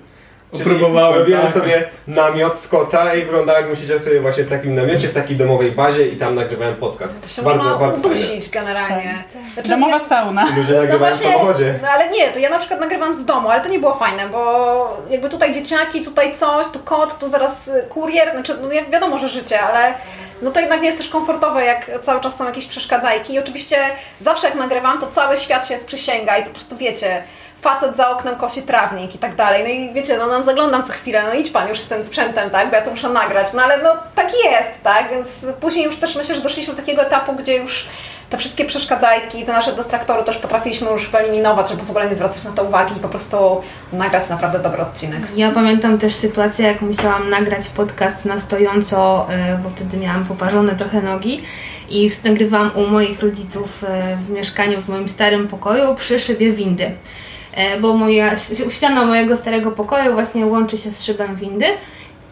Próbowałem, 0.60 1.20
robiłem 1.20 1.42
tak. 1.42 1.52
sobie 1.52 1.84
namiot 2.08 2.60
z 2.60 2.68
koca 2.68 3.16
i 3.16 3.22
wyglądało 3.24 3.58
jakbym 3.60 3.76
siedział 3.76 4.00
sobie 4.00 4.20
właśnie 4.22 4.44
w 4.44 4.50
takim 4.50 4.76
namiocie, 4.76 5.08
w 5.08 5.14
takiej 5.14 5.38
domowej 5.38 5.72
bazie 5.72 6.08
i 6.08 6.16
tam 6.18 6.36
nagrywałem 6.36 6.76
podcast. 6.76 7.22
To 7.22 7.28
się 7.28 7.42
bardzo, 7.42 7.64
można 7.64 7.78
bardzo 7.78 8.00
udusić 8.08 8.50
generalnie. 8.50 9.24
Znaczy, 9.54 9.70
Domowa 9.70 10.00
sauna. 10.00 10.48
Ludzie 10.58 10.74
nagrywają 10.74 11.14
w 11.14 11.18
samochodzie. 11.18 11.80
No 11.82 11.88
ale 11.90 12.10
nie, 12.10 12.28
to 12.32 12.40
ja 12.40 12.50
na 12.50 12.60
przykład 12.60 12.80
nagrywam 12.80 13.14
z 13.14 13.26
domu, 13.26 13.50
ale 13.50 13.62
to 13.62 13.70
nie 13.70 13.80
było 13.80 13.94
fajne, 13.96 14.30
bo 14.30 15.02
jakby 15.10 15.30
tutaj 15.30 15.54
dzieciaki, 15.54 16.02
tutaj 16.02 16.38
coś, 16.38 16.68
tu 16.74 16.80
kot, 16.80 17.20
tu 17.20 17.28
zaraz 17.30 17.68
y, 17.68 17.86
kurier, 17.90 18.32
znaczy 18.32 18.58
no 18.62 18.70
wi- 18.70 18.92
wiadomo, 18.92 19.18
że 19.18 19.30
życie, 19.30 19.62
ale 19.62 19.94
no 20.42 20.52
to 20.52 20.60
jednak 20.60 20.80
nie 20.82 20.86
jest 20.86 20.98
też 20.98 21.08
komfortowe, 21.10 21.66
jak 21.66 21.92
cały 22.04 22.22
czas 22.22 22.36
są 22.38 22.46
jakieś 22.46 22.68
przeszkadzajki 22.68 23.34
i 23.34 23.40
oczywiście 23.40 23.78
zawsze 24.22 24.48
jak 24.48 24.56
nagrywam, 24.56 25.00
to 25.00 25.08
cały 25.16 25.38
świat 25.38 25.68
się 25.68 25.78
sprzysięga 25.78 26.38
i 26.38 26.44
po 26.44 26.50
prostu 26.50 26.78
wiecie, 26.78 27.24
facet 27.62 27.96
za 27.96 28.10
oknem 28.10 28.36
kosi 28.36 28.62
trawnik 28.62 29.16
i 29.16 29.18
tak 29.18 29.36
dalej, 29.36 29.64
no 29.64 29.70
i 29.70 29.94
wiecie, 29.94 30.18
no 30.18 30.28
nam 30.28 30.44
zaglądam 30.44 30.84
co 30.84 30.94
chwilę, 30.94 31.24
no 31.24 31.34
idź 31.34 31.50
pan 31.50 31.70
już 31.70 31.80
z 31.80 31.88
tym 31.88 32.04
sprzętem, 32.04 32.50
tak, 32.50 32.70
bo 32.70 32.76
ja 32.76 32.82
to 32.82 32.92
muszę 32.92 33.10
nagrać, 33.10 33.54
no 33.54 33.62
ale 33.62 33.84
no 33.84 33.94
tak 34.16 34.32
jest, 34.46 34.72
tak, 34.84 35.10
więc 35.10 35.46
później 35.60 35.86
już 35.86 35.98
też 35.98 36.16
myślę, 36.16 36.36
że 36.36 36.42
doszliśmy 36.42 36.74
do 36.74 36.80
takiego 36.80 37.02
etapu, 37.02 37.34
gdzie 37.34 37.58
już 37.58 37.88
te 38.32 38.38
wszystkie 38.38 38.66
przeszkadzajki, 38.66 39.44
te 39.44 39.52
nasze 39.52 39.74
dystraktory 39.74 40.24
też 40.24 40.38
potrafiliśmy 40.38 40.92
już 40.92 41.10
wyeliminować, 41.10 41.70
żeby 41.70 41.84
w 41.84 41.90
ogóle 41.90 42.10
nie 42.10 42.16
zwracać 42.16 42.44
na 42.44 42.52
to 42.52 42.64
uwagi 42.64 42.98
i 42.98 43.00
po 43.00 43.10
prostu 43.10 43.62
nagrać 43.94 44.30
naprawdę 44.30 44.60
dobry 44.60 44.82
odcinek. 44.82 45.22
Ja 45.36 45.52
pamiętam 45.52 45.98
też 45.98 46.16
sytuację, 46.16 46.68
jak 46.68 46.82
musiałam 46.82 47.30
nagrać 47.30 47.68
podcast 47.68 48.26
na 48.26 48.40
stojąco, 48.40 49.28
e, 49.30 49.58
bo 49.58 49.70
wtedy 49.70 49.98
miałam 49.98 50.26
poparzone 50.26 50.76
trochę 50.76 51.02
nogi 51.02 51.44
i 51.90 52.10
nagrywałam 52.24 52.72
u 52.76 52.88
moich 52.88 53.20
rodziców 53.20 53.84
e, 53.84 54.18
w 54.18 54.30
mieszkaniu 54.30 54.82
w 54.82 54.88
moim 54.88 55.10
starym 55.10 55.48
pokoju 55.48 55.96
przy 55.96 56.20
szybie 56.20 56.52
windy. 56.52 56.92
E, 57.54 57.80
Bo 57.80 57.94
moja 57.94 58.36
ściana 58.70 59.06
mojego 59.06 59.36
starego 59.38 59.72
pokoju 59.72 60.14
właśnie 60.14 60.46
łączy 60.46 60.78
się 60.78 60.92
z 60.92 61.04
szybem 61.04 61.36
windy 61.36 61.66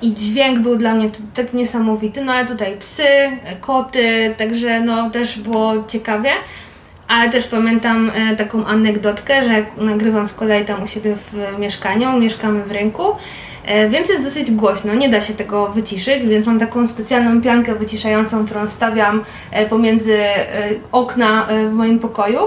i 0.01 0.13
dźwięk 0.13 0.59
był 0.59 0.75
dla 0.75 0.93
mnie 0.93 1.09
tak 1.33 1.53
niesamowity, 1.53 2.21
no 2.21 2.33
ale 2.33 2.47
tutaj 2.47 2.77
psy, 2.79 3.03
e, 3.03 3.55
koty, 3.61 4.35
także 4.37 4.79
no 4.79 5.09
też 5.09 5.39
było 5.39 5.73
ciekawie. 5.87 6.29
Ale 7.07 7.29
też 7.29 7.47
pamiętam 7.47 8.11
e, 8.15 8.35
taką 8.35 8.65
anegdotkę, 8.65 9.43
że 9.43 9.65
nagrywam 9.77 10.27
z 10.27 10.33
kolei 10.33 10.65
tam 10.65 10.83
u 10.83 10.87
siebie 10.87 11.15
w 11.15 11.59
mieszkaniu, 11.59 12.19
mieszkamy 12.19 12.63
w 12.63 12.71
rynku, 12.71 13.03
więc 13.89 14.09
jest 14.09 14.23
dosyć 14.23 14.51
głośno, 14.51 14.93
nie 14.93 15.09
da 15.09 15.21
się 15.21 15.33
tego 15.33 15.67
wyciszyć, 15.67 16.25
więc 16.25 16.47
mam 16.47 16.59
taką 16.59 16.87
specjalną 16.87 17.41
piankę 17.41 17.75
wyciszającą, 17.75 18.45
którą 18.45 18.69
stawiam 18.69 19.23
pomiędzy 19.69 20.17
okna 20.91 21.47
w 21.69 21.73
moim 21.73 21.99
pokoju 21.99 22.39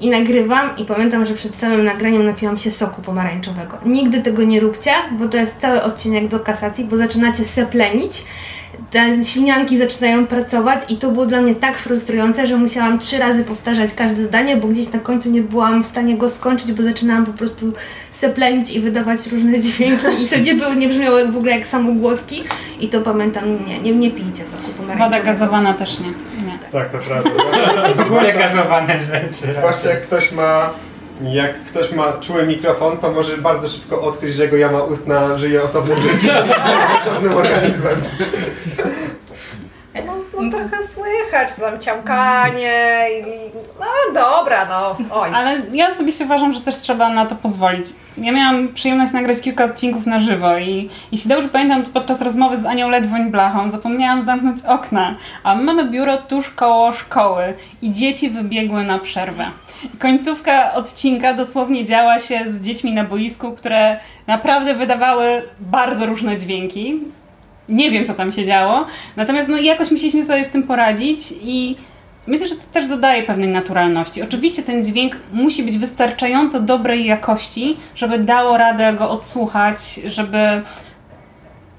i 0.00 0.10
nagrywam 0.10 0.76
i 0.76 0.84
pamiętam, 0.84 1.24
że 1.24 1.34
przed 1.34 1.56
samym 1.56 1.84
nagraniem 1.84 2.26
napiłam 2.26 2.58
się 2.58 2.70
soku 2.70 3.02
pomarańczowego. 3.02 3.78
Nigdy 3.86 4.22
tego 4.22 4.42
nie 4.42 4.60
róbcie, 4.60 4.90
bo 5.18 5.28
to 5.28 5.36
jest 5.36 5.56
cały 5.56 5.82
odcinek 5.82 6.28
do 6.28 6.40
kasacji, 6.40 6.84
bo 6.84 6.96
zaczynacie 6.96 7.44
seplenić, 7.44 8.24
te 8.90 9.24
silnianki 9.24 9.78
zaczynają 9.78 10.26
pracować 10.26 10.80
i 10.88 10.96
to 10.96 11.10
było 11.10 11.26
dla 11.26 11.40
mnie 11.40 11.54
tak 11.54 11.78
frustrujące, 11.78 12.46
że 12.46 12.56
musiałam 12.56 12.98
trzy 12.98 13.18
razy 13.18 13.44
powtarzać 13.44 13.94
każde 13.94 14.24
zdanie, 14.24 14.56
bo 14.56 14.68
gdzieś 14.68 14.92
na 14.92 14.98
końcu 14.98 15.30
nie 15.30 15.42
byłam 15.42 15.84
w 15.84 15.86
stanie 15.86 16.16
go 16.16 16.28
skończyć, 16.28 16.72
bo 16.72 16.82
zaczynałam 16.82 17.26
po 17.26 17.32
prostu 17.32 17.72
seplenić 18.10 18.70
i 18.70 18.80
wydawać 18.80 19.26
różne 19.26 19.60
dźwięki 19.62 20.22
i 20.24 20.28
to 20.28 20.38
nie, 20.38 20.54
były, 20.54 20.76
nie 20.76 20.88
brzmiało 20.88 21.32
w 21.32 21.36
ogóle 21.36 21.52
jak 21.52 21.66
samogłoski 21.66 22.44
i 22.80 22.88
to 22.88 23.00
pamiętam, 23.00 23.66
nie, 23.66 23.80
nie, 23.80 23.92
nie 23.92 24.10
pijcie 24.10 24.46
soku 24.46 24.72
pomarańczowego. 24.76 25.16
Woda 25.16 25.32
gazowana 25.32 25.74
też 25.74 26.00
nie. 26.00 26.29
Tak, 26.72 26.90
to 26.90 26.98
prawda. 26.98 27.30
W 27.94 28.00
ogóle 28.00 28.32
gazowane 28.32 29.00
rzeczy. 29.00 29.52
Zwłaszcza 29.52 29.90
jak 29.90 30.02
ktoś 30.02 30.32
ma 30.32 30.70
jak 31.22 31.64
ktoś 31.64 31.92
ma 31.92 32.12
czuły 32.12 32.46
mikrofon, 32.46 32.98
to 32.98 33.10
może 33.10 33.38
bardzo 33.38 33.68
szybko 33.68 34.02
odkryć, 34.02 34.34
że 34.34 34.42
jego 34.42 34.56
jama 34.56 34.82
ustna 34.82 35.38
żyje 35.38 35.62
osobnym 35.62 35.98
życiem, 35.98 36.36
osobnym 37.02 37.34
organizmem. 37.34 38.02
No 40.42 40.50
trochę 40.50 40.86
słychać, 40.86 41.54
tam 41.60 41.80
ciamkanie 41.80 43.06
i, 43.12 43.28
i 43.28 43.50
no 43.80 43.86
dobra, 44.14 44.66
no, 44.66 44.96
oj. 45.10 45.30
Ale 45.34 45.62
ja 45.72 45.88
osobiście 45.88 46.24
uważam, 46.24 46.52
że 46.52 46.60
też 46.60 46.76
trzeba 46.76 47.08
na 47.08 47.26
to 47.26 47.34
pozwolić. 47.34 47.86
Ja 48.18 48.32
miałam 48.32 48.68
przyjemność 48.68 49.12
nagrać 49.12 49.40
kilka 49.40 49.64
odcinków 49.64 50.06
na 50.06 50.20
żywo 50.20 50.58
i 50.58 50.90
jeśli 51.12 51.28
dobrze 51.28 51.48
pamiętam, 51.48 51.82
to 51.82 51.90
podczas 51.90 52.22
rozmowy 52.22 52.56
z 52.56 52.66
Anią 52.66 52.90
Ledwoń-Blachą 52.90 53.70
zapomniałam 53.70 54.24
zamknąć 54.24 54.64
okna, 54.64 55.16
a 55.42 55.54
my 55.54 55.62
mamy 55.62 55.84
biuro 55.84 56.18
tuż 56.18 56.50
koło 56.50 56.92
szkoły 56.92 57.54
i 57.82 57.92
dzieci 57.92 58.30
wybiegły 58.30 58.84
na 58.84 58.98
przerwę. 58.98 59.46
Końcówka 59.98 60.74
odcinka 60.74 61.34
dosłownie 61.34 61.84
działa 61.84 62.18
się 62.18 62.40
z 62.46 62.60
dziećmi 62.60 62.92
na 62.92 63.04
boisku, 63.04 63.52
które 63.52 63.96
naprawdę 64.26 64.74
wydawały 64.74 65.42
bardzo 65.60 66.06
różne 66.06 66.36
dźwięki. 66.36 67.00
Nie 67.70 67.90
wiem, 67.90 68.06
co 68.06 68.14
tam 68.14 68.32
się 68.32 68.44
działo, 68.44 68.86
natomiast 69.16 69.48
no, 69.48 69.58
jakoś 69.58 69.90
musieliśmy 69.90 70.24
sobie 70.24 70.44
z 70.44 70.50
tym 70.50 70.62
poradzić 70.62 71.20
i 71.42 71.76
Myślę, 72.26 72.48
że 72.48 72.54
to 72.54 72.62
też 72.72 72.88
dodaje 72.88 73.22
pewnej 73.22 73.48
naturalności. 73.48 74.22
Oczywiście 74.22 74.62
ten 74.62 74.84
dźwięk 74.84 75.16
musi 75.32 75.62
być 75.62 75.78
wystarczająco 75.78 76.60
dobrej 76.60 77.06
jakości, 77.06 77.76
żeby 77.94 78.18
dało 78.18 78.58
radę 78.58 78.92
go 78.92 79.10
odsłuchać, 79.10 79.94
żeby 80.06 80.62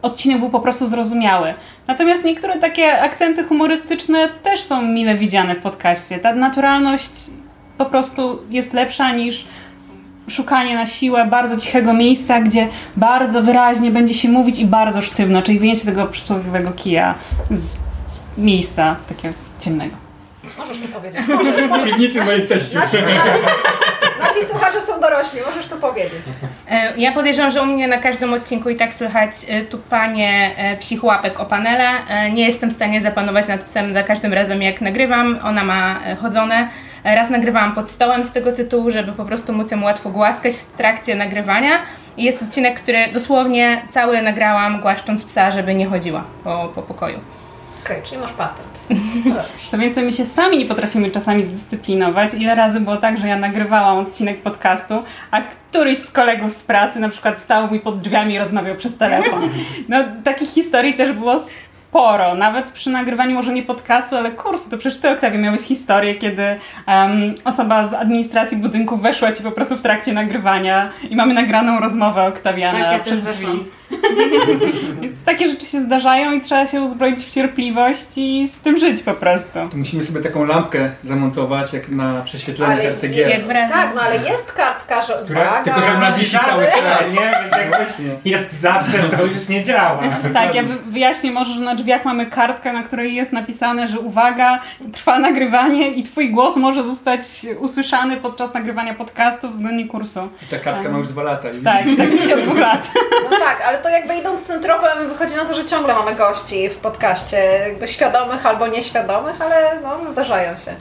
odcinek 0.01 0.39
był 0.39 0.49
po 0.49 0.59
prostu 0.59 0.87
zrozumiały. 0.87 1.53
Natomiast 1.87 2.23
niektóre 2.23 2.57
takie 2.57 3.01
akcenty 3.01 3.43
humorystyczne 3.43 4.29
też 4.43 4.63
są 4.63 4.81
mile 4.81 5.15
widziane 5.15 5.55
w 5.55 5.59
podcaście. 5.59 6.19
Ta 6.19 6.35
naturalność 6.35 7.11
po 7.77 7.85
prostu 7.85 8.39
jest 8.49 8.73
lepsza 8.73 9.11
niż 9.11 9.45
szukanie 10.31 10.75
na 10.75 10.85
siłę 10.85 11.25
bardzo 11.25 11.57
cichego 11.57 11.93
miejsca, 11.93 12.41
gdzie 12.41 12.67
bardzo 12.97 13.41
wyraźnie 13.41 13.91
będzie 13.91 14.13
się 14.13 14.29
mówić 14.29 14.59
i 14.59 14.65
bardzo 14.65 15.01
sztywno, 15.01 15.41
czyli 15.41 15.59
wyjęcie 15.59 15.85
tego 15.85 16.05
przysłowiowego 16.07 16.71
kija 16.71 17.15
z 17.51 17.77
miejsca 18.37 18.95
takiego 19.09 19.33
ciemnego. 19.59 19.95
Możesz 20.57 20.79
to 20.79 20.99
powiedzieć. 20.99 21.27
Możesz, 21.37 21.69
możesz. 21.69 21.89
Piwnicy 21.89 22.21
moich 22.23 22.47
teściów. 22.47 22.75
Nasi, 22.75 22.97
nasi 24.19 24.45
słuchacze 24.49 24.81
są 24.81 25.01
dorośli, 25.01 25.39
możesz 25.47 25.67
to 25.67 25.75
powiedzieć. 25.77 26.19
E, 26.69 26.93
Ja 26.97 27.11
podejrzewam, 27.11 27.51
że 27.51 27.61
u 27.61 27.65
mnie 27.65 27.87
na 27.87 27.97
każdym 27.97 28.33
odcinku 28.33 28.69
i 28.69 28.75
tak 28.75 28.93
słychać 28.93 29.31
e, 29.47 29.61
tupanie 29.61 30.51
e, 30.57 30.77
psich 30.77 31.03
łapek 31.03 31.39
o 31.39 31.45
panele. 31.45 31.89
Nie 32.33 32.45
jestem 32.45 32.69
w 32.69 32.73
stanie 32.73 33.01
zapanować 33.01 33.47
nad 33.47 33.63
psem 33.63 33.93
za 33.93 34.03
każdym 34.03 34.33
razem 34.33 34.61
jak 34.61 34.81
nagrywam. 34.81 35.39
Ona 35.43 35.63
ma 35.63 35.99
chodzone. 36.21 36.69
E, 37.03 37.15
Raz 37.15 37.29
nagrywałam 37.29 37.75
pod 37.75 37.89
stołem 37.89 38.23
z 38.23 38.31
tego 38.31 38.51
tytułu, 38.51 38.91
żeby 38.91 39.11
po 39.11 39.25
prostu 39.25 39.53
móc 39.53 39.71
ją 39.71 39.83
łatwo 39.83 40.09
głaskać 40.09 40.53
w 40.53 40.65
trakcie 40.65 41.15
nagrywania. 41.15 41.79
I 42.17 42.23
jest 42.23 42.43
odcinek, 42.43 42.79
który 42.79 43.11
dosłownie 43.13 43.81
cały 43.89 44.21
nagrałam 44.21 44.81
głaszcząc 44.81 45.23
psa, 45.23 45.51
żeby 45.51 45.75
nie 45.75 45.85
chodziła 45.85 46.23
po, 46.43 46.71
po 46.75 46.81
pokoju. 46.81 47.19
Okej, 47.83 47.97
okay, 47.97 48.09
czyli 48.09 48.21
masz 48.21 48.31
patent. 48.31 48.87
Co 49.69 49.77
więcej, 49.77 50.05
my 50.05 50.11
się 50.11 50.25
sami 50.25 50.57
nie 50.57 50.65
potrafimy 50.65 51.11
czasami 51.11 51.43
zdyscyplinować. 51.43 52.33
Ile 52.33 52.55
razy 52.55 52.79
było 52.79 52.97
tak, 52.97 53.17
że 53.17 53.27
ja 53.27 53.37
nagrywałam 53.37 53.97
odcinek 53.97 54.41
podcastu, 54.41 55.03
a 55.31 55.41
któryś 55.41 55.97
z 55.97 56.11
kolegów 56.11 56.51
z 56.51 56.63
pracy 56.63 56.99
na 56.99 57.09
przykład 57.09 57.39
stał 57.39 57.71
mi 57.71 57.79
pod 57.79 58.01
drzwiami 58.01 58.33
i 58.33 58.39
rozmawiał 58.39 58.75
przez 58.75 58.97
telefon. 58.97 59.49
No, 59.89 59.97
takich 60.23 60.49
historii 60.49 60.93
też 60.93 61.13
było 61.13 61.39
sporo. 61.91 62.35
Nawet 62.35 62.71
przy 62.71 62.89
nagrywaniu 62.89 63.35
może 63.35 63.53
nie 63.53 63.63
podcastu, 63.63 64.15
ale 64.15 64.31
kursu. 64.31 64.69
To 64.69 64.77
przecież 64.77 64.99
ty, 64.99 65.09
Oktawia, 65.09 65.37
miałeś 65.37 65.61
historię, 65.61 66.15
kiedy 66.15 66.43
um, 66.87 67.35
osoba 67.45 67.87
z 67.87 67.93
administracji 67.93 68.57
budynku 68.57 68.97
weszła 68.97 69.31
ci 69.31 69.43
po 69.43 69.51
prostu 69.51 69.77
w 69.77 69.81
trakcie 69.81 70.13
nagrywania 70.13 70.89
i 71.09 71.15
mamy 71.15 71.33
nagraną 71.33 71.79
rozmowę 71.79 72.23
Oktawiana 72.27 72.79
tak, 72.79 72.91
ja 72.91 72.99
przez 72.99 73.25
też 73.25 73.37
drzwi. 73.37 73.65
Więc 75.01 75.21
takie 75.23 75.47
rzeczy 75.47 75.65
się 75.65 75.81
zdarzają 75.81 76.31
i 76.33 76.41
trzeba 76.41 76.67
się 76.67 76.81
uzbroić 76.81 77.23
w 77.23 77.29
cierpliwość 77.29 78.07
i 78.17 78.47
z 78.47 78.55
tym 78.55 78.79
żyć 78.79 79.01
po 79.03 79.13
prostu. 79.13 79.59
To 79.71 79.77
musimy 79.77 80.03
sobie 80.03 80.21
taką 80.21 80.45
lampkę 80.45 80.91
zamontować, 81.03 81.73
jak 81.73 81.89
na 81.89 82.21
prześwietlenie 82.21 82.73
Ale 82.73 82.83
karty 82.83 83.07
gier. 83.09 83.41
Tak, 83.69 83.95
no 83.95 84.01
ale 84.01 84.15
jest 84.15 84.51
kartka, 84.51 85.01
że 85.01 85.13
Która- 85.25 85.41
uwaga. 85.41 85.63
tylko, 85.63 85.81
że 85.81 85.95
ona 85.97 86.11
wisi 86.11 86.37
cały 86.45 86.63
czas. 86.63 87.13
Nie, 87.13 87.19
więc 87.41 87.71
jak 87.71 87.87
coś 87.87 88.05
jest 88.25 88.53
zawsze, 88.61 88.97
to 89.09 89.25
już 89.25 89.47
nie 89.47 89.63
działa. 89.63 89.99
Tak, 90.33 90.55
ja 90.55 90.63
wy- 90.63 90.77
wyjaśnię 90.91 91.31
może, 91.31 91.53
że 91.53 91.59
na 91.59 91.75
drzwiach 91.75 92.05
mamy 92.05 92.25
kartkę, 92.25 92.73
na 92.73 92.83
której 92.83 93.15
jest 93.15 93.31
napisane, 93.33 93.87
że 93.87 93.99
uwaga, 93.99 94.59
trwa 94.93 95.19
nagrywanie 95.19 95.87
i 95.91 96.03
twój 96.03 96.31
głos 96.31 96.55
może 96.55 96.83
zostać 96.83 97.19
usłyszany 97.59 98.17
podczas 98.17 98.53
nagrywania 98.53 98.93
podcastu 98.93 99.49
względnie 99.49 99.85
kursu. 99.85 100.29
Ta 100.49 100.59
kartka 100.59 100.89
ma 100.89 100.97
już 100.97 101.07
dwa 101.07 101.23
lata. 101.23 101.49
i- 101.49 101.63
Tak, 101.63 101.83
tak 101.97 102.13
mi 102.13 102.21
się 102.21 102.35
od 102.35 102.41
dwóch 102.41 102.57
lat. 102.57 102.91
No 103.31 103.39
tak, 103.39 103.61
ale 103.61 103.77
to 103.77 103.89
jakby 103.89 104.15
idąc 104.15 104.47
tym 104.47 104.61
tropem 104.61 105.09
wychodzi 105.09 105.35
na 105.35 105.45
to, 105.45 105.53
że 105.53 105.65
ciągle 105.65 105.93
mamy 105.93 106.15
gości 106.15 106.69
w 106.69 106.77
podcaście, 106.77 107.37
jakby 107.37 107.87
świadomych 107.87 108.45
albo 108.45 108.67
nieświadomych, 108.67 109.41
ale 109.41 109.79
no 109.83 110.11
zdarzają 110.11 110.55
się. 110.55 110.75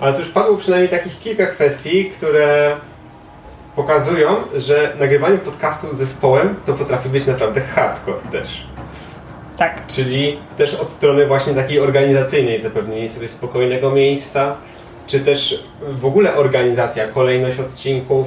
Ale 0.00 0.12
to 0.12 0.18
już 0.18 0.28
padło 0.28 0.56
przynajmniej 0.56 0.88
takich 0.88 1.18
kilka 1.18 1.46
kwestii, 1.46 2.10
które 2.10 2.76
pokazują, 3.76 4.36
że 4.56 4.92
nagrywanie 4.98 5.38
podcastu 5.38 5.94
z 5.94 5.96
zespołem 5.96 6.56
to 6.66 6.72
potrafi 6.72 7.08
być 7.08 7.26
naprawdę 7.26 7.60
hardcore 7.60 8.20
też. 8.32 8.66
Tak. 9.58 9.86
Czyli 9.86 10.40
też 10.58 10.74
od 10.74 10.90
strony 10.90 11.26
właśnie 11.26 11.54
takiej 11.54 11.80
organizacyjnej, 11.80 12.58
zapewnienie 12.58 13.08
sobie 13.08 13.28
spokojnego 13.28 13.90
miejsca, 13.90 14.56
czy 15.06 15.20
też 15.20 15.64
w 15.82 16.04
ogóle 16.04 16.34
organizacja, 16.34 17.08
kolejność 17.08 17.60
odcinków, 17.60 18.26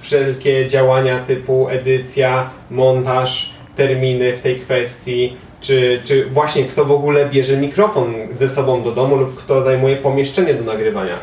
wszelkie 0.00 0.66
działania 0.66 1.18
typu 1.18 1.68
edycja, 1.68 2.50
montaż, 2.70 3.50
terminy 3.76 4.32
w 4.32 4.40
tej 4.40 4.60
kwestii, 4.60 5.36
czy, 5.60 6.00
czy 6.04 6.26
właśnie 6.26 6.64
kto 6.64 6.84
w 6.84 6.92
ogóle 6.92 7.26
bierze 7.26 7.56
mikrofon 7.56 8.14
ze 8.32 8.48
sobą 8.48 8.82
do 8.82 8.92
domu 8.92 9.16
lub 9.16 9.34
kto 9.34 9.62
zajmuje 9.62 9.96
pomieszczenie 9.96 10.54
do 10.54 10.72
nagrywania. 10.72 11.14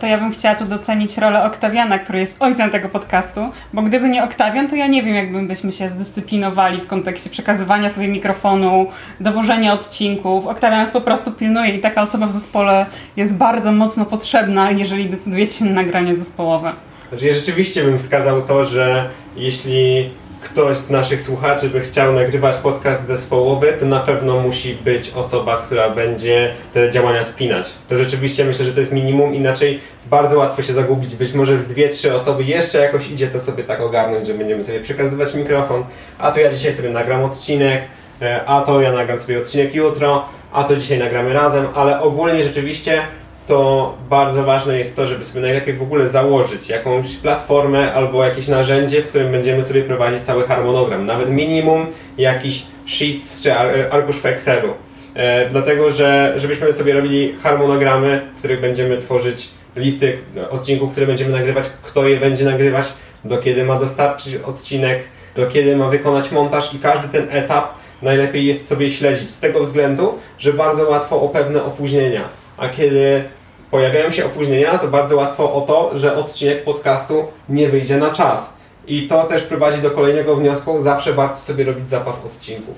To 0.00 0.06
ja 0.06 0.18
bym 0.18 0.32
chciała 0.32 0.54
tu 0.54 0.64
docenić 0.64 1.18
rolę 1.18 1.44
Oktawiana, 1.44 1.98
który 1.98 2.20
jest 2.20 2.36
ojcem 2.40 2.70
tego 2.70 2.88
podcastu, 2.88 3.40
bo 3.72 3.82
gdyby 3.82 4.08
nie 4.08 4.24
Oktawian, 4.24 4.68
to 4.68 4.76
ja 4.76 4.86
nie 4.86 5.02
wiem, 5.02 5.14
jakby 5.14 5.42
byśmy 5.42 5.72
się 5.72 5.88
zdyscyplinowali 5.88 6.80
w 6.80 6.86
kontekście 6.86 7.30
przekazywania 7.30 7.90
sobie 7.90 8.08
mikrofonu, 8.08 8.86
dowożenia 9.20 9.72
odcinków. 9.72 10.46
Oktawian 10.46 10.82
nas 10.82 10.90
po 10.90 11.00
prostu 11.00 11.32
pilnuje 11.32 11.70
i 11.70 11.78
taka 11.78 12.02
osoba 12.02 12.26
w 12.26 12.32
zespole 12.32 12.86
jest 13.16 13.36
bardzo 13.36 13.72
mocno 13.72 14.04
potrzebna, 14.04 14.70
jeżeli 14.70 15.10
decydujecie 15.10 15.54
się 15.54 15.64
na 15.64 15.82
nagranie 15.82 16.18
zespołowe. 16.18 16.72
Znaczy 17.10 17.26
ja 17.26 17.34
rzeczywiście 17.34 17.84
bym 17.84 17.98
wskazał 17.98 18.42
to, 18.42 18.64
że 18.64 19.10
jeśli 19.36 20.10
ktoś 20.42 20.76
z 20.76 20.90
naszych 20.90 21.20
słuchaczy 21.20 21.68
by 21.68 21.80
chciał 21.80 22.12
nagrywać 22.12 22.56
podcast 22.56 23.06
zespołowy, 23.06 23.72
to 23.80 23.86
na 23.86 24.00
pewno 24.00 24.40
musi 24.40 24.74
być 24.74 25.10
osoba, 25.14 25.56
która 25.56 25.90
będzie 25.90 26.54
te 26.74 26.90
działania 26.90 27.24
spinać. 27.24 27.74
To 27.88 27.96
rzeczywiście 27.96 28.44
myślę, 28.44 28.64
że 28.64 28.72
to 28.72 28.80
jest 28.80 28.92
minimum, 28.92 29.34
inaczej 29.34 29.80
bardzo 30.10 30.38
łatwo 30.38 30.62
się 30.62 30.72
zagubić. 30.72 31.14
Być 31.14 31.32
może 31.32 31.58
w 31.58 31.66
dwie, 31.66 31.88
trzy 31.88 32.14
osoby 32.14 32.44
jeszcze 32.44 32.78
jakoś 32.78 33.10
idzie 33.10 33.26
to 33.26 33.40
sobie 33.40 33.64
tak 33.64 33.80
ogarnąć, 33.80 34.26
że 34.26 34.34
będziemy 34.34 34.64
sobie 34.64 34.80
przekazywać 34.80 35.34
mikrofon, 35.34 35.84
a 36.18 36.32
to 36.32 36.40
ja 36.40 36.52
dzisiaj 36.52 36.72
sobie 36.72 36.90
nagram 36.90 37.24
odcinek, 37.24 37.82
e, 38.22 38.44
a 38.44 38.60
to 38.60 38.80
ja 38.80 38.92
nagram 38.92 39.18
sobie 39.18 39.38
odcinek 39.38 39.74
jutro, 39.74 40.24
a 40.52 40.64
to 40.64 40.76
dzisiaj 40.76 40.98
nagramy 40.98 41.32
razem, 41.32 41.66
ale 41.74 42.00
ogólnie 42.00 42.42
rzeczywiście 42.42 43.02
to 43.50 43.94
bardzo 44.10 44.44
ważne 44.44 44.78
jest 44.78 44.96
to, 44.96 45.06
żeby 45.06 45.24
sobie 45.24 45.40
najlepiej 45.40 45.74
w 45.74 45.82
ogóle 45.82 46.08
założyć 46.08 46.68
jakąś 46.68 47.16
platformę 47.16 47.92
albo 47.92 48.24
jakieś 48.24 48.48
narzędzie, 48.48 49.02
w 49.02 49.08
którym 49.08 49.32
będziemy 49.32 49.62
sobie 49.62 49.82
prowadzić 49.82 50.20
cały 50.20 50.42
harmonogram. 50.42 51.04
Nawet 51.04 51.30
minimum 51.30 51.86
jakiś 52.18 52.62
sheets 52.86 53.42
czy 53.42 53.54
ar- 53.54 53.88
arkusz 53.90 54.16
w 54.16 54.26
Excelu. 54.26 54.68
E, 55.14 55.48
dlatego, 55.48 55.90
że 55.90 56.34
żebyśmy 56.36 56.72
sobie 56.72 56.92
robili 56.92 57.34
harmonogramy, 57.42 58.20
w 58.34 58.38
których 58.38 58.60
będziemy 58.60 58.98
tworzyć 58.98 59.48
listy 59.76 60.18
odcinków, 60.50 60.92
które 60.92 61.06
będziemy 61.06 61.30
nagrywać, 61.30 61.70
kto 61.82 62.08
je 62.08 62.16
będzie 62.16 62.44
nagrywać, 62.44 62.86
do 63.24 63.38
kiedy 63.38 63.64
ma 63.64 63.78
dostarczyć 63.78 64.36
odcinek, 64.36 64.98
do 65.36 65.46
kiedy 65.46 65.76
ma 65.76 65.88
wykonać 65.88 66.30
montaż 66.32 66.74
i 66.74 66.78
każdy 66.78 67.08
ten 67.08 67.26
etap 67.30 67.74
najlepiej 68.02 68.46
jest 68.46 68.68
sobie 68.68 68.90
śledzić 68.90 69.30
z 69.30 69.40
tego 69.40 69.60
względu, 69.60 70.18
że 70.38 70.52
bardzo 70.52 70.90
łatwo 70.90 71.22
o 71.22 71.28
pewne 71.28 71.64
opóźnienia. 71.64 72.24
A 72.56 72.68
kiedy 72.68 73.22
pojawiają 73.70 74.10
się 74.10 74.26
opóźnienia, 74.26 74.78
to 74.78 74.88
bardzo 74.88 75.16
łatwo 75.16 75.54
o 75.54 75.60
to, 75.60 75.98
że 75.98 76.16
odcinek 76.16 76.64
podcastu 76.64 77.24
nie 77.48 77.68
wyjdzie 77.68 77.96
na 77.96 78.10
czas. 78.10 78.56
I 78.86 79.06
to 79.06 79.24
też 79.24 79.42
prowadzi 79.42 79.82
do 79.82 79.90
kolejnego 79.90 80.36
wniosku, 80.36 80.82
zawsze 80.82 81.12
warto 81.12 81.36
sobie 81.36 81.64
robić 81.64 81.88
zapas 81.88 82.24
odcinków. 82.24 82.76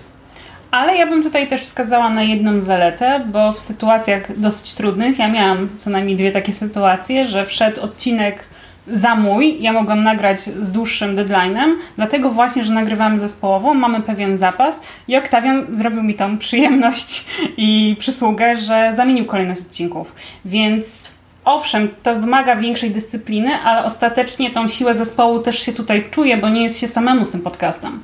Ale 0.71 0.97
ja 0.97 1.07
bym 1.07 1.23
tutaj 1.23 1.49
też 1.49 1.63
wskazała 1.63 2.11
na 2.11 2.23
jedną 2.23 2.61
zaletę, 2.61 3.25
bo 3.33 3.53
w 3.53 3.61
sytuacjach 3.61 4.39
dosyć 4.39 4.75
trudnych, 4.75 5.19
ja 5.19 5.29
miałam 5.29 5.69
co 5.77 5.91
najmniej 5.91 6.17
dwie 6.17 6.33
takie 6.33 6.53
sytuacje, 6.53 7.27
że 7.27 7.47
wszedł 7.47 7.81
odcinek 7.81 8.45
za 8.87 9.15
mój, 9.15 9.63
ja 9.63 9.73
mogłam 9.73 10.03
nagrać 10.03 10.41
z 10.41 10.73
dłuższym 10.73 11.17
deadline'em, 11.17 11.75
dlatego 11.97 12.31
właśnie, 12.31 12.65
że 12.65 12.73
nagrywamy 12.73 13.21
zespołowo, 13.21 13.75
mamy 13.75 14.01
pewien 14.01 14.39
zapas 14.39 14.81
i 15.09 15.17
Oktawian 15.17 15.67
zrobił 15.73 16.03
mi 16.03 16.15
tą 16.15 16.39
przyjemność 16.39 17.27
i 17.57 17.97
przysługę, 17.99 18.57
że 18.57 18.93
zamienił 18.97 19.25
kolejność 19.25 19.61
odcinków. 19.61 20.13
Więc 20.45 21.15
owszem, 21.45 21.89
to 22.03 22.15
wymaga 22.15 22.57
większej 22.57 22.91
dyscypliny, 22.91 23.55
ale 23.55 23.85
ostatecznie 23.85 24.51
tą 24.51 24.69
siłę 24.69 24.97
zespołu 24.97 25.39
też 25.39 25.59
się 25.59 25.73
tutaj 25.73 26.11
czuje, 26.11 26.37
bo 26.37 26.49
nie 26.49 26.63
jest 26.63 26.81
się 26.81 26.89
samemu 26.89 27.25
z 27.25 27.31
tym 27.31 27.41
podcastem. 27.41 28.03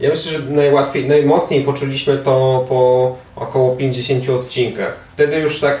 Ja 0.00 0.10
myślę, 0.10 0.32
że 0.32 0.38
najłatwiej, 0.38 1.08
najmocniej 1.08 1.64
poczuliśmy 1.64 2.16
to 2.16 2.64
po 2.68 3.16
około 3.36 3.76
50 3.76 4.28
odcinkach. 4.28 5.00
Wtedy 5.14 5.38
już 5.38 5.60
tak 5.60 5.78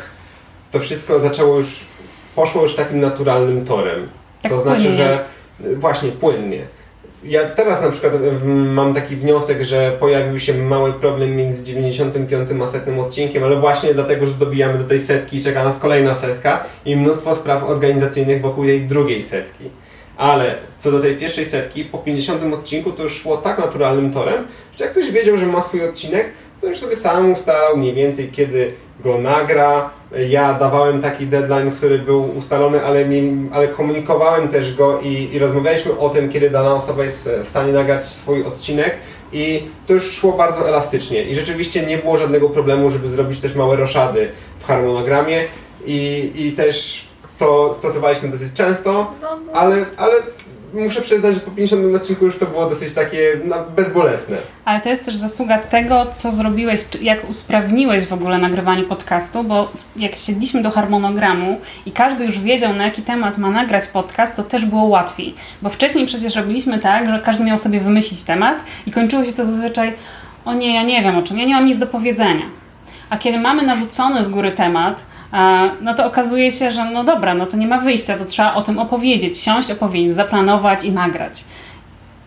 to 0.72 0.80
wszystko 0.80 1.20
zaczęło 1.20 1.56
już, 1.56 1.80
poszło 2.34 2.62
już 2.62 2.76
takim 2.76 3.00
naturalnym 3.00 3.64
torem. 3.64 4.08
Tak 4.48 4.52
to 4.52 4.60
znaczy, 4.60 4.82
płynnie. 4.82 4.96
że 4.96 5.24
właśnie 5.60 6.12
płynnie. 6.12 6.66
Ja 7.24 7.44
teraz 7.44 7.82
na 7.82 7.90
przykład 7.90 8.12
mam 8.46 8.94
taki 8.94 9.16
wniosek, 9.16 9.62
że 9.62 9.96
pojawił 10.00 10.38
się 10.38 10.54
mały 10.54 10.92
problem 10.92 11.36
między 11.36 11.62
95 11.62 12.50
a 12.62 12.66
setnym 12.66 13.00
odcinkiem, 13.00 13.44
ale 13.44 13.56
właśnie 13.56 13.94
dlatego, 13.94 14.26
że 14.26 14.34
dobijamy 14.34 14.78
do 14.78 14.84
tej 14.84 15.00
setki 15.00 15.36
i 15.36 15.42
czeka 15.42 15.64
nas 15.64 15.80
kolejna 15.80 16.14
setka 16.14 16.64
i 16.84 16.96
mnóstwo 16.96 17.34
spraw 17.34 17.64
organizacyjnych 17.64 18.40
wokół 18.40 18.64
tej 18.64 18.80
drugiej 18.80 19.22
setki. 19.22 19.70
Ale 20.16 20.54
co 20.78 20.90
do 20.90 21.00
tej 21.00 21.16
pierwszej 21.16 21.46
setki, 21.46 21.84
po 21.84 21.98
50 21.98 22.54
odcinku 22.54 22.92
to 22.92 23.02
już 23.02 23.12
szło 23.12 23.36
tak 23.36 23.58
naturalnym 23.58 24.12
torem, 24.12 24.46
że 24.78 24.84
jak 24.84 24.92
ktoś 24.92 25.10
wiedział, 25.10 25.36
że 25.36 25.46
ma 25.46 25.60
swój 25.60 25.84
odcinek, 25.84 26.26
to 26.60 26.66
już 26.66 26.78
sobie 26.78 26.96
sam 26.96 27.32
ustalał 27.32 27.76
mniej 27.76 27.94
więcej 27.94 28.28
kiedy 28.28 28.72
go 29.00 29.18
nagra. 29.18 29.90
Ja 30.28 30.54
dawałem 30.54 31.02
taki 31.02 31.26
deadline, 31.26 31.70
który 31.70 31.98
był 31.98 32.36
ustalony, 32.36 32.84
ale, 32.84 33.04
mi, 33.04 33.48
ale 33.52 33.68
komunikowałem 33.68 34.48
też 34.48 34.74
go 34.74 35.00
i, 35.00 35.28
i 35.32 35.38
rozmawialiśmy 35.38 35.98
o 35.98 36.10
tym, 36.10 36.28
kiedy 36.28 36.50
dana 36.50 36.74
osoba 36.74 37.04
jest 37.04 37.30
w 37.44 37.48
stanie 37.48 37.72
nagrać 37.72 38.04
swój 38.04 38.44
odcinek 38.44 38.94
i 39.32 39.62
to 39.86 39.92
już 39.92 40.12
szło 40.12 40.32
bardzo 40.32 40.68
elastycznie. 40.68 41.22
I 41.22 41.34
rzeczywiście 41.34 41.86
nie 41.86 41.98
było 41.98 42.18
żadnego 42.18 42.50
problemu, 42.50 42.90
żeby 42.90 43.08
zrobić 43.08 43.40
też 43.40 43.54
małe 43.54 43.76
roszady 43.76 44.30
w 44.58 44.66
harmonogramie 44.66 45.44
i, 45.86 46.30
i 46.34 46.52
też 46.52 47.04
to 47.38 47.72
stosowaliśmy 47.72 48.28
dosyć 48.28 48.52
często, 48.52 49.14
ale, 49.52 49.86
ale 49.96 50.14
muszę 50.82 51.00
przyznać, 51.00 51.34
że 51.34 51.40
po 51.40 51.50
50 51.50 51.96
odcinku 51.96 52.24
już 52.24 52.38
to 52.38 52.46
było 52.46 52.70
dosyć 52.70 52.94
takie 52.94 53.40
no, 53.44 53.56
bezbolesne. 53.76 54.36
Ale 54.64 54.80
to 54.80 54.88
jest 54.88 55.04
też 55.04 55.16
zasługa 55.16 55.58
tego, 55.58 56.06
co 56.12 56.32
zrobiłeś, 56.32 56.80
jak 57.00 57.30
usprawniłeś 57.30 58.06
w 58.06 58.12
ogóle 58.12 58.38
nagrywanie 58.38 58.82
podcastu, 58.82 59.44
bo 59.44 59.72
jak 59.96 60.14
siedliśmy 60.14 60.62
do 60.62 60.70
harmonogramu 60.70 61.60
i 61.86 61.92
każdy 61.92 62.24
już 62.24 62.40
wiedział, 62.40 62.74
na 62.74 62.84
jaki 62.84 63.02
temat 63.02 63.38
ma 63.38 63.50
nagrać 63.50 63.86
podcast, 63.86 64.36
to 64.36 64.42
też 64.42 64.66
było 64.66 64.84
łatwiej. 64.84 65.34
Bo 65.62 65.70
wcześniej 65.70 66.06
przecież 66.06 66.36
robiliśmy 66.36 66.78
tak, 66.78 67.10
że 67.10 67.20
każdy 67.24 67.44
miał 67.44 67.58
sobie 67.58 67.80
wymyślić 67.80 68.22
temat 68.22 68.64
i 68.86 68.90
kończyło 68.90 69.24
się 69.24 69.32
to 69.32 69.44
zazwyczaj, 69.44 69.92
o 70.44 70.54
nie, 70.54 70.74
ja 70.74 70.82
nie 70.82 71.02
wiem 71.02 71.16
o 71.16 71.22
czym, 71.22 71.38
ja 71.38 71.44
nie 71.44 71.54
mam 71.54 71.66
nic 71.66 71.78
do 71.78 71.86
powiedzenia. 71.86 72.44
A 73.10 73.18
kiedy 73.18 73.38
mamy 73.38 73.62
narzucony 73.62 74.24
z 74.24 74.28
góry 74.28 74.52
temat, 74.52 75.06
no 75.80 75.94
to 75.94 76.06
okazuje 76.06 76.52
się, 76.52 76.72
że 76.72 76.84
no 76.84 77.04
dobra, 77.04 77.34
no 77.34 77.46
to 77.46 77.56
nie 77.56 77.66
ma 77.66 77.78
wyjścia, 77.78 78.18
to 78.18 78.24
trzeba 78.24 78.54
o 78.54 78.62
tym 78.62 78.78
opowiedzieć, 78.78 79.38
siąść, 79.38 79.70
opowiedzieć, 79.70 80.14
zaplanować 80.14 80.84
i 80.84 80.92
nagrać. 80.92 81.44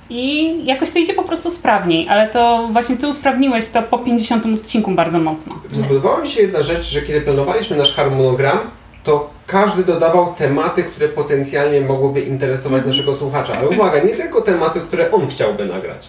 i 0.10 0.55
jakoś 0.66 0.91
to 0.91 0.99
idzie 0.99 1.14
po 1.14 1.24
prostu 1.24 1.49
sprawniej, 1.51 2.10
ale 2.10 2.28
to 2.28 2.70
właśnie 2.72 2.97
ty 2.97 3.08
usprawniłeś 3.08 3.70
to 3.70 3.82
po 3.82 3.99
50 3.99 4.45
odcinku 4.45 4.91
bardzo 4.91 5.20
mocno. 5.20 5.55
Spodobała 5.74 6.22
mi 6.22 6.28
się 6.28 6.41
jedna 6.41 6.62
rzecz, 6.64 6.86
że 6.86 7.01
kiedy 7.01 7.22
planowaliśmy 7.22 7.78
nasz 7.78 7.95
harmonogram, 7.95 8.60
to 9.03 9.30
każdy 9.47 9.84
dodawał 9.84 10.34
tematy, 10.38 10.84
które 10.84 11.08
potencjalnie 11.10 11.82
mogłyby 11.82 12.22
interesować 12.22 12.86
naszego 12.86 13.16
słuchacza. 13.16 13.58
Ale 13.58 13.70
uwaga, 13.70 13.99
nie 13.99 14.14
tylko 14.14 14.41
tematy, 14.41 14.80
które 14.80 15.12
on 15.12 15.28
chciałby 15.28 15.66
nagrać. 15.66 16.08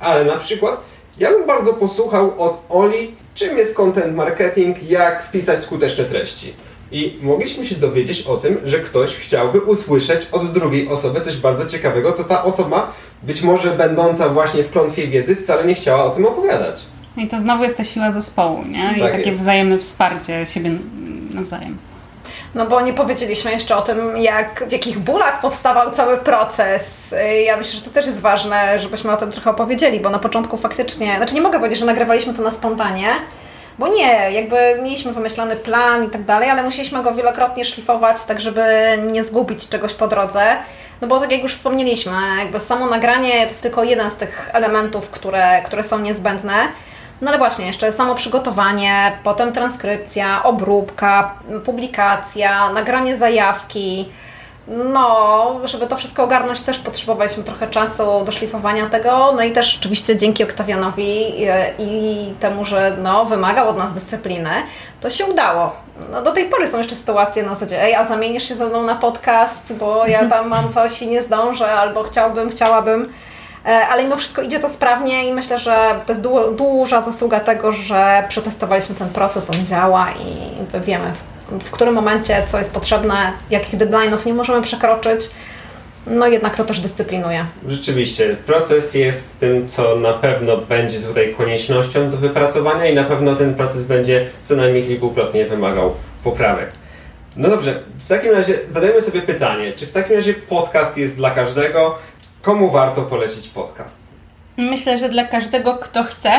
Ale 0.00 0.24
na 0.24 0.36
przykład 0.36 0.80
ja 1.18 1.30
bym 1.30 1.46
bardzo 1.46 1.72
posłuchał 1.72 2.42
od 2.42 2.60
Oli, 2.68 3.14
czym 3.40 3.58
jest 3.58 3.76
content 3.76 4.16
marketing, 4.16 4.82
jak 4.90 5.24
wpisać 5.26 5.62
skuteczne 5.62 6.04
treści. 6.04 6.54
I 6.92 7.18
mogliśmy 7.22 7.64
się 7.64 7.74
dowiedzieć 7.74 8.22
o 8.22 8.36
tym, 8.36 8.58
że 8.64 8.78
ktoś 8.78 9.16
chciałby 9.16 9.60
usłyszeć 9.60 10.26
od 10.32 10.52
drugiej 10.52 10.88
osoby 10.88 11.20
coś 11.20 11.36
bardzo 11.36 11.66
ciekawego, 11.66 12.12
co 12.12 12.24
ta 12.24 12.44
osoba, 12.44 12.92
być 13.22 13.42
może 13.42 13.70
będąca 13.70 14.28
właśnie 14.28 14.62
w 14.64 14.70
klątwie 14.70 15.06
wiedzy, 15.08 15.36
wcale 15.36 15.64
nie 15.64 15.74
chciała 15.74 16.04
o 16.04 16.10
tym 16.10 16.26
opowiadać. 16.26 16.82
I 17.16 17.28
to 17.28 17.40
znowu 17.40 17.62
jest 17.64 17.76
ta 17.76 17.84
siła 17.84 18.12
zespołu, 18.12 18.64
nie? 18.64 18.94
I 18.96 19.00
Tak 19.00 19.12
takie 19.12 19.28
jest. 19.28 19.40
wzajemne 19.40 19.78
wsparcie 19.78 20.46
siebie 20.46 20.70
nawzajem. 21.34 21.78
No 22.54 22.66
bo 22.66 22.80
nie 22.80 22.92
powiedzieliśmy 22.92 23.52
jeszcze 23.52 23.76
o 23.76 23.82
tym, 23.82 24.16
jak, 24.16 24.64
w 24.68 24.72
jakich 24.72 24.98
bólach 24.98 25.40
powstawał 25.40 25.90
cały 25.90 26.16
proces. 26.16 27.12
Y, 27.12 27.42
Ja 27.42 27.56
myślę, 27.56 27.78
że 27.78 27.84
to 27.84 27.90
też 27.90 28.06
jest 28.06 28.20
ważne, 28.20 28.78
żebyśmy 28.78 29.12
o 29.12 29.16
tym 29.16 29.30
trochę 29.30 29.50
opowiedzieli, 29.50 30.00
bo 30.00 30.10
na 30.10 30.18
początku 30.18 30.56
faktycznie, 30.56 31.16
znaczy 31.16 31.34
nie 31.34 31.40
mogę 31.40 31.58
powiedzieć, 31.58 31.78
że 31.78 31.86
nagrywaliśmy 31.86 32.34
to 32.34 32.42
na 32.42 32.50
spontanie, 32.50 33.06
bo 33.78 33.88
nie, 33.88 34.30
jakby 34.32 34.78
mieliśmy 34.82 35.12
wymyślony 35.12 35.56
plan 35.56 36.04
i 36.04 36.10
tak 36.10 36.22
dalej, 36.24 36.50
ale 36.50 36.62
musieliśmy 36.62 37.02
go 37.02 37.14
wielokrotnie 37.14 37.64
szlifować, 37.64 38.24
tak 38.24 38.40
żeby 38.40 38.64
nie 39.12 39.24
zgubić 39.24 39.68
czegoś 39.68 39.94
po 39.94 40.08
drodze. 40.08 40.56
No 41.00 41.08
bo 41.08 41.20
tak 41.20 41.32
jak 41.32 41.42
już 41.42 41.54
wspomnieliśmy, 41.54 42.12
jakby 42.38 42.60
samo 42.60 42.86
nagranie 42.86 43.32
to 43.32 43.48
jest 43.48 43.62
tylko 43.62 43.84
jeden 43.84 44.10
z 44.10 44.16
tych 44.16 44.50
elementów, 44.52 45.10
które, 45.10 45.62
które 45.62 45.82
są 45.82 45.98
niezbędne. 45.98 46.54
No 47.20 47.28
ale 47.28 47.38
właśnie, 47.38 47.66
jeszcze 47.66 47.92
samo 47.92 48.14
przygotowanie, 48.14 49.12
potem 49.24 49.52
transkrypcja, 49.52 50.42
obróbka, 50.42 51.34
publikacja, 51.64 52.72
nagranie 52.72 53.16
zajawki. 53.16 54.08
No, 54.68 55.60
żeby 55.64 55.86
to 55.86 55.96
wszystko 55.96 56.24
ogarnąć, 56.24 56.60
też 56.60 56.78
potrzebowaliśmy 56.78 57.44
trochę 57.44 57.66
czasu 57.66 58.24
do 58.24 58.32
szlifowania 58.32 58.88
tego. 58.88 59.32
No 59.36 59.42
i 59.42 59.52
też 59.52 59.78
oczywiście 59.80 60.16
dzięki 60.16 60.44
Oktawianowi 60.44 61.42
i, 61.42 61.46
i 61.78 62.34
temu, 62.40 62.64
że 62.64 62.96
no, 63.02 63.24
wymagał 63.24 63.68
od 63.68 63.78
nas 63.78 63.92
dyscypliny, 63.92 64.50
to 65.00 65.10
się 65.10 65.26
udało. 65.26 65.72
No, 66.12 66.22
do 66.22 66.32
tej 66.32 66.48
pory 66.48 66.68
są 66.68 66.78
jeszcze 66.78 66.96
sytuacje 66.96 67.42
na 67.42 67.48
zasadzie, 67.48 67.82
ej, 67.82 67.94
a 67.94 68.04
zamienisz 68.04 68.48
się 68.48 68.54
ze 68.54 68.66
mną 68.66 68.82
na 68.82 68.94
podcast, 68.94 69.74
bo 69.74 70.06
ja 70.06 70.28
tam 70.28 70.48
mam 70.48 70.72
coś 70.72 71.02
i 71.02 71.08
nie 71.08 71.22
zdążę, 71.22 71.72
albo 71.72 72.02
chciałbym, 72.02 72.50
chciałabym. 72.50 73.12
E, 73.66 73.68
Ale 73.68 74.02
mimo 74.04 74.16
wszystko 74.16 74.42
idzie 74.42 74.60
to 74.60 74.70
sprawnie 74.70 75.28
i 75.28 75.32
myślę, 75.32 75.58
że 75.58 76.00
to 76.06 76.12
jest 76.12 76.22
du- 76.22 76.50
duża 76.54 77.02
zasługa 77.02 77.40
tego, 77.40 77.72
że 77.72 78.24
przetestowaliśmy 78.28 78.94
ten 78.94 79.08
proces, 79.08 79.50
on 79.50 79.64
działa 79.66 80.08
i 80.10 80.80
wiemy 80.80 81.12
w, 81.14 81.64
w 81.64 81.70
którym 81.70 81.94
momencie 81.94 82.42
co 82.48 82.58
jest 82.58 82.74
potrzebne, 82.74 83.32
jakich 83.50 83.78
deadline'ów 83.80 84.26
nie 84.26 84.34
możemy 84.34 84.62
przekroczyć. 84.62 85.30
No 86.06 86.26
jednak 86.26 86.56
to 86.56 86.64
też 86.64 86.80
dyscyplinuje. 86.80 87.46
Rzeczywiście, 87.68 88.36
proces 88.46 88.94
jest 88.94 89.40
tym, 89.40 89.68
co 89.68 89.96
na 89.96 90.12
pewno 90.12 90.56
będzie 90.56 90.98
tutaj 91.00 91.34
koniecznością 91.38 92.10
do 92.10 92.16
wypracowania 92.16 92.86
i 92.86 92.94
na 92.94 93.04
pewno 93.04 93.34
ten 93.36 93.54
proces 93.54 93.84
będzie 93.84 94.26
co 94.44 94.56
najmniej 94.56 94.86
kilkukrotnie 94.86 95.44
wymagał 95.44 95.94
poprawek. 96.24 96.68
No 97.36 97.48
dobrze, 97.48 97.82
w 98.04 98.08
takim 98.08 98.32
razie 98.32 98.54
zadajmy 98.68 99.02
sobie 99.02 99.22
pytanie, 99.22 99.72
czy 99.72 99.86
w 99.86 99.92
takim 99.92 100.16
razie 100.16 100.34
podcast 100.34 100.96
jest 100.96 101.16
dla 101.16 101.30
każdego? 101.30 101.98
Komu 102.42 102.70
warto 102.70 103.02
polecić 103.02 103.48
podcast? 103.48 104.00
Myślę, 104.56 104.98
że 104.98 105.08
dla 105.08 105.24
każdego, 105.24 105.74
kto 105.74 106.04
chce, 106.04 106.32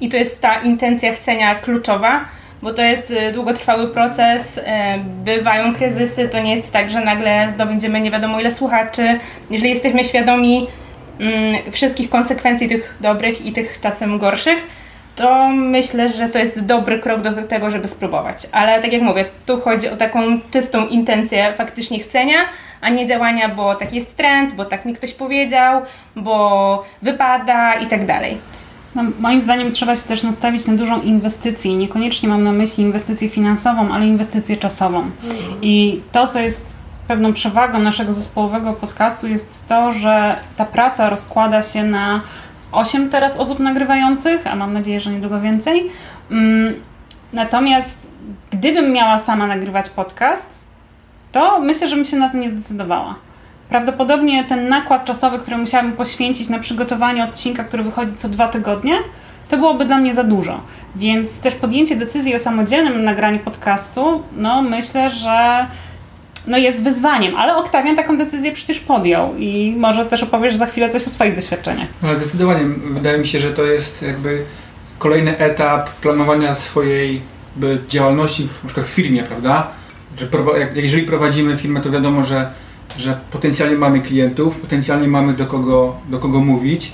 i 0.00 0.08
to 0.08 0.16
jest 0.16 0.40
ta 0.40 0.60
intencja 0.60 1.12
chcenia 1.12 1.54
kluczowa, 1.54 2.24
bo 2.62 2.74
to 2.74 2.82
jest 2.82 3.10
y, 3.10 3.32
długotrwały 3.32 3.88
proces, 3.88 4.58
y, 4.58 4.62
bywają 5.24 5.74
kryzysy, 5.74 6.28
to 6.28 6.40
nie 6.40 6.56
jest 6.56 6.72
tak, 6.72 6.90
że 6.90 7.00
nagle 7.00 7.52
zdobędziemy 7.54 8.00
nie 8.00 8.10
wiadomo 8.10 8.40
ile 8.40 8.50
słuchaczy. 8.52 9.18
Jeżeli 9.50 9.70
jesteśmy 9.70 10.04
świadomi 10.04 10.66
mm, 11.20 11.72
wszystkich 11.72 12.10
konsekwencji 12.10 12.68
tych 12.68 12.96
dobrych 13.00 13.46
i 13.46 13.52
tych 13.52 13.80
czasem 13.80 14.18
gorszych, 14.18 14.58
to 15.16 15.48
myślę, 15.48 16.08
że 16.08 16.28
to 16.28 16.38
jest 16.38 16.60
dobry 16.60 16.98
krok 16.98 17.20
do 17.20 17.42
tego, 17.42 17.70
żeby 17.70 17.88
spróbować. 17.88 18.46
Ale 18.52 18.82
tak 18.82 18.92
jak 18.92 19.02
mówię, 19.02 19.24
tu 19.46 19.60
chodzi 19.60 19.88
o 19.88 19.96
taką 19.96 20.40
czystą 20.50 20.86
intencję 20.86 21.54
faktycznie 21.56 22.00
chcenia, 22.00 22.36
a 22.82 22.88
nie 22.88 23.06
działania, 23.06 23.48
bo 23.48 23.74
taki 23.74 23.96
jest 23.96 24.16
trend, 24.16 24.54
bo 24.54 24.64
tak 24.64 24.84
mi 24.84 24.94
ktoś 24.94 25.12
powiedział, 25.14 25.82
bo 26.16 26.84
wypada 27.02 27.74
i 27.74 27.86
tak 27.86 28.06
dalej. 28.06 28.38
No, 28.94 29.02
moim 29.20 29.40
zdaniem 29.40 29.70
trzeba 29.70 29.96
się 29.96 30.08
też 30.08 30.22
nastawić 30.22 30.66
na 30.66 30.74
dużą 30.74 31.00
inwestycję. 31.00 31.76
Niekoniecznie 31.76 32.28
mam 32.28 32.44
na 32.44 32.52
myśli 32.52 32.84
inwestycję 32.84 33.28
finansową, 33.28 33.92
ale 33.92 34.06
inwestycję 34.06 34.56
czasową. 34.56 35.10
I 35.62 36.00
to, 36.12 36.26
co 36.26 36.40
jest 36.40 36.76
pewną 37.08 37.32
przewagą 37.32 37.78
naszego 37.78 38.14
zespołowego 38.14 38.72
podcastu, 38.72 39.28
jest 39.28 39.68
to, 39.68 39.92
że 39.92 40.36
ta 40.56 40.64
praca 40.64 41.10
rozkłada 41.10 41.62
się 41.62 41.82
na 41.84 42.20
8 42.72 43.10
teraz 43.10 43.36
osób 43.36 43.58
nagrywających, 43.58 44.46
a 44.46 44.56
mam 44.56 44.72
nadzieję, 44.72 45.00
że 45.00 45.10
niedługo 45.10 45.40
więcej. 45.40 45.90
Mm, 46.30 46.74
Natomiast 47.32 48.10
gdybym 48.50 48.92
miała 48.92 49.18
sama 49.18 49.46
nagrywać 49.46 49.90
podcast, 49.90 50.64
to 51.32 51.60
myślę, 51.60 51.88
że 51.88 51.96
bym 51.96 52.04
się 52.04 52.16
na 52.16 52.30
to 52.30 52.38
nie 52.38 52.50
zdecydowała. 52.50 53.14
Prawdopodobnie 53.68 54.44
ten 54.44 54.68
nakład 54.68 55.04
czasowy, 55.04 55.38
który 55.38 55.56
musiałabym 55.56 55.92
poświęcić 55.92 56.48
na 56.48 56.58
przygotowanie 56.58 57.24
odcinka, 57.24 57.64
który 57.64 57.82
wychodzi 57.82 58.16
co 58.16 58.28
dwa 58.28 58.48
tygodnie, 58.48 58.94
to 59.48 59.56
byłoby 59.56 59.84
dla 59.84 59.98
mnie 59.98 60.14
za 60.14 60.24
dużo. 60.24 60.60
Więc 60.96 61.40
też 61.40 61.54
podjęcie 61.54 61.96
decyzji 61.96 62.34
o 62.34 62.38
samodzielnym 62.38 63.04
nagraniu 63.04 63.38
podcastu, 63.38 64.22
no 64.32 64.62
myślę, 64.62 65.10
że 65.10 65.66
no 66.46 66.58
jest 66.58 66.82
wyzwaniem, 66.82 67.36
ale 67.36 67.56
Oktawian 67.56 67.96
taką 67.96 68.16
decyzję 68.16 68.52
przecież 68.52 68.80
podjął 68.80 69.36
i 69.36 69.74
może 69.78 70.04
też 70.04 70.22
opowiesz 70.22 70.56
za 70.56 70.66
chwilę 70.66 70.88
coś 70.88 71.06
o 71.06 71.10
swoich 71.10 71.34
doświadczeniach. 71.34 71.88
No, 72.02 72.18
zdecydowanie 72.18 72.64
wydaje 72.90 73.18
mi 73.18 73.26
się, 73.26 73.40
że 73.40 73.50
to 73.50 73.64
jest 73.64 74.02
jakby 74.02 74.44
kolejny 74.98 75.38
etap 75.38 75.90
planowania 75.90 76.54
swojej 76.54 77.20
działalności 77.88 78.42
na 78.42 78.68
przykład 78.68 78.86
w 78.86 78.90
firmie, 78.90 79.22
prawda? 79.22 79.66
Że 80.18 80.28
jeżeli 80.74 81.06
prowadzimy 81.06 81.56
firmę, 81.56 81.80
to 81.80 81.90
wiadomo, 81.90 82.24
że, 82.24 82.50
że 82.98 83.20
potencjalnie 83.30 83.76
mamy 83.76 84.00
klientów, 84.00 84.56
potencjalnie 84.56 85.08
mamy 85.08 85.32
do 85.32 85.46
kogo, 85.46 85.96
do 86.08 86.18
kogo 86.18 86.40
mówić, 86.40 86.92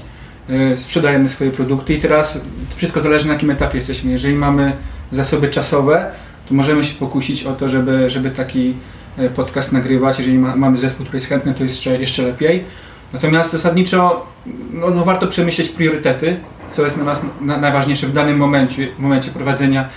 yy, 0.48 0.78
sprzedajemy 0.78 1.28
swoje 1.28 1.50
produkty 1.50 1.94
i 1.94 2.00
teraz 2.00 2.40
wszystko 2.76 3.00
zależy 3.00 3.26
na 3.26 3.32
jakim 3.32 3.50
etapie 3.50 3.78
jesteśmy. 3.78 4.10
Jeżeli 4.10 4.34
mamy 4.34 4.72
zasoby 5.12 5.48
czasowe, 5.48 6.10
to 6.48 6.54
możemy 6.54 6.84
się 6.84 6.94
pokusić 6.94 7.44
o 7.44 7.52
to, 7.52 7.68
żeby, 7.68 8.10
żeby 8.10 8.30
taki 8.30 8.74
e, 9.18 9.28
podcast 9.28 9.72
nagrywać. 9.72 10.18
Jeżeli 10.18 10.38
ma, 10.38 10.56
mamy 10.56 10.76
zespół, 10.76 11.06
który 11.06 11.16
jest 11.16 11.28
chętny, 11.28 11.54
to 11.54 11.62
jest 11.62 11.74
jeszcze, 11.74 12.00
jeszcze 12.00 12.22
lepiej. 12.22 12.64
Natomiast 13.12 13.52
zasadniczo 13.52 14.26
no, 14.72 14.90
no 14.90 15.04
warto 15.04 15.26
przemyśleć 15.26 15.68
priorytety, 15.68 16.36
co 16.70 16.84
jest 16.84 16.96
na 16.96 17.04
nas 17.04 17.22
na, 17.40 17.58
najważniejsze 17.58 18.06
w 18.06 18.12
danym 18.12 18.36
momencie, 18.36 18.88
w 18.98 18.98
momencie 18.98 19.30
prowadzenia 19.30 19.88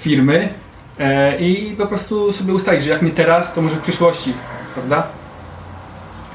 firmy 0.00 0.48
i 1.38 1.74
po 1.78 1.86
prostu 1.86 2.32
sobie 2.32 2.54
ustalić, 2.54 2.84
że 2.84 2.90
jak 2.90 3.02
nie 3.02 3.10
teraz, 3.10 3.54
to 3.54 3.62
może 3.62 3.76
w 3.76 3.80
przyszłości, 3.80 4.32
prawda? 4.74 5.06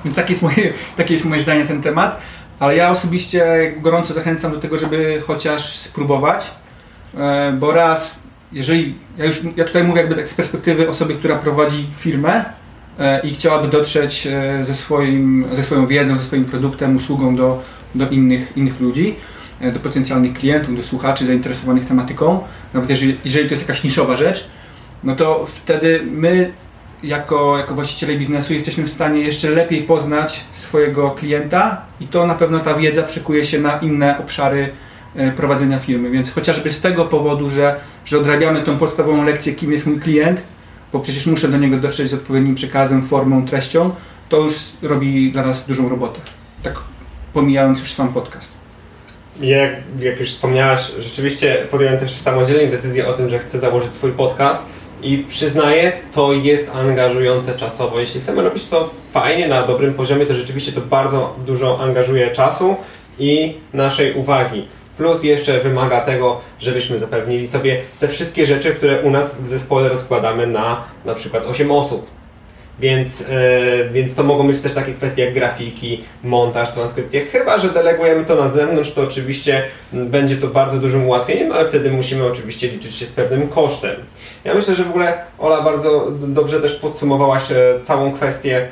Więc 0.05 0.15
takie 0.15 0.29
jest 0.29 0.41
moje, 0.41 0.73
takie 0.97 1.13
jest 1.13 1.25
moje 1.25 1.41
zdanie 1.41 1.61
na 1.61 1.67
ten 1.67 1.81
temat, 1.81 2.19
ale 2.59 2.75
ja 2.75 2.89
osobiście 2.89 3.73
gorąco 3.77 4.13
zachęcam 4.13 4.51
do 4.51 4.59
tego, 4.59 4.77
żeby 4.77 5.21
chociaż 5.27 5.77
spróbować, 5.77 6.51
e, 7.17 7.53
bo 7.59 7.71
raz, 7.71 8.23
jeżeli, 8.53 8.95
ja 9.17 9.25
już, 9.25 9.41
ja 9.55 9.65
tutaj 9.65 9.83
mówię 9.83 10.01
jakby 10.01 10.15
tak 10.15 10.29
z 10.29 10.33
perspektywy 10.33 10.89
osoby, 10.89 11.15
która 11.15 11.35
prowadzi 11.35 11.87
firmę, 11.97 12.45
e, 12.99 13.19
i 13.19 13.33
chciałaby 13.33 13.67
dotrzeć 13.67 14.27
e, 14.27 14.63
ze, 14.63 14.73
swoim, 14.73 15.45
ze 15.51 15.63
swoją 15.63 15.87
wiedzą, 15.87 16.17
ze 16.17 16.23
swoim 16.23 16.45
produktem, 16.45 16.95
usługą 16.95 17.35
do, 17.35 17.63
do 17.95 18.09
innych, 18.09 18.57
innych 18.57 18.79
ludzi, 18.81 19.15
e, 19.59 19.71
do 19.71 19.79
potencjalnych 19.79 20.33
klientów, 20.33 20.77
do 20.77 20.83
słuchaczy 20.83 21.25
zainteresowanych 21.25 21.85
tematyką, 21.85 22.39
nawet 22.73 22.89
jeżeli, 22.89 23.17
jeżeli 23.25 23.47
to 23.47 23.53
jest 23.53 23.67
jakaś 23.67 23.83
niszowa 23.83 24.15
rzecz, 24.15 24.49
no 25.03 25.15
to 25.15 25.45
wtedy 25.45 26.01
my 26.11 26.51
jako, 27.03 27.57
jako 27.57 27.75
właściciele 27.75 28.15
biznesu 28.15 28.53
jesteśmy 28.53 28.83
w 28.83 28.89
stanie 28.89 29.21
jeszcze 29.21 29.49
lepiej 29.49 29.83
poznać 29.83 30.43
swojego 30.51 31.11
klienta 31.11 31.81
i 32.01 32.07
to 32.07 32.27
na 32.27 32.35
pewno 32.35 32.59
ta 32.59 32.73
wiedza 32.73 33.03
przekuje 33.03 33.45
się 33.45 33.59
na 33.59 33.79
inne 33.79 34.19
obszary 34.19 34.69
e, 35.15 35.31
prowadzenia 35.31 35.79
firmy. 35.79 36.09
Więc 36.09 36.31
chociażby 36.31 36.69
z 36.69 36.81
tego 36.81 37.05
powodu, 37.05 37.49
że, 37.49 37.75
że 38.05 38.17
odrabiamy 38.17 38.61
tą 38.61 38.77
podstawową 38.77 39.23
lekcję, 39.23 39.53
kim 39.53 39.71
jest 39.71 39.87
mój 39.87 39.99
klient, 39.99 40.41
bo 40.93 40.99
przecież 40.99 41.27
muszę 41.27 41.47
do 41.47 41.57
niego 41.57 41.77
dotrzeć 41.77 42.09
z 42.09 42.13
odpowiednim 42.13 42.55
przekazem, 42.55 43.01
formą, 43.01 43.45
treścią, 43.45 43.91
to 44.29 44.37
już 44.37 44.55
robi 44.81 45.31
dla 45.31 45.45
nas 45.45 45.65
dużą 45.65 45.89
robotę. 45.89 46.19
Tak 46.63 46.73
pomijając 47.33 47.79
już 47.79 47.93
sam 47.93 48.13
podcast. 48.13 48.51
Jak, 49.41 49.71
jak 49.99 50.19
już 50.19 50.29
wspomniałaś, 50.29 50.91
rzeczywiście 50.99 51.67
podjąłem 51.71 51.97
też 51.97 52.11
samodzielnie 52.11 52.67
decyzję 52.67 53.07
o 53.07 53.13
tym, 53.13 53.29
że 53.29 53.39
chcę 53.39 53.59
założyć 53.59 53.93
swój 53.93 54.11
podcast 54.11 54.76
I 55.01 55.25
przyznaję, 55.29 55.91
to 56.11 56.33
jest 56.33 56.75
angażujące 56.75 57.55
czasowo. 57.55 57.99
Jeśli 57.99 58.21
chcemy 58.21 58.41
robić 58.41 58.65
to 58.65 58.89
fajnie, 59.13 59.47
na 59.47 59.63
dobrym 59.63 59.93
poziomie, 59.93 60.25
to 60.25 60.33
rzeczywiście 60.33 60.71
to 60.71 60.81
bardzo 60.81 61.35
dużo 61.45 61.79
angażuje 61.79 62.31
czasu 62.31 62.75
i 63.19 63.53
naszej 63.73 64.13
uwagi. 64.13 64.67
Plus 64.97 65.23
jeszcze 65.23 65.59
wymaga 65.59 66.01
tego, 66.01 66.41
żebyśmy 66.59 66.99
zapewnili 66.99 67.47
sobie 67.47 67.81
te 67.99 68.07
wszystkie 68.07 68.45
rzeczy, 68.45 68.75
które 68.75 69.01
u 69.01 69.09
nas 69.09 69.35
w 69.35 69.47
zespole 69.47 69.89
rozkładamy 69.89 70.47
na 70.47 70.83
na 71.05 71.15
przykład 71.15 71.45
8 71.45 71.71
osób. 71.71 72.16
Więc, 72.79 73.29
e, 73.29 73.89
więc 73.89 74.15
to 74.15 74.23
mogą 74.23 74.47
być 74.47 74.61
też 74.61 74.73
takie 74.73 74.93
kwestie 74.93 75.25
jak 75.25 75.33
grafiki, 75.33 76.03
montaż, 76.23 76.71
transkrypcje. 76.71 77.25
Chyba, 77.25 77.59
że 77.59 77.69
delegujemy 77.69 78.25
to 78.25 78.35
na 78.35 78.49
zewnątrz, 78.49 78.91
to 78.91 79.01
oczywiście 79.01 79.63
będzie 79.93 80.37
to 80.37 80.47
bardzo 80.47 80.77
dużym 80.77 81.05
ułatwieniem, 81.05 81.51
ale 81.51 81.69
wtedy 81.69 81.91
musimy 81.91 82.25
oczywiście 82.25 82.67
liczyć 82.67 82.95
się 82.95 83.05
z 83.05 83.11
pewnym 83.11 83.47
kosztem. 83.47 83.95
Ja 84.45 84.53
myślę, 84.53 84.75
że 84.75 84.83
w 84.83 84.89
ogóle 84.89 85.17
Ola 85.39 85.61
bardzo 85.61 86.11
dobrze 86.11 86.61
też 86.61 86.75
podsumowałaś 86.75 87.43
całą 87.83 88.13
kwestię 88.13 88.67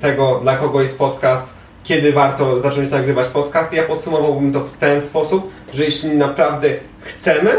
tego, 0.00 0.40
dla 0.42 0.56
kogo 0.56 0.82
jest 0.82 0.98
podcast, 0.98 1.50
kiedy 1.84 2.12
warto 2.12 2.60
zacząć 2.60 2.90
nagrywać 2.90 3.26
podcast. 3.26 3.72
Ja 3.72 3.82
podsumowałbym 3.82 4.52
to 4.52 4.60
w 4.60 4.72
ten 4.78 5.00
sposób, 5.00 5.50
że 5.74 5.84
jeśli 5.84 6.10
naprawdę 6.10 6.68
chcemy, 7.00 7.50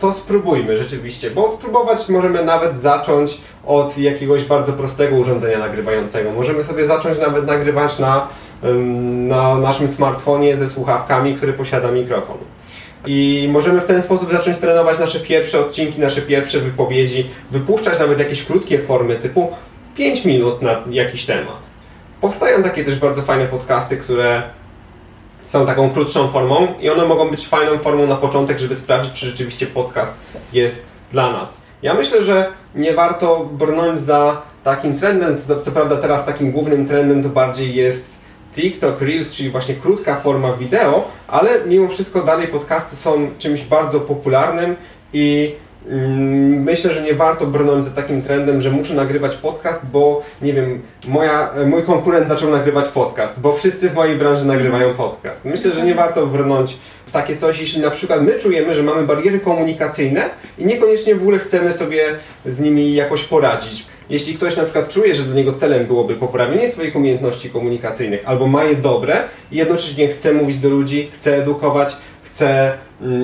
to 0.00 0.12
spróbujmy 0.12 0.78
rzeczywiście, 0.78 1.30
bo 1.30 1.48
spróbować 1.48 2.08
możemy 2.08 2.44
nawet 2.44 2.78
zacząć 2.78 3.40
od 3.66 3.98
jakiegoś 3.98 4.44
bardzo 4.44 4.72
prostego 4.72 5.16
urządzenia 5.16 5.58
nagrywającego. 5.58 6.30
Możemy 6.30 6.64
sobie 6.64 6.86
zacząć 6.86 7.18
nawet 7.18 7.46
nagrywać 7.46 7.98
na, 7.98 8.28
na 9.28 9.58
naszym 9.58 9.88
smartfonie 9.88 10.56
ze 10.56 10.68
słuchawkami, 10.68 11.34
który 11.34 11.52
posiada 11.52 11.90
mikrofon. 11.90 12.36
I 13.06 13.48
możemy 13.52 13.80
w 13.80 13.84
ten 13.84 14.02
sposób 14.02 14.32
zacząć 14.32 14.58
trenować 14.58 14.98
nasze 14.98 15.20
pierwsze 15.20 15.60
odcinki, 15.60 16.00
nasze 16.00 16.22
pierwsze 16.22 16.60
wypowiedzi, 16.60 17.30
wypuszczać 17.50 17.98
nawet 17.98 18.18
jakieś 18.18 18.44
krótkie 18.44 18.78
formy 18.78 19.16
typu 19.16 19.52
5 19.96 20.24
minut 20.24 20.62
na 20.62 20.82
jakiś 20.90 21.26
temat. 21.26 21.70
Powstają 22.20 22.62
takie 22.62 22.84
też 22.84 22.98
bardzo 22.98 23.22
fajne 23.22 23.46
podcasty, 23.46 23.96
które 23.96 24.42
są 25.50 25.66
taką 25.66 25.90
krótszą 25.90 26.28
formą 26.28 26.74
i 26.80 26.90
one 26.90 27.06
mogą 27.06 27.30
być 27.30 27.46
fajną 27.46 27.78
formą 27.78 28.06
na 28.06 28.16
początek, 28.16 28.58
żeby 28.58 28.74
sprawdzić, 28.74 29.12
czy 29.12 29.26
rzeczywiście 29.26 29.66
podcast 29.66 30.12
jest 30.52 30.82
dla 31.12 31.32
nas. 31.32 31.56
Ja 31.82 31.94
myślę, 31.94 32.24
że 32.24 32.52
nie 32.74 32.94
warto 32.94 33.48
brnąć 33.52 34.00
za 34.00 34.42
takim 34.64 34.98
trendem, 34.98 35.38
co, 35.38 35.60
co 35.60 35.70
prawda 35.70 35.96
teraz 35.96 36.26
takim 36.26 36.52
głównym 36.52 36.88
trendem 36.88 37.22
to 37.22 37.28
bardziej 37.28 37.74
jest 37.74 38.18
TikTok 38.54 39.00
Reels, 39.00 39.30
czyli 39.30 39.50
właśnie 39.50 39.74
krótka 39.74 40.16
forma 40.16 40.52
wideo, 40.52 41.08
ale 41.28 41.64
mimo 41.66 41.88
wszystko 41.88 42.22
dalej 42.22 42.48
podcasty 42.48 42.96
są 42.96 43.30
czymś 43.38 43.62
bardzo 43.62 44.00
popularnym 44.00 44.76
i 45.12 45.54
myślę, 45.86 46.94
że 46.94 47.02
nie 47.02 47.14
warto 47.14 47.46
brnąć 47.46 47.84
za 47.84 47.90
takim 47.90 48.22
trendem, 48.22 48.60
że 48.60 48.70
muszę 48.70 48.94
nagrywać 48.94 49.36
podcast, 49.36 49.86
bo 49.86 50.22
nie 50.42 50.52
wiem, 50.52 50.82
moja, 51.06 51.50
mój 51.66 51.82
konkurent 51.82 52.28
zaczął 52.28 52.50
nagrywać 52.50 52.88
podcast, 52.88 53.40
bo 53.40 53.52
wszyscy 53.52 53.90
w 53.90 53.94
mojej 53.94 54.16
branży 54.16 54.44
nagrywają 54.44 54.94
podcast. 54.94 55.44
Myślę, 55.44 55.72
że 55.72 55.84
nie 55.84 55.94
warto 55.94 56.26
brnąć 56.26 56.76
w 57.06 57.12
takie 57.12 57.36
coś, 57.36 57.60
jeśli 57.60 57.80
na 57.80 57.90
przykład 57.90 58.22
my 58.22 58.38
czujemy, 58.38 58.74
że 58.74 58.82
mamy 58.82 59.02
bariery 59.02 59.40
komunikacyjne 59.40 60.30
i 60.58 60.66
niekoniecznie 60.66 61.14
w 61.14 61.20
ogóle 61.20 61.38
chcemy 61.38 61.72
sobie 61.72 62.02
z 62.46 62.60
nimi 62.60 62.94
jakoś 62.94 63.24
poradzić. 63.24 63.86
Jeśli 64.10 64.34
ktoś 64.34 64.56
na 64.56 64.62
przykład 64.62 64.88
czuje, 64.88 65.14
że 65.14 65.22
dla 65.22 65.34
niego 65.34 65.52
celem 65.52 65.86
byłoby 65.86 66.14
poprawienie 66.14 66.68
swoich 66.68 66.96
umiejętności 66.96 67.50
komunikacyjnych 67.50 68.22
albo 68.24 68.46
ma 68.46 68.64
je 68.64 68.76
dobre 68.76 69.22
i 69.52 69.56
jednocześnie 69.56 70.08
chce 70.08 70.32
mówić 70.32 70.58
do 70.58 70.68
ludzi, 70.68 71.10
chce 71.14 71.36
edukować, 71.36 71.96
chce 72.22 72.48
mm, 72.64 72.78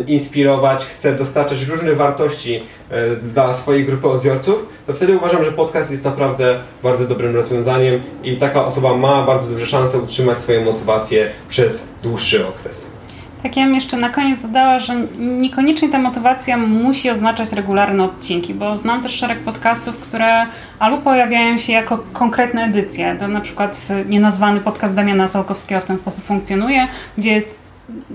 inspirować, 0.07 0.85
chce 0.85 1.13
dostarczać 1.13 1.63
różne 1.63 1.93
wartości 1.93 2.63
e, 2.91 3.17
dla 3.17 3.55
swojej 3.55 3.85
grupy 3.85 4.09
odbiorców, 4.09 4.67
to 4.87 4.93
wtedy 4.93 5.17
uważam, 5.17 5.45
że 5.45 5.53
podcast 5.53 5.91
jest 5.91 6.05
naprawdę 6.05 6.59
bardzo 6.83 7.07
dobrym 7.07 7.35
rozwiązaniem 7.35 8.03
i 8.25 8.37
taka 8.37 8.65
osoba 8.65 8.97
ma 8.97 9.27
bardzo 9.27 9.49
duże 9.49 9.67
szanse 9.67 9.99
utrzymać 9.99 10.41
swoją 10.41 10.65
motywację 10.65 11.31
przez 11.49 11.89
dłuższy 12.03 12.47
okres. 12.49 12.97
Tak, 13.43 13.57
ja 13.57 13.65
bym 13.65 13.75
jeszcze 13.75 13.97
na 13.97 14.11
koniec 14.11 14.43
dodała, 14.43 14.79
że 14.79 14.95
niekoniecznie 15.19 15.89
ta 15.89 15.99
motywacja 15.99 16.57
musi 16.57 17.11
oznaczać 17.11 17.53
regularne 17.53 18.05
odcinki, 18.05 18.55
bo 18.55 18.77
znam 18.77 19.03
też 19.03 19.13
szereg 19.13 19.39
podcastów, 19.39 19.97
które 19.97 20.47
albo 20.79 20.99
pojawiają 20.99 21.59
się 21.59 21.73
jako 21.73 21.99
konkretne 22.13 22.65
edycje. 22.65 23.17
To 23.21 23.29
na 23.29 23.41
przykład 23.41 23.89
nienazwany 24.09 24.61
podcast 24.61 24.95
Damiana 24.95 25.29
Sałkowskiego 25.29 25.81
w 25.81 25.85
ten 25.85 25.99
sposób 25.99 26.25
funkcjonuje, 26.25 26.89
gdzie 27.19 27.33
jest 27.33 27.66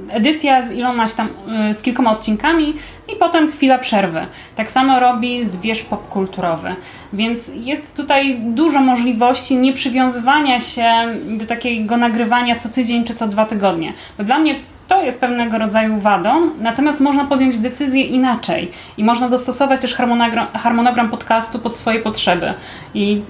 edycja 0.10 0.64
z 0.64 0.72
ilomaś 0.72 1.14
tam, 1.14 1.28
y, 1.70 1.74
z 1.74 1.82
kilkoma 1.82 2.12
odcinkami 2.12 2.74
i 3.14 3.16
potem 3.16 3.52
chwila 3.52 3.78
przerwy. 3.78 4.26
Tak 4.56 4.72
samo 4.72 5.00
robi 5.00 5.46
zwierz 5.46 5.84
popkulturowy. 5.84 6.76
Więc 7.14 7.52
jest 7.56 7.98
tutaj 7.98 8.40
dużo 8.40 8.80
możliwości 8.80 9.56
nieprzywiązywania 9.56 10.60
się 10.60 10.92
do 11.26 11.46
takiego 11.46 11.98
nagrywania 11.98 12.56
co 12.56 12.70
tydzień 12.70 13.04
czy 13.04 13.16
co 13.16 13.28
dwa 13.28 13.46
tygodnie. 13.46 13.94
Bo 14.18 14.24
dla 14.24 14.40
mnie 14.40 14.56
to 14.88 15.04
jest 15.04 15.20
pewnego 15.20 15.58
rodzaju 15.58 15.98
wadą, 15.98 16.50
natomiast 16.60 17.02
można 17.02 17.26
podjąć 17.26 17.58
decyzję 17.58 18.02
inaczej 18.02 18.72
i 18.98 19.04
można 19.04 19.30
dostosować 19.30 19.82
też 19.82 19.96
harmonogram, 19.96 20.48
harmonogram 20.48 21.10
podcastu 21.10 21.60
pod 21.60 21.76
swoje 21.76 22.00
potrzeby. 22.00 22.54
I 22.94 23.22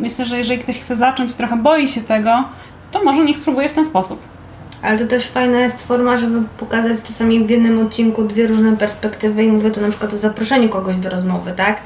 myślę, 0.00 0.24
że 0.24 0.38
jeżeli 0.38 0.60
ktoś 0.60 0.78
chce 0.78 0.96
zacząć, 0.96 1.34
trochę 1.34 1.56
boi 1.56 1.88
się 1.88 2.00
tego, 2.00 2.44
to 2.90 3.04
może 3.04 3.24
niech 3.24 3.38
spróbuje 3.38 3.68
w 3.68 3.72
ten 3.72 3.84
sposób. 3.84 4.31
Ale 4.82 4.98
to 4.98 5.06
też 5.06 5.26
fajna 5.26 5.60
jest 5.60 5.86
forma, 5.86 6.16
żeby 6.16 6.42
pokazać 6.58 7.02
czasami 7.02 7.44
w 7.44 7.50
jednym 7.50 7.86
odcinku 7.86 8.24
dwie 8.24 8.46
różne 8.46 8.76
perspektywy 8.76 9.44
i 9.44 9.48
mówię 9.48 9.70
tu 9.70 9.80
na 9.80 9.88
przykład 9.88 10.14
o 10.14 10.16
zaproszeniu 10.16 10.68
kogoś 10.68 10.96
do 10.96 11.10
rozmowy, 11.10 11.52
tak? 11.56 11.80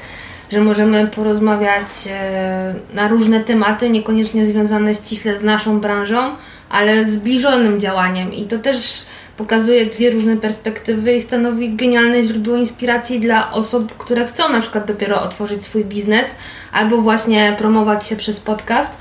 Że 0.51 0.61
możemy 0.61 1.07
porozmawiać 1.07 1.87
e, 2.11 2.75
na 2.93 3.07
różne 3.07 3.39
tematy, 3.39 3.89
niekoniecznie 3.89 4.45
związane 4.45 4.95
ściśle 4.95 5.37
z 5.37 5.43
naszą 5.43 5.79
branżą, 5.79 6.35
ale 6.69 7.05
zbliżonym 7.05 7.79
działaniem 7.79 8.33
i 8.33 8.43
to 8.43 8.59
też 8.59 9.05
pokazuje 9.37 9.85
dwie 9.85 10.11
różne 10.11 10.37
perspektywy 10.37 11.15
i 11.15 11.21
stanowi 11.21 11.75
genialne 11.75 12.23
źródło 12.23 12.55
inspiracji 12.55 13.19
dla 13.19 13.51
osób, 13.51 13.97
które 13.97 14.27
chcą 14.27 14.49
na 14.49 14.61
przykład 14.61 14.87
dopiero 14.87 15.21
otworzyć 15.21 15.63
swój 15.63 15.85
biznes 15.85 16.35
albo 16.71 16.97
właśnie 16.97 17.55
promować 17.57 18.07
się 18.07 18.15
przez 18.15 18.39
podcast. 18.39 18.97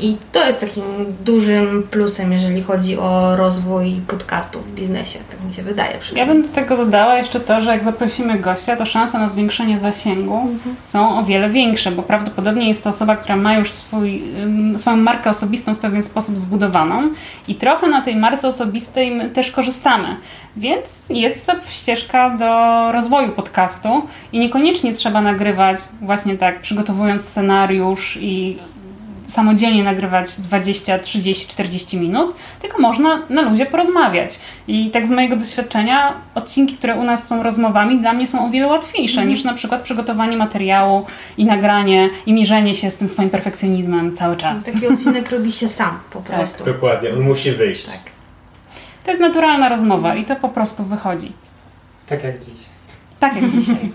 I 0.00 0.16
to 0.32 0.46
jest 0.46 0.60
takim 0.60 0.84
dużym 1.24 1.88
plusem, 1.90 2.32
jeżeli 2.32 2.62
chodzi 2.62 2.98
o 2.98 3.36
rozwój 3.36 4.00
podcastów 4.06 4.66
w 4.66 4.74
biznesie, 4.74 5.18
tak 5.30 5.44
mi 5.48 5.54
się 5.54 5.62
wydaje 5.62 5.98
Ja 6.16 6.26
bym 6.26 6.42
do 6.42 6.48
tego 6.48 6.76
dodała 6.76 7.14
jeszcze 7.14 7.40
to, 7.40 7.60
że 7.60 7.70
jak 7.70 7.84
zaprosimy 7.84 8.38
gościa, 8.38 8.76
to 8.76 8.86
szanse 8.86 9.18
na 9.18 9.28
zwiększenie 9.28 9.78
zasięgu 9.78 10.48
są 10.84 11.18
o 11.18 11.24
wiele 11.24 11.50
większe, 11.50 11.90
bo 11.90 12.02
prawdopodobnie 12.02 12.68
jest 12.68 12.84
to 12.84 12.90
osoba, 12.90 13.16
która 13.16 13.36
ma 13.36 13.54
już 13.54 13.72
swój, 13.72 14.22
swoją 14.76 14.96
markę 14.96 15.30
osobistą 15.30 15.74
w 15.74 15.78
pewien 15.78 16.02
sposób 16.02 16.36
zbudowaną 16.36 17.10
i 17.48 17.54
trochę 17.54 17.88
na 17.88 18.02
tej 18.02 18.16
marce 18.16 18.48
osobistej 18.48 19.10
my 19.10 19.30
też 19.30 19.50
korzystamy. 19.50 20.16
Więc 20.56 21.08
jest 21.08 21.46
to 21.46 21.52
ścieżka 21.68 22.30
do 22.30 22.92
rozwoju 22.92 23.32
podcastu 23.32 24.02
i 24.32 24.38
niekoniecznie 24.38 24.94
trzeba 24.94 25.20
nagrywać 25.20 25.78
właśnie 26.00 26.38
tak, 26.38 26.60
przygotowując 26.60 27.24
scenariusz 27.24 28.18
i 28.20 28.58
samodzielnie 29.30 29.82
nagrywać 29.84 30.40
20, 30.40 30.98
30, 30.98 31.46
40 31.48 31.98
minut, 31.98 32.36
tylko 32.62 32.82
można 32.82 33.18
na 33.28 33.42
luzie 33.42 33.66
porozmawiać. 33.66 34.38
I 34.68 34.90
tak 34.90 35.06
z 35.06 35.10
mojego 35.10 35.36
doświadczenia 35.36 36.14
odcinki, 36.34 36.74
które 36.76 36.94
u 36.94 37.04
nas 37.04 37.26
są 37.28 37.42
rozmowami, 37.42 38.00
dla 38.00 38.12
mnie 38.12 38.26
są 38.26 38.46
o 38.46 38.50
wiele 38.50 38.66
łatwiejsze 38.66 39.20
Mhm. 39.20 39.28
niż 39.28 39.44
na 39.44 39.54
przykład 39.54 39.82
przygotowanie 39.82 40.36
materiału 40.36 41.06
i 41.36 41.44
nagranie 41.44 42.08
i 42.26 42.32
mierzenie 42.32 42.74
się 42.74 42.90
z 42.90 42.96
tym 42.96 43.08
swoim 43.08 43.30
perfekcjonizmem 43.30 44.16
cały 44.16 44.36
czas. 44.36 44.64
Taki 44.64 44.86
odcinek 44.86 45.30
robi 45.30 45.52
się 45.52 45.68
sam 45.68 45.98
po 46.12 46.20
prostu. 46.20 46.64
Dokładnie, 46.64 47.12
on 47.12 47.20
musi 47.20 47.52
wyjść. 47.52 47.86
To 49.04 49.10
jest 49.10 49.20
naturalna 49.20 49.68
rozmowa 49.68 50.14
i 50.14 50.24
to 50.24 50.36
po 50.36 50.48
prostu 50.48 50.84
wychodzi. 50.84 51.32
Tak 52.06 52.24
jak 52.24 52.38
dziś. 52.38 52.60
Tak 53.20 53.36
jak 53.36 53.48
dzisiaj. 53.50 53.92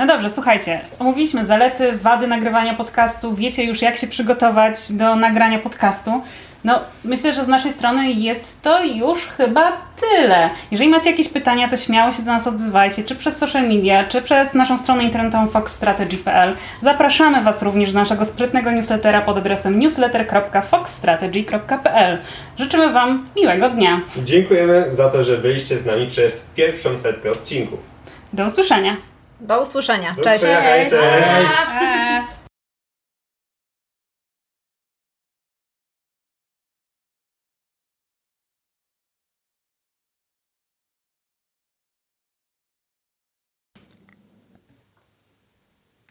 No 0.00 0.06
dobrze, 0.06 0.30
słuchajcie, 0.30 0.80
omówiliśmy 0.98 1.44
zalety, 1.44 1.92
wady 1.92 2.26
nagrywania 2.26 2.74
podcastu, 2.74 3.34
wiecie 3.34 3.64
już 3.64 3.82
jak 3.82 3.96
się 3.96 4.06
przygotować 4.06 4.92
do 4.92 5.16
nagrania 5.16 5.58
podcastu. 5.58 6.22
No, 6.64 6.80
myślę, 7.04 7.32
że 7.32 7.44
z 7.44 7.48
naszej 7.48 7.72
strony 7.72 8.12
jest 8.12 8.62
to 8.62 8.84
już 8.84 9.26
chyba 9.26 9.72
tyle. 10.00 10.50
Jeżeli 10.70 10.90
macie 10.90 11.10
jakieś 11.10 11.28
pytania, 11.28 11.68
to 11.68 11.76
śmiało 11.76 12.12
się 12.12 12.22
do 12.22 12.32
nas 12.32 12.46
odzywajcie, 12.46 13.04
czy 13.04 13.16
przez 13.16 13.36
social 13.36 13.68
media, 13.68 14.04
czy 14.04 14.22
przez 14.22 14.54
naszą 14.54 14.78
stronę 14.78 15.04
internetową 15.04 15.46
foxstrategy.pl. 15.46 16.56
Zapraszamy 16.80 17.42
Was 17.42 17.62
również 17.62 17.92
do 17.92 17.98
naszego 17.98 18.24
sprytnego 18.24 18.70
newslettera 18.70 19.20
pod 19.20 19.38
adresem 19.38 19.78
newsletter.foxstrategy.pl. 19.78 22.18
Życzymy 22.58 22.92
Wam 22.92 23.26
miłego 23.36 23.70
dnia. 23.70 24.00
Dziękujemy 24.16 24.84
za 24.92 25.08
to, 25.08 25.24
że 25.24 25.38
byliście 25.38 25.78
z 25.78 25.86
nami 25.86 26.06
przez 26.06 26.46
pierwszą 26.56 26.98
setkę 26.98 27.32
odcinków. 27.32 27.78
Do 28.32 28.46
usłyszenia. 28.46 28.96
Do 29.40 29.62
usłyszenia. 29.62 30.16
Cześć. 30.24 30.44
Cześć. 30.44 30.60
Cześć. 30.60 30.90
Cześć. 30.90 32.39